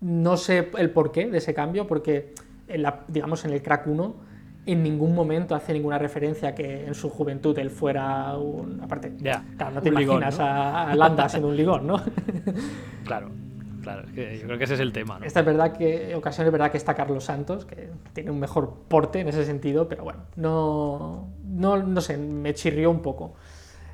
No 0.00 0.36
sé 0.36 0.70
el 0.78 0.90
porqué 0.90 1.26
de 1.28 1.38
ese 1.38 1.54
cambio, 1.54 1.86
porque 1.86 2.34
en 2.68 2.82
la, 2.82 3.04
digamos 3.08 3.44
en 3.44 3.52
el 3.52 3.62
crack 3.62 3.86
1 3.86 4.26
en 4.66 4.82
ningún 4.82 5.14
momento 5.14 5.54
hace 5.54 5.72
ninguna 5.72 5.98
referencia 5.98 6.54
que 6.54 6.86
en 6.86 6.94
su 6.94 7.08
juventud 7.08 7.56
él 7.58 7.70
fuera 7.70 8.36
un... 8.36 8.80
Aparte, 8.82 9.10
no 9.10 9.80
te 9.80 9.88
imaginas 9.88 10.38
a, 10.40 10.92
Landa 10.94 11.28
siendo 11.28 11.48
un 11.48 11.56
ligón, 11.56 11.86
¿no? 11.86 12.02
claro, 13.04 13.30
claro, 13.80 14.08
yo 14.08 14.46
creo 14.46 14.58
que 14.58 14.64
ese 14.64 14.74
es 14.74 14.80
el 14.80 14.92
tema. 14.92 15.20
Esta 15.22 15.40
es 15.40 15.46
verdad 15.46 15.72
que, 15.72 16.10
en 16.10 16.16
ocasiones 16.16 16.48
es 16.48 16.52
verdad 16.52 16.72
que 16.72 16.78
está 16.78 16.94
Carlos 16.94 17.24
Santos, 17.24 17.64
que 17.64 17.90
tiene 18.12 18.32
un 18.32 18.40
mejor 18.40 18.82
porte 18.88 19.20
en 19.20 19.28
ese 19.28 19.44
sentido, 19.44 19.88
pero 19.88 20.02
bueno, 20.02 20.24
no, 20.34 21.28
no, 21.44 21.76
no 21.76 22.00
sé, 22.00 22.18
me 22.18 22.52
chirrió 22.52 22.90
un 22.90 23.02
poco. 23.02 23.34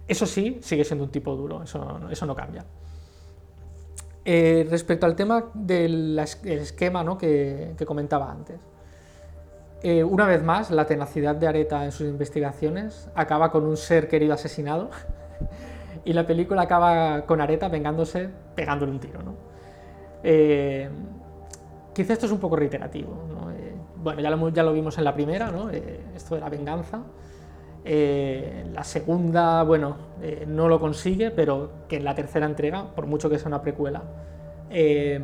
Eso 0.09 0.25
sí, 0.25 0.59
sigue 0.63 0.85
siendo 0.85 1.05
un 1.05 1.11
tipo 1.11 1.37
duro, 1.37 1.63
eso, 1.63 2.01
eso 2.11 2.25
no 2.25 2.35
cambia. 2.35 2.65
Eh, 4.25 4.67
respecto 4.71 5.05
al 5.05 5.17
tema 5.17 5.47
del 5.53 6.17
esquema 6.19 7.03
¿no? 7.03 7.19
que, 7.19 7.75
comentaba 7.85 8.31
antes. 8.31 8.61
Eh, 9.83 10.05
una 10.05 10.27
vez 10.27 10.45
más, 10.45 10.71
la 10.71 10.87
tenacidad 10.87 11.35
de 11.35 11.49
Areta 11.49 11.85
en 11.85 11.91
sus 11.91 12.07
investigaciones 12.07 13.11
acaba 13.17 13.51
con 13.51 13.65
un 13.65 13.77
ser 13.77 14.07
querido 14.07 14.35
asesinado 14.35 14.91
y 16.05 16.13
la 16.13 16.25
película 16.25 16.63
acaba 16.63 17.23
con 17.27 17.41
Areta 17.41 17.69
vengándose 17.69 18.29
pegándole 18.55 18.93
un 18.93 19.01
tiro. 19.01 19.23
¿no? 19.25 19.35
Eh, 20.23 20.89
quizá 21.93 22.13
esto 22.13 22.27
es 22.27 22.33
un 22.33 22.39
poco 22.39 22.55
reiterativo. 22.55 23.13
bueno, 23.97 24.21
ya 24.21 24.31
lo, 24.31 24.49
ya 24.51 24.63
lo, 24.63 24.73
vimos 24.73 24.97
en 24.99 25.05
la 25.05 25.15
primera, 25.15 25.51
¿no? 25.51 25.69
esto 25.71 26.37
de 26.37 26.41
la 26.41 26.49
venganza. 26.49 27.01
Eh, 27.85 28.65
la 28.73 28.85
segunda, 28.85 29.63
bueno, 29.65 29.97
eh, 30.23 30.45
no 30.47 30.69
lo 30.69 30.79
consigue, 30.79 31.31
pero 31.31 31.71
que 31.89 31.97
en 31.97 32.05
la 32.05 32.15
tercera 32.15 32.47
entrega, 32.47 32.95
por 32.95 33.07
mucho 33.07 33.29
que 33.29 33.39
sea 33.39 33.49
una 33.49 33.63
precuela, 33.63 34.03
eh, 34.71 35.21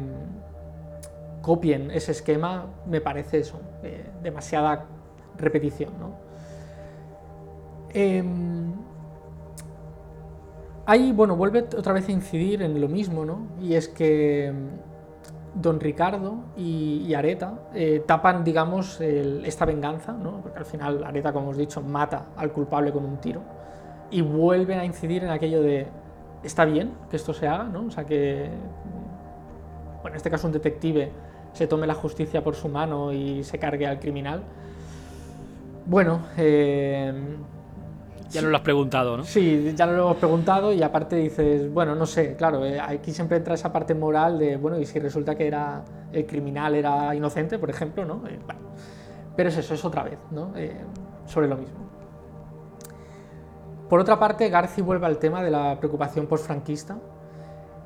copien 1.40 1.90
ese 1.92 2.12
esquema, 2.12 2.66
me 2.86 3.00
parece 3.00 3.38
eso, 3.38 3.61
demasiada 4.22 4.86
repetición. 5.36 5.92
ahí, 10.86 11.12
bueno, 11.12 11.36
vuelve 11.36 11.61
otra 11.76 11.92
vez 11.92 12.09
a 12.09 12.12
incidir 12.12 12.62
en 12.62 12.80
lo 12.80 12.88
mismo, 12.88 13.24
¿no? 13.24 13.46
Y 13.61 13.74
es 13.74 13.88
que 13.88 14.52
Don 15.55 15.80
Ricardo 15.80 16.44
y, 16.57 17.12
Areta 17.14 17.55
eh, 17.74 18.03
tapan, 18.07 18.44
digamos, 18.44 19.01
esta 19.01 19.64
venganza, 19.64 20.12
¿no? 20.12 20.40
porque 20.42 20.59
al 20.59 20.64
final 20.64 21.05
Areta, 21.05 21.32
como 21.32 21.46
hemos 21.46 21.57
dicho, 21.57 21.80
mata 21.80 22.26
al 22.36 22.53
culpable 22.53 22.92
con 22.92 23.05
un 23.05 23.18
tiro 23.18 23.42
y 24.11 24.20
vuelven 24.20 24.78
a 24.78 24.84
incidir 24.84 25.24
en 25.24 25.30
aquello 25.30 25.62
de 25.62 25.86
está 26.42 26.64
bien 26.64 26.92
que 27.11 27.16
esto 27.16 27.34
se 27.34 27.49
haga, 27.49 27.64
¿no? 27.64 27.86
o 27.86 27.90
sea 27.90 28.05
que, 28.05 28.49
bueno, 30.03 30.11
en 30.11 30.16
este 30.16 30.30
caso 30.30 30.46
un 30.46 30.53
detective 30.53 31.11
se 31.53 31.66
tome 31.66 31.86
la 31.86 31.94
justicia 31.94 32.42
por 32.42 32.55
su 32.55 32.68
mano 32.68 33.12
y 33.12 33.42
se 33.42 33.59
cargue 33.59 33.86
al 33.86 33.99
criminal. 33.99 34.42
Bueno, 35.86 36.20
eh, 36.36 37.12
ya 38.31 38.43
no 38.43 38.49
lo 38.49 38.57
has 38.57 38.62
preguntado, 38.62 39.16
¿no? 39.16 39.24
Sí, 39.24 39.72
ya 39.74 39.87
lo 39.87 39.93
hemos 39.95 40.16
preguntado 40.16 40.72
y 40.72 40.83
aparte 40.83 41.16
dices, 41.16 41.72
bueno, 41.72 41.95
no 41.95 42.07
sé, 42.07 42.37
claro, 42.37 42.64
eh, 42.64 42.79
aquí 42.79 43.12
siempre 43.12 43.39
entra 43.39 43.55
esa 43.55 43.72
parte 43.72 43.95
moral 43.95 44.39
de, 44.39 44.57
bueno, 44.57 44.79
y 44.79 44.85
si 44.85 44.99
resulta 44.99 45.35
que 45.35 45.47
era 45.47 45.83
el 46.12 46.26
criminal 46.26 46.74
era 46.74 47.14
inocente, 47.14 47.59
por 47.59 47.70
ejemplo, 47.70 48.05
¿no? 48.05 48.26
Eh, 48.29 48.39
pero 49.35 49.49
es 49.49 49.57
eso, 49.57 49.74
es 49.74 49.85
otra 49.85 50.03
vez, 50.03 50.18
¿no? 50.31 50.53
Eh, 50.57 50.76
sobre 51.26 51.49
lo 51.49 51.57
mismo. 51.57 51.79
Por 53.89 54.01
otra 54.01 54.18
parte, 54.18 54.49
Garci 54.51 54.83
vuelve 54.83 55.07
al 55.07 55.18
tema 55.18 55.43
de 55.43 55.51
la 55.51 55.79
preocupación 55.79 56.26
postfranquista. 56.26 56.99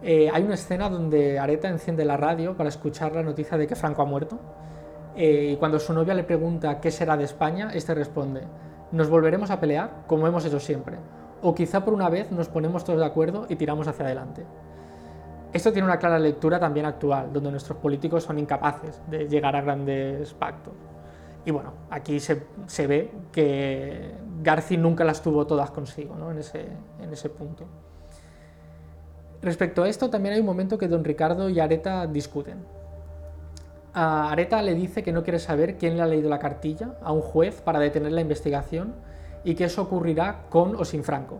hay 0.02 0.42
una 0.42 0.54
escena 0.54 0.88
donde 0.88 1.38
Areta 1.38 1.68
enciende 1.68 2.04
la 2.04 2.16
radio 2.16 2.56
para 2.56 2.68
escuchar 2.68 3.14
la 3.14 3.22
noticia 3.22 3.56
de 3.56 3.68
que 3.68 3.76
Franco 3.76 4.02
ha 4.02 4.06
muerto. 4.06 4.40
y 5.14 5.54
cuando 5.56 5.78
su 5.78 5.92
novia 5.92 6.14
le 6.14 6.24
pregunta 6.24 6.80
qué 6.80 6.90
será 6.90 7.16
de 7.16 7.24
España, 7.24 7.70
este 7.72 7.94
responde, 7.94 8.40
nos 8.92 9.08
volveremos 9.08 9.50
a 9.50 9.58
pelear 9.58 10.04
como 10.06 10.26
hemos 10.26 10.44
hecho 10.44 10.60
siempre, 10.60 10.98
o 11.42 11.54
quizá 11.54 11.84
por 11.84 11.94
una 11.94 12.08
vez 12.08 12.30
nos 12.30 12.48
ponemos 12.48 12.84
todos 12.84 13.00
de 13.00 13.06
acuerdo 13.06 13.46
y 13.48 13.56
tiramos 13.56 13.88
hacia 13.88 14.04
adelante. 14.04 14.44
Esto 15.52 15.72
tiene 15.72 15.86
una 15.86 15.98
clara 15.98 16.18
lectura 16.18 16.58
también 16.58 16.86
actual, 16.86 17.32
donde 17.32 17.50
nuestros 17.50 17.78
políticos 17.78 18.22
son 18.22 18.38
incapaces 18.38 19.02
de 19.10 19.28
llegar 19.28 19.54
a 19.54 19.60
grandes 19.60 20.32
pactos. 20.34 20.72
Y 21.44 21.50
bueno, 21.50 21.72
aquí 21.90 22.20
se, 22.20 22.86
ve 22.86 23.10
que 23.32 24.14
Garci 24.42 24.76
nunca 24.76 25.04
las 25.04 25.20
tuvo 25.20 25.46
todas 25.46 25.70
consigo 25.70 26.14
¿no? 26.14 26.30
en, 26.30 26.38
ese, 26.38 26.66
en 27.00 27.12
ese 27.12 27.28
punto. 27.28 27.64
Respecto 29.42 29.82
a 29.82 29.88
esto, 29.88 30.08
también 30.08 30.34
hay 30.34 30.40
un 30.40 30.46
momento 30.46 30.78
que 30.78 30.86
don 30.86 31.04
Ricardo 31.04 31.50
y 31.50 31.58
Areta 31.58 32.06
discuten. 32.06 32.64
A 33.94 34.30
Areta 34.30 34.62
le 34.62 34.74
dice 34.74 35.02
que 35.02 35.12
no 35.12 35.22
quiere 35.22 35.38
saber 35.38 35.76
quién 35.76 35.96
le 35.96 36.02
ha 36.02 36.06
leído 36.06 36.30
la 36.30 36.38
cartilla 36.38 36.94
a 37.02 37.12
un 37.12 37.20
juez 37.20 37.60
para 37.60 37.78
detener 37.78 38.12
la 38.12 38.22
investigación 38.22 38.94
y 39.44 39.54
que 39.54 39.64
eso 39.64 39.82
ocurrirá 39.82 40.46
con 40.48 40.76
o 40.76 40.84
sin 40.84 41.04
Franco. 41.04 41.38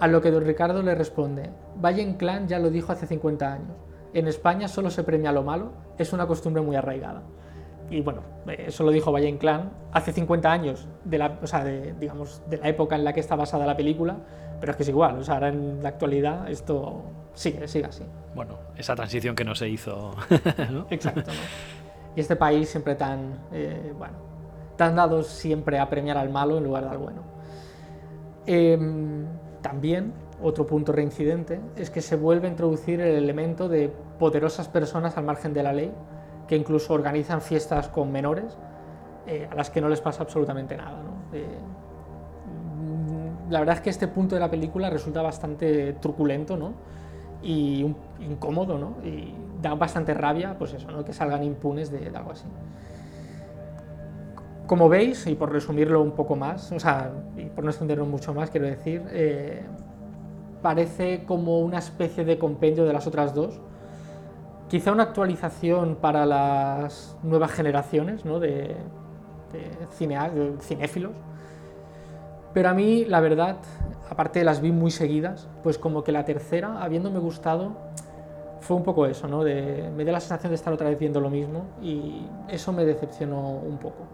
A 0.00 0.08
lo 0.08 0.20
que 0.20 0.30
don 0.30 0.44
Ricardo 0.44 0.82
le 0.82 0.94
responde, 0.94 1.50
Valle 1.76 2.02
Inclán 2.02 2.48
ya 2.48 2.58
lo 2.58 2.70
dijo 2.70 2.92
hace 2.92 3.06
50 3.06 3.52
años, 3.52 3.76
en 4.14 4.26
España 4.28 4.66
solo 4.66 4.90
se 4.90 5.04
premia 5.04 5.30
lo 5.30 5.42
malo, 5.42 5.72
es 5.98 6.12
una 6.12 6.26
costumbre 6.26 6.62
muy 6.62 6.74
arraigada. 6.74 7.22
Y 7.88 8.00
bueno, 8.00 8.22
eso 8.48 8.82
lo 8.82 8.90
dijo 8.90 9.12
Valle 9.12 9.28
Inclán 9.28 9.70
hace 9.92 10.12
50 10.12 10.50
años, 10.50 10.88
de 11.04 11.18
la, 11.18 11.38
o 11.40 11.46
sea, 11.46 11.62
de, 11.62 11.94
digamos, 12.00 12.42
de 12.48 12.56
la 12.56 12.68
época 12.68 12.96
en 12.96 13.04
la 13.04 13.12
que 13.12 13.20
está 13.20 13.36
basada 13.36 13.64
la 13.64 13.76
película, 13.76 14.16
pero 14.58 14.72
es 14.72 14.76
que 14.76 14.82
es 14.82 14.88
igual, 14.88 15.18
o 15.18 15.22
sea, 15.22 15.34
ahora 15.34 15.48
en 15.48 15.82
la 15.82 15.90
actualidad 15.90 16.50
esto 16.50 17.04
sigue, 17.34 17.68
sigue 17.68 17.84
así. 17.86 18.02
Bueno, 18.34 18.58
esa 18.76 18.96
transición 18.96 19.36
que 19.36 19.44
no 19.44 19.54
se 19.54 19.68
hizo. 19.68 20.14
Exacto. 20.90 21.30
Y 22.16 22.20
este 22.20 22.34
país 22.34 22.68
siempre 22.68 22.96
tan, 22.96 23.38
eh, 23.52 23.92
bueno, 23.96 24.14
tan 24.76 24.96
dados 24.96 25.28
siempre 25.28 25.78
a 25.78 25.88
premiar 25.88 26.16
al 26.16 26.30
malo 26.30 26.58
en 26.58 26.64
lugar 26.64 26.88
del 26.88 26.98
bueno. 26.98 27.22
Em, 28.46 29.26
también, 29.60 30.12
otro 30.42 30.66
punto 30.66 30.92
reincidente, 30.92 31.60
es 31.76 31.90
que 31.90 32.00
se 32.00 32.16
vuelve 32.16 32.48
a 32.48 32.50
introducir 32.50 33.00
el 33.00 33.16
elemento 33.16 33.68
de 33.68 33.92
poderosas 34.18 34.68
personas 34.68 35.16
al 35.16 35.24
margen 35.24 35.52
de 35.52 35.62
la 35.62 35.72
ley, 35.72 35.92
que 36.48 36.56
incluso 36.56 36.94
organizan 36.94 37.40
fiestas 37.40 37.88
con 37.88 38.10
menores, 38.10 38.56
eh, 39.26 39.48
a 39.50 39.54
las 39.54 39.70
que 39.70 39.80
no 39.80 39.88
les 39.88 40.00
pasa 40.00 40.22
absolutamente 40.22 40.76
nada. 40.76 41.02
¿no? 41.02 41.36
Eh, 41.36 41.44
la 43.50 43.58
verdad 43.58 43.76
es 43.76 43.80
que 43.80 43.90
este 43.90 44.08
punto 44.08 44.36
de 44.36 44.40
la 44.40 44.50
película 44.50 44.88
resulta 44.88 45.20
bastante 45.22 45.94
truculento 45.94 46.56
¿no? 46.56 46.72
y 47.42 47.94
incómodo, 48.20 48.78
¿no? 48.78 48.94
y 49.04 49.34
da 49.68 49.74
bastante 49.74 50.14
rabia 50.14 50.56
pues 50.58 50.74
eso, 50.74 50.90
¿no? 50.90 51.04
que 51.04 51.12
salgan 51.12 51.42
impunes 51.44 51.90
de, 51.90 52.10
algo 52.14 52.32
así. 52.32 52.46
Como 54.66 54.88
veis, 54.88 55.26
y 55.26 55.34
por 55.34 55.52
resumirlo 55.52 56.02
un 56.02 56.12
poco 56.12 56.34
más, 56.34 56.72
o 56.72 56.80
sea, 56.80 57.12
y 57.36 57.44
por 57.44 57.64
no 57.64 57.70
extendernos 57.70 58.08
mucho 58.08 58.34
más, 58.34 58.50
quiero 58.50 58.66
decir, 58.66 59.02
eh, 59.10 59.62
parece 60.60 61.24
como 61.24 61.60
una 61.60 61.78
especie 61.78 62.24
de 62.24 62.38
compendio 62.38 62.84
de 62.84 62.92
las 62.92 63.06
otras 63.06 63.34
dos. 63.34 63.60
Quizá 64.68 64.90
una 64.90 65.04
actualización 65.04 65.96
para 65.96 66.26
las 66.26 67.16
nuevas 67.22 67.52
generaciones 67.52 68.24
¿no? 68.24 68.40
de, 68.40 68.74
de 69.52 70.56
cinéfilos, 70.60 71.12
pero 72.56 72.70
a 72.70 72.72
mí, 72.72 73.04
la 73.04 73.20
verdad, 73.20 73.58
aparte 74.08 74.42
las 74.42 74.62
vi 74.62 74.72
muy 74.72 74.90
seguidas, 74.90 75.46
pues 75.62 75.76
como 75.76 76.02
que 76.02 76.10
la 76.10 76.24
tercera, 76.24 76.82
habiéndome 76.82 77.18
gustado, 77.18 77.76
fue 78.66 78.76
un 78.76 78.82
poco 78.82 79.06
eso, 79.06 79.28
¿no? 79.28 79.42
Me 79.42 80.04
dio 80.04 80.12
la 80.12 80.20
sensación 80.20 80.50
de 80.50 80.56
estar 80.56 80.72
otra 80.72 80.88
vez 80.88 80.98
viendo 80.98 81.20
lo 81.20 81.30
mismo 81.30 81.66
y 81.80 82.26
eso 82.48 82.72
me 82.72 82.84
decepcionó 82.84 83.52
un 83.52 83.78
poco. 83.78 84.06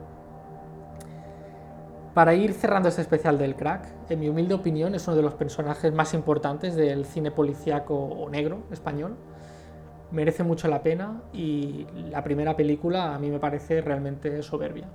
Para 2.14 2.34
ir 2.34 2.52
cerrando 2.52 2.90
este 2.90 3.00
especial 3.00 3.38
del 3.38 3.56
crack, 3.56 4.10
en 4.10 4.20
mi 4.20 4.28
humilde 4.28 4.52
opinión 4.52 4.94
es 4.94 5.06
uno 5.06 5.16
de 5.16 5.22
los 5.22 5.32
personajes 5.32 5.92
más 5.94 6.12
importantes 6.12 6.76
del 6.76 7.06
cine 7.06 7.30
policíaco 7.30 7.94
o 7.94 8.28
negro 8.28 8.64
español. 8.70 9.16
Merece 10.10 10.44
mucho 10.44 10.68
la 10.68 10.82
pena 10.82 11.22
y 11.32 11.86
la 12.10 12.22
primera 12.22 12.54
película 12.54 13.14
a 13.14 13.18
mí 13.18 13.30
me 13.30 13.38
parece 13.38 13.80
realmente 13.80 14.42
soberbia. 14.42 14.88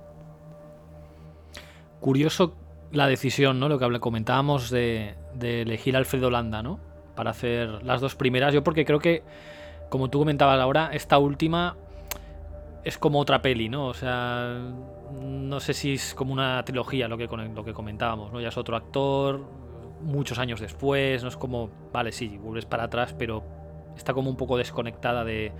Curioso 1.98 2.54
la 2.92 3.08
decisión, 3.08 3.58
¿no? 3.58 3.68
Lo 3.68 3.80
que 3.80 3.98
comentábamos 3.98 4.70
de, 4.70 5.16
elegir 5.40 5.96
a 5.96 5.98
Alfredo 5.98 6.30
Landa, 6.30 6.62
¿no? 6.62 6.78
Para 7.18 7.30
hacer 7.30 7.82
las 7.82 8.00
dos 8.00 8.14
primeras. 8.14 8.54
Yo 8.54 8.62
porque 8.62 8.84
creo 8.84 9.00
que, 9.00 9.24
como 9.88 10.08
tú 10.08 10.20
comentabas 10.20 10.60
ahora, 10.60 10.90
esta 10.92 11.18
última 11.18 11.74
es 12.84 12.96
como 12.96 13.18
otra 13.18 13.42
peli, 13.42 13.68
¿no? 13.68 13.88
O 13.88 13.94
sea, 13.94 14.56
no 15.20 15.58
sé 15.58 15.74
si 15.74 15.94
es 15.94 16.14
como 16.14 16.32
una 16.32 16.64
trilogía 16.64 17.08
lo 17.08 17.18
que, 17.18 17.26
lo 17.26 17.64
que 17.64 17.72
comentábamos, 17.72 18.32
¿no? 18.32 18.40
Ya 18.40 18.50
es 18.50 18.56
otro 18.56 18.76
actor, 18.76 19.44
muchos 20.00 20.38
años 20.38 20.60
después, 20.60 21.24
no 21.24 21.28
es 21.28 21.36
como, 21.36 21.70
vale, 21.92 22.12
sí, 22.12 22.38
vuelves 22.38 22.66
para 22.66 22.84
atrás, 22.84 23.16
pero 23.18 23.42
está 23.96 24.14
como 24.14 24.30
un 24.30 24.36
poco 24.36 24.56
desconectada 24.56 25.24
de, 25.24 25.50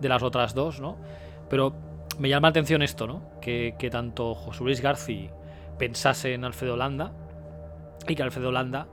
de 0.00 0.08
las 0.08 0.22
otras 0.22 0.54
dos, 0.54 0.80
¿no? 0.80 0.96
Pero 1.50 1.74
me 2.18 2.30
llama 2.30 2.48
la 2.48 2.52
atención 2.52 2.80
esto, 2.80 3.06
¿no? 3.06 3.20
Que, 3.42 3.74
que 3.78 3.90
tanto 3.90 4.34
José 4.34 4.64
Luis 4.64 4.80
García 4.80 5.30
pensase 5.78 6.32
en 6.32 6.46
Alfredo 6.46 6.74
Landa 6.74 7.12
y 8.08 8.14
que 8.14 8.22
Alfredo 8.22 8.50
Landa 8.50 8.86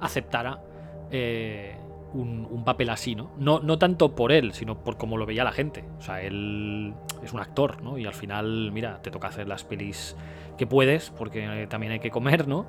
aceptara 0.00 0.62
eh, 1.10 1.76
un, 2.12 2.62
papel 2.64 2.90
así, 2.90 3.14
¿no? 3.14 3.30
¿no? 3.38 3.60
No 3.60 3.78
tanto 3.78 4.14
por 4.14 4.32
él, 4.32 4.52
sino 4.52 4.82
por 4.82 4.96
cómo 4.96 5.16
lo 5.16 5.26
veía 5.26 5.44
la 5.44 5.52
gente. 5.52 5.84
O 5.98 6.02
sea, 6.02 6.22
él 6.22 6.94
es 7.22 7.32
un 7.32 7.40
actor, 7.40 7.82
¿no? 7.82 7.98
Y 7.98 8.06
al 8.06 8.14
final, 8.14 8.70
mira, 8.72 9.00
te 9.02 9.10
toca 9.10 9.28
hacer 9.28 9.48
las 9.48 9.64
pelis 9.64 10.16
que 10.58 10.66
puedes, 10.66 11.10
porque 11.10 11.66
también 11.68 11.92
hay 11.92 12.00
que 12.00 12.10
comer, 12.10 12.46
¿no? 12.46 12.66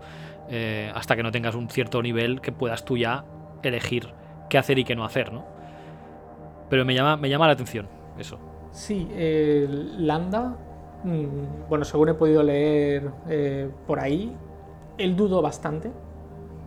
Eh, 0.50 0.92
hasta 0.96 1.16
que 1.16 1.24
no 1.24 1.32
tengas 1.32 1.56
un 1.56 1.70
cierto 1.70 2.02
nivel 2.02 2.42
que 2.42 2.52
puedas 2.52 2.86
tú 2.86 2.98
ya 2.98 3.26
elegir 3.64 4.14
qué 4.50 4.58
hacer 4.58 4.80
y 4.80 4.84
qué 4.84 4.96
no 4.96 5.06
hacer, 5.06 5.32
¿no? 5.32 5.46
Pero 6.70 6.86
me 6.86 6.94
llama, 6.94 7.18
me 7.18 7.30
llama 7.30 7.48
la 7.48 7.54
atención 7.54 7.88
eso. 8.18 8.40
Sí, 8.72 9.08
eh, 9.12 9.68
Landa, 9.98 10.56
mm, 11.04 11.70
bueno, 11.70 11.84
según 11.84 12.10
he 12.10 12.14
podido 12.14 12.44
leer 12.44 13.12
eh, 13.28 13.70
por 13.86 14.00
ahí, 14.00 14.36
él 14.98 15.16
dudó 15.16 15.42
bastante 15.42 15.92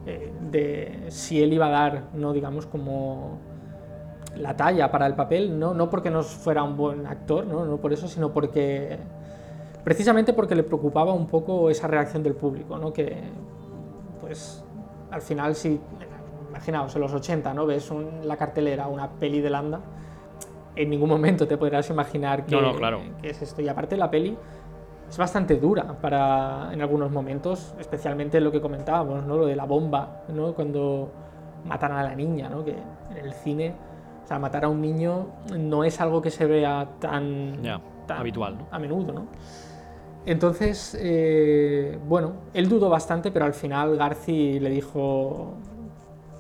eh, 0.07 0.33
de 0.51 1.05
si 1.09 1.43
él 1.43 1.53
iba 1.53 1.67
a 1.67 1.71
dar, 1.71 2.03
no 2.15 2.33
digamos, 2.33 2.67
como 2.67 3.39
la 4.37 4.57
talla 4.57 4.91
para 4.91 5.07
el 5.07 5.15
papel, 5.15 5.59
no, 5.59 5.75
no 5.75 5.89
porque 5.91 6.11
no 6.11 6.23
fuera 6.23 6.63
un 6.63 6.77
buen 6.77 7.07
actor, 7.07 7.47
¿no? 7.47 7.65
no 7.65 7.77
por 7.79 7.93
eso, 7.93 8.09
sino 8.09 8.33
porque 8.33 8.99
precisamente 9.83 10.33
porque 10.33 10.55
le 10.55 10.63
preocupaba 10.63 11.13
un 11.13 11.27
poco 11.27 11.71
esa 11.71 11.87
reacción 11.87 12.23
del 12.23 12.35
público, 12.35 12.79
¿no? 12.79 12.93
que 12.93 13.17
pues 14.21 14.65
al 15.11 15.23
final 15.23 15.55
si, 15.55 15.81
imaginaos, 16.51 16.95
en 16.95 17.01
los 17.01 17.13
80, 17.13 17.55
¿no? 17.55 17.67
ves 17.67 17.91
la 18.25 18.37
cartelera 18.37 18.89
una 18.89 19.11
peli 19.11 19.41
de 19.41 19.51
Landa, 19.51 19.81
en 20.77 20.91
ningún 20.91 21.09
momento 21.09 21.47
te 21.47 21.57
podrás 21.57 21.89
imaginar 21.91 22.45
que, 22.45 22.59
que 23.21 23.31
es 23.31 23.43
esto. 23.43 23.63
Y 23.63 23.69
aparte 23.69 23.97
la 23.97 24.11
peli 24.11 24.37
es 25.15 25.19
bastante 25.19 25.59
dura 25.59 25.97
para 26.01 26.71
en 26.73 26.83
algunos 26.83 27.09
momentos, 27.09 27.73
especialmente 27.79 28.41
lo 28.41 28.51
que 28.51 28.61
comentábamos, 28.61 29.25
¿no? 29.25 29.37
Lo 29.37 29.47
de 29.47 29.55
la 29.55 29.65
bomba, 29.65 30.25
¿no? 30.35 30.55
Cuando 30.55 31.09
matan 31.65 31.93
a 31.93 32.03
la 32.03 32.17
niña, 32.17 32.49
¿no? 32.49 32.65
Que 32.65 32.73
en 32.73 33.19
el 33.25 33.33
cine, 33.33 33.77
o 34.25 34.27
sea, 34.27 34.41
matar 34.41 34.65
a 34.65 34.69
un 34.69 34.81
niño 34.81 35.29
no 35.57 35.85
es 35.85 36.01
algo 36.01 36.21
que 36.21 36.33
se 36.33 36.47
vea 36.47 36.89
tan, 36.99 37.63
habitual, 38.09 38.59
a 38.73 38.79
menudo, 38.81 39.13
¿no? 39.13 39.27
Entonces, 40.27 40.99
eh, 41.01 41.97
bueno, 42.09 42.33
él 42.53 42.69
dudó 42.69 42.91
bastante, 42.91 43.31
pero 43.31 43.45
al 43.45 43.55
final 43.55 43.97
Garci 43.97 44.59
le 44.59 44.71
dijo, 44.71 45.01
o 45.01 45.55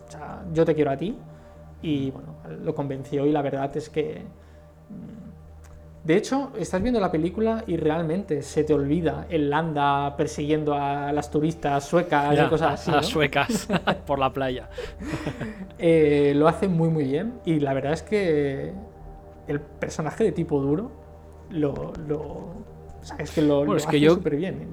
sea, 0.08 0.42
yo 0.52 0.64
te 0.64 0.74
quiero 0.74 0.90
a 0.90 0.96
ti, 0.96 1.16
y 1.80 2.10
bueno, 2.10 2.34
lo 2.64 2.74
convenció 2.74 3.24
y 3.24 3.30
la 3.30 3.40
verdad 3.40 3.76
es 3.76 3.88
que 3.88 4.24
de 6.04 6.18
hecho, 6.18 6.52
estás 6.58 6.82
viendo 6.82 7.00
la 7.00 7.10
película 7.10 7.64
y 7.66 7.78
realmente 7.78 8.42
se 8.42 8.62
te 8.62 8.74
olvida 8.74 9.26
el 9.30 9.48
Landa 9.48 10.14
persiguiendo 10.18 10.74
a 10.74 11.10
las 11.12 11.30
turistas 11.30 11.82
suecas 11.86 12.38
y 12.38 12.48
cosas 12.50 12.74
así. 12.74 12.90
A 12.90 12.96
las 12.96 13.06
suecas 13.06 13.68
por 14.06 14.18
la 14.18 14.32
playa. 14.32 14.68
Eh, 15.76 16.32
lo 16.36 16.48
hace 16.48 16.68
muy, 16.68 16.88
muy 16.88 17.04
bien. 17.04 17.34
Y 17.44 17.60
la 17.60 17.74
verdad 17.74 17.92
es 17.92 18.02
que 18.02 18.72
el 19.48 19.60
personaje 19.60 20.24
de 20.24 20.32
tipo 20.32 20.60
duro 20.60 20.92
lo. 21.50 21.92
es 23.18 23.30
que 23.32 23.42
lo, 23.42 23.70
hace 23.74 24.08
súper 24.08 24.36
bien. 24.36 24.70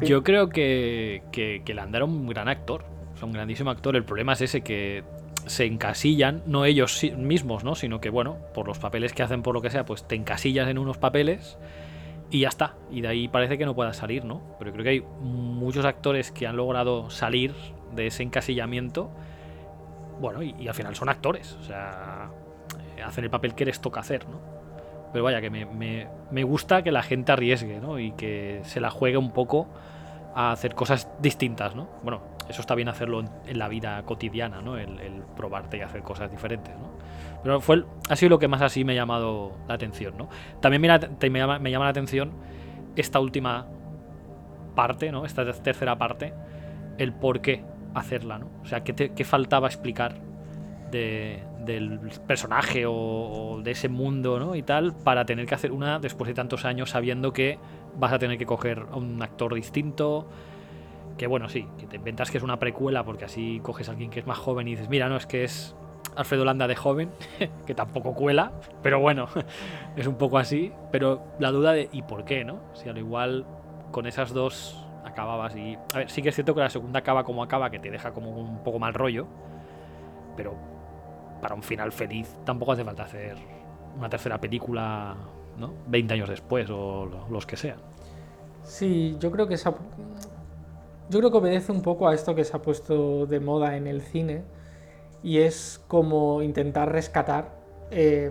Yo, 0.00 0.22
creo 0.22 0.48
que, 0.48 1.22
que, 1.32 1.62
que 1.64 1.74
Landa 1.74 1.98
era 1.98 2.04
un 2.04 2.26
gran 2.26 2.48
actor. 2.48 2.84
Es 3.14 3.22
un 3.22 3.32
grandísimo 3.32 3.70
actor. 3.70 3.96
El 3.96 4.04
problema 4.04 4.32
es 4.34 4.42
ese 4.42 4.62
que 4.62 5.02
se 5.46 5.66
encasillan, 5.66 6.42
no 6.46 6.64
ellos 6.64 7.04
mismos, 7.16 7.64
¿no? 7.64 7.74
Sino 7.74 8.00
que, 8.00 8.10
bueno, 8.10 8.36
por 8.54 8.66
los 8.66 8.78
papeles 8.78 9.12
que 9.12 9.22
hacen, 9.22 9.42
por 9.42 9.54
lo 9.54 9.62
que 9.62 9.70
sea, 9.70 9.84
pues 9.84 10.06
te 10.06 10.14
encasillas 10.14 10.68
en 10.68 10.78
unos 10.78 10.98
papeles 10.98 11.58
y 12.30 12.40
ya 12.40 12.48
está. 12.48 12.74
Y 12.90 13.00
de 13.00 13.08
ahí 13.08 13.28
parece 13.28 13.58
que 13.58 13.66
no 13.66 13.74
puedas 13.74 13.96
salir, 13.96 14.24
¿no? 14.24 14.42
Pero 14.58 14.72
creo 14.72 14.84
que 14.84 14.90
hay 14.90 15.04
muchos 15.20 15.84
actores 15.84 16.32
que 16.32 16.46
han 16.46 16.56
logrado 16.56 17.10
salir 17.10 17.54
de 17.94 18.06
ese 18.06 18.22
encasillamiento, 18.22 19.10
bueno, 20.20 20.42
y, 20.42 20.68
al 20.68 20.74
final 20.74 20.94
son 20.94 21.08
actores, 21.08 21.56
o 21.60 21.64
sea, 21.64 22.30
eh, 22.96 23.02
hacen 23.02 23.24
el 23.24 23.30
papel 23.30 23.54
que 23.54 23.64
les 23.64 23.80
toca 23.80 24.00
hacer, 24.00 24.28
¿no? 24.28 24.40
Pero 25.12 25.24
vaya, 25.24 25.40
que 25.40 25.50
me, 25.50 26.08
me 26.30 26.44
gusta 26.44 26.82
que 26.82 26.90
la 26.90 27.02
gente 27.02 27.30
arriesgue, 27.30 27.80
¿no? 27.80 27.98
Y 28.00 28.12
que 28.12 28.60
se 28.64 28.80
la 28.80 28.90
juegue 28.90 29.16
un 29.16 29.32
poco 29.32 29.68
a 30.34 30.50
hacer 30.50 30.74
cosas 30.74 31.08
distintas, 31.20 31.76
¿no? 31.76 31.88
Bueno, 32.02 32.22
eso 32.48 32.60
está 32.60 32.74
bien 32.74 32.88
hacerlo 32.88 33.24
en, 33.46 33.58
la 33.58 33.68
vida 33.68 34.02
cotidiana, 34.04 34.60
¿no? 34.60 34.76
El, 34.76 35.22
probarte 35.36 35.78
y 35.78 35.80
hacer 35.80 36.02
cosas 36.02 36.30
diferentes, 36.30 36.74
¿no? 36.76 36.90
Pero 37.42 37.60
fue 37.60 37.84
ha 38.08 38.16
sido 38.16 38.30
lo 38.30 38.38
que 38.38 38.48
más 38.48 38.62
así 38.62 38.84
me 38.84 38.92
ha 38.92 38.96
llamado 38.96 39.52
la 39.68 39.74
atención, 39.74 40.16
¿no? 40.16 40.28
También 40.60 40.80
me, 40.80 40.88
llama, 41.38 41.58
la 41.58 41.88
atención 41.88 42.32
esta 42.96 43.20
última 43.20 43.66
parte, 44.74 45.10
¿no? 45.12 45.24
Esta 45.24 45.44
tercera 45.52 45.96
parte, 45.96 46.32
el 46.98 47.12
por 47.12 47.40
qué 47.40 47.64
hacerla, 47.94 48.38
¿no? 48.38 48.48
O 48.62 48.66
sea, 48.66 48.82
qué, 48.84 49.24
faltaba 49.24 49.66
explicar 49.68 50.16
del 50.90 51.98
personaje 52.26 52.84
o, 52.86 53.60
de 53.62 53.72
ese 53.72 53.88
mundo, 53.88 54.38
¿no? 54.38 54.54
Y 54.54 54.62
tal, 54.62 54.94
para 54.94 55.24
tener 55.24 55.46
que 55.46 55.54
hacer 55.54 55.72
una 55.72 55.98
después 55.98 56.28
de 56.28 56.34
tantos 56.34 56.64
años 56.64 56.90
sabiendo 56.90 57.32
que 57.32 57.58
vas 57.96 58.12
a 58.12 58.18
tener 58.18 58.38
que 58.38 58.46
coger 58.46 58.86
a 58.92 58.96
un 58.96 59.20
actor 59.22 59.54
distinto, 59.54 60.28
que 61.16 61.26
bueno, 61.26 61.48
sí, 61.48 61.66
que 61.78 61.86
te 61.86 61.96
inventas 61.96 62.30
que 62.30 62.38
es 62.38 62.44
una 62.44 62.58
precuela 62.58 63.04
porque 63.04 63.24
así 63.24 63.60
coges 63.62 63.88
a 63.88 63.92
alguien 63.92 64.10
que 64.10 64.20
es 64.20 64.26
más 64.26 64.38
joven 64.38 64.68
y 64.68 64.72
dices, 64.72 64.88
mira, 64.88 65.08
no, 65.08 65.16
es 65.16 65.26
que 65.26 65.44
es 65.44 65.74
Alfredo 66.16 66.44
Landa 66.44 66.66
de 66.66 66.76
joven, 66.76 67.10
que 67.66 67.74
tampoco 67.74 68.14
cuela, 68.14 68.52
pero 68.82 69.00
bueno, 69.00 69.28
es 69.96 70.06
un 70.06 70.16
poco 70.16 70.38
así. 70.38 70.72
Pero 70.90 71.24
la 71.38 71.50
duda 71.50 71.72
de, 71.72 71.88
¿y 71.92 72.02
por 72.02 72.24
qué, 72.24 72.44
no? 72.44 72.60
Si 72.74 72.88
al 72.88 72.98
igual 72.98 73.46
con 73.90 74.06
esas 74.06 74.32
dos 74.32 74.84
acababas 75.04 75.54
y... 75.56 75.76
A 75.94 75.98
ver, 75.98 76.10
sí 76.10 76.22
que 76.22 76.30
es 76.30 76.34
cierto 76.34 76.54
que 76.54 76.60
la 76.60 76.70
segunda 76.70 77.00
acaba 77.00 77.24
como 77.24 77.42
acaba, 77.42 77.70
que 77.70 77.78
te 77.78 77.90
deja 77.90 78.12
como 78.12 78.30
un 78.30 78.62
poco 78.64 78.78
mal 78.78 78.94
rollo, 78.94 79.26
pero 80.36 80.54
para 81.40 81.54
un 81.54 81.62
final 81.62 81.92
feliz 81.92 82.36
tampoco 82.44 82.72
hace 82.72 82.84
falta 82.84 83.04
hacer 83.04 83.36
una 83.96 84.08
tercera 84.08 84.40
película, 84.40 85.14
¿no? 85.58 85.74
20 85.86 86.14
años 86.14 86.28
después 86.28 86.68
o 86.70 87.26
los 87.30 87.46
que 87.46 87.56
sean. 87.56 87.78
Sí, 88.64 89.16
yo 89.20 89.30
creo 89.30 89.46
que 89.46 89.54
esa, 89.54 89.74
yo 91.08 91.18
creo 91.18 91.30
que 91.30 91.38
obedece 91.38 91.72
un 91.72 91.82
poco 91.82 92.08
a 92.08 92.14
esto 92.14 92.34
que 92.34 92.44
se 92.44 92.56
ha 92.56 92.62
puesto 92.62 93.26
de 93.26 93.40
moda 93.40 93.76
en 93.76 93.86
el 93.86 94.00
cine 94.00 94.42
y 95.22 95.38
es 95.38 95.82
como 95.88 96.42
intentar 96.42 96.92
rescatar 96.92 97.48
eh, 97.90 98.30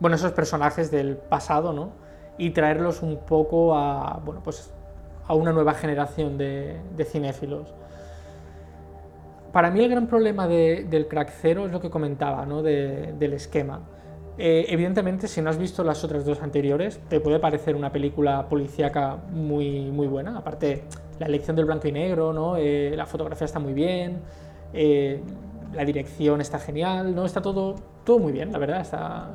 bueno, 0.00 0.16
esos 0.16 0.32
personajes 0.32 0.90
del 0.90 1.16
pasado 1.16 1.72
¿no? 1.72 1.92
y 2.36 2.50
traerlos 2.50 3.02
un 3.02 3.18
poco 3.18 3.76
a, 3.76 4.20
bueno, 4.24 4.42
pues, 4.42 4.72
a 5.26 5.34
una 5.34 5.52
nueva 5.52 5.74
generación 5.74 6.36
de, 6.36 6.80
cinéfilos. 7.04 7.72
Para 9.52 9.70
mí 9.70 9.80
el 9.80 9.88
gran 9.88 10.08
problema 10.08 10.48
del 10.48 11.06
crack 11.08 11.30
cero 11.40 11.66
es 11.66 11.72
lo 11.72 11.80
que 11.80 11.90
comentaba, 11.90 12.44
¿no? 12.44 12.62
del 12.62 13.32
esquema. 13.32 13.80
Eh, 14.36 14.66
evidentemente, 14.68 15.28
si 15.28 15.40
no 15.40 15.50
has 15.50 15.58
visto 15.58 15.84
las 15.84 16.02
otras 16.02 16.24
dos 16.24 16.42
anteriores, 16.42 17.00
te 17.08 17.20
puede 17.20 17.38
parecer 17.38 17.76
una 17.76 17.92
película 17.92 18.48
policíaca 18.48 19.16
muy, 19.30 19.92
muy 19.92 20.08
buena. 20.08 20.36
Aparte, 20.36 20.84
la 21.18 21.26
elección 21.26 21.56
del 21.56 21.64
blanco 21.64 21.88
y 21.88 21.92
negro, 21.92 22.32
¿no? 22.32 22.56
Eh, 22.56 22.92
la 22.96 23.06
fotografía 23.06 23.44
está 23.44 23.58
muy 23.58 23.72
bien, 23.72 24.20
eh, 24.72 25.20
la 25.72 25.84
dirección 25.84 26.40
está 26.40 26.58
genial, 26.58 27.14
¿no? 27.14 27.24
Está 27.24 27.40
todo, 27.42 27.76
todo 28.04 28.18
muy 28.18 28.32
bien, 28.32 28.52
la 28.52 28.58
verdad, 28.58 28.80
está 28.80 29.30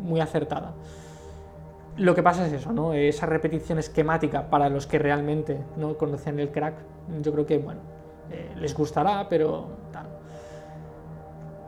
muy 0.00 0.20
acertada. 0.20 0.74
Lo 1.96 2.14
que 2.14 2.22
pasa 2.22 2.46
es 2.46 2.52
eso, 2.52 2.72
¿no? 2.72 2.92
Esa 2.92 3.26
repetición 3.26 3.78
esquemática 3.78 4.50
para 4.50 4.68
los 4.68 4.86
que 4.86 4.98
realmente 4.98 5.58
no 5.76 5.96
conocen 5.96 6.40
el 6.40 6.50
crack, 6.50 6.74
yo 7.22 7.32
creo 7.32 7.46
que, 7.46 7.58
bueno, 7.58 7.80
les 8.56 8.74
gustará, 8.74 9.28
pero 9.28 9.68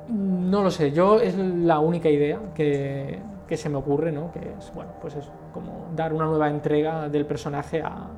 no 0.08 0.62
lo 0.62 0.70
sé, 0.70 0.92
yo 0.92 1.20
es 1.20 1.36
la 1.36 1.78
única 1.80 2.08
idea 2.08 2.40
que, 2.54 3.20
se 3.50 3.68
me 3.68 3.76
ocurre, 3.76 4.12
¿no? 4.12 4.30
Que 4.32 4.54
es, 4.58 4.72
bueno, 4.74 4.92
pues 5.00 5.16
es 5.16 5.28
como 5.52 5.88
dar 5.94 6.12
una 6.12 6.26
nueva 6.26 6.48
entrega 6.48 7.08
del 7.08 7.26
personaje 7.26 7.82
a, 7.82 8.08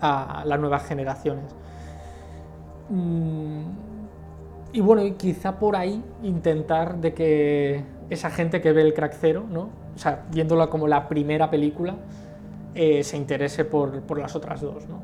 a 0.00 0.44
las 0.46 0.58
nuevas 0.60 0.84
generaciones. 0.84 1.54
Mm, 2.88 3.62
y 4.72 4.80
bueno, 4.80 5.02
quizá 5.16 5.58
por 5.58 5.76
ahí 5.76 6.02
intentar 6.22 6.98
de 6.98 7.14
que 7.14 7.84
esa 8.10 8.30
gente 8.30 8.60
que 8.60 8.72
ve 8.72 8.82
el 8.82 8.94
crack 8.94 9.14
cero, 9.18 9.44
¿no? 9.50 9.70
O 9.94 9.98
sea, 9.98 10.24
viéndola 10.30 10.68
como 10.68 10.86
la 10.86 11.08
primera 11.08 11.50
película, 11.50 11.96
eh, 12.74 13.02
se 13.02 13.16
interese 13.16 13.64
por, 13.64 14.02
por, 14.02 14.18
las 14.18 14.36
otras 14.36 14.60
dos, 14.60 14.88
¿no? 14.88 15.00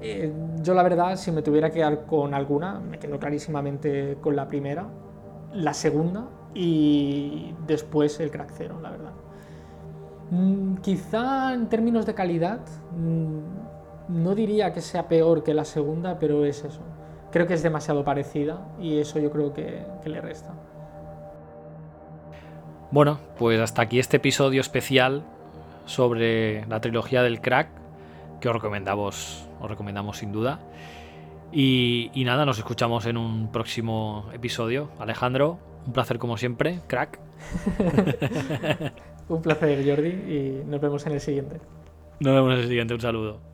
Eh, 0.00 0.32
yo 0.62 0.74
la 0.74 0.82
verdad, 0.82 1.16
si 1.16 1.32
me 1.32 1.42
tuviera 1.42 1.70
que 1.70 1.76
quedar 1.76 2.04
con 2.04 2.34
alguna, 2.34 2.78
me 2.78 2.98
quedo 2.98 3.18
clarísimamente 3.18 4.18
con 4.20 4.36
la 4.36 4.46
primera, 4.46 4.86
la 5.52 5.72
segunda 5.72 6.28
y 6.52 7.54
después 7.66 8.20
el 8.20 8.30
crack 8.30 8.52
cero, 8.54 8.78
la 8.82 8.90
verdad. 8.90 9.12
Mm, 10.30 10.76
quizá 10.76 11.54
en 11.54 11.68
términos 11.68 12.06
de 12.06 12.14
calidad 12.14 12.60
mm, 12.96 13.73
no 14.08 14.34
diría 14.34 14.72
que 14.72 14.80
sea 14.80 15.08
peor 15.08 15.42
que 15.42 15.54
la 15.54 15.64
segunda, 15.64 16.18
pero 16.18 16.44
es 16.44 16.64
eso. 16.64 16.80
Creo 17.30 17.46
que 17.46 17.54
es 17.54 17.62
demasiado 17.62 18.04
parecida 18.04 18.66
y 18.80 18.98
eso 18.98 19.18
yo 19.18 19.30
creo 19.30 19.52
que, 19.52 19.84
que 20.02 20.08
le 20.08 20.20
resta. 20.20 20.54
Bueno, 22.90 23.18
pues 23.38 23.60
hasta 23.60 23.82
aquí 23.82 23.98
este 23.98 24.18
episodio 24.18 24.60
especial 24.60 25.24
sobre 25.86 26.64
la 26.66 26.80
trilogía 26.80 27.22
del 27.22 27.40
crack 27.40 27.68
que 28.40 28.48
os 28.48 28.54
recomendamos, 28.54 29.48
os 29.60 29.70
recomendamos 29.70 30.18
sin 30.18 30.30
duda. 30.30 30.60
Y, 31.50 32.10
y 32.14 32.24
nada, 32.24 32.44
nos 32.44 32.58
escuchamos 32.58 33.06
en 33.06 33.16
un 33.16 33.50
próximo 33.50 34.28
episodio. 34.32 34.90
Alejandro, 34.98 35.58
un 35.86 35.92
placer 35.92 36.18
como 36.18 36.36
siempre, 36.36 36.80
crack. 36.86 37.18
un 39.28 39.42
placer, 39.42 39.84
Jordi, 39.88 40.08
y 40.08 40.62
nos 40.66 40.80
vemos 40.80 41.06
en 41.06 41.12
el 41.12 41.20
siguiente. 41.20 41.60
Nos 42.20 42.34
vemos 42.34 42.52
en 42.52 42.58
el 42.60 42.68
siguiente, 42.68 42.94
un 42.94 43.00
saludo. 43.00 43.53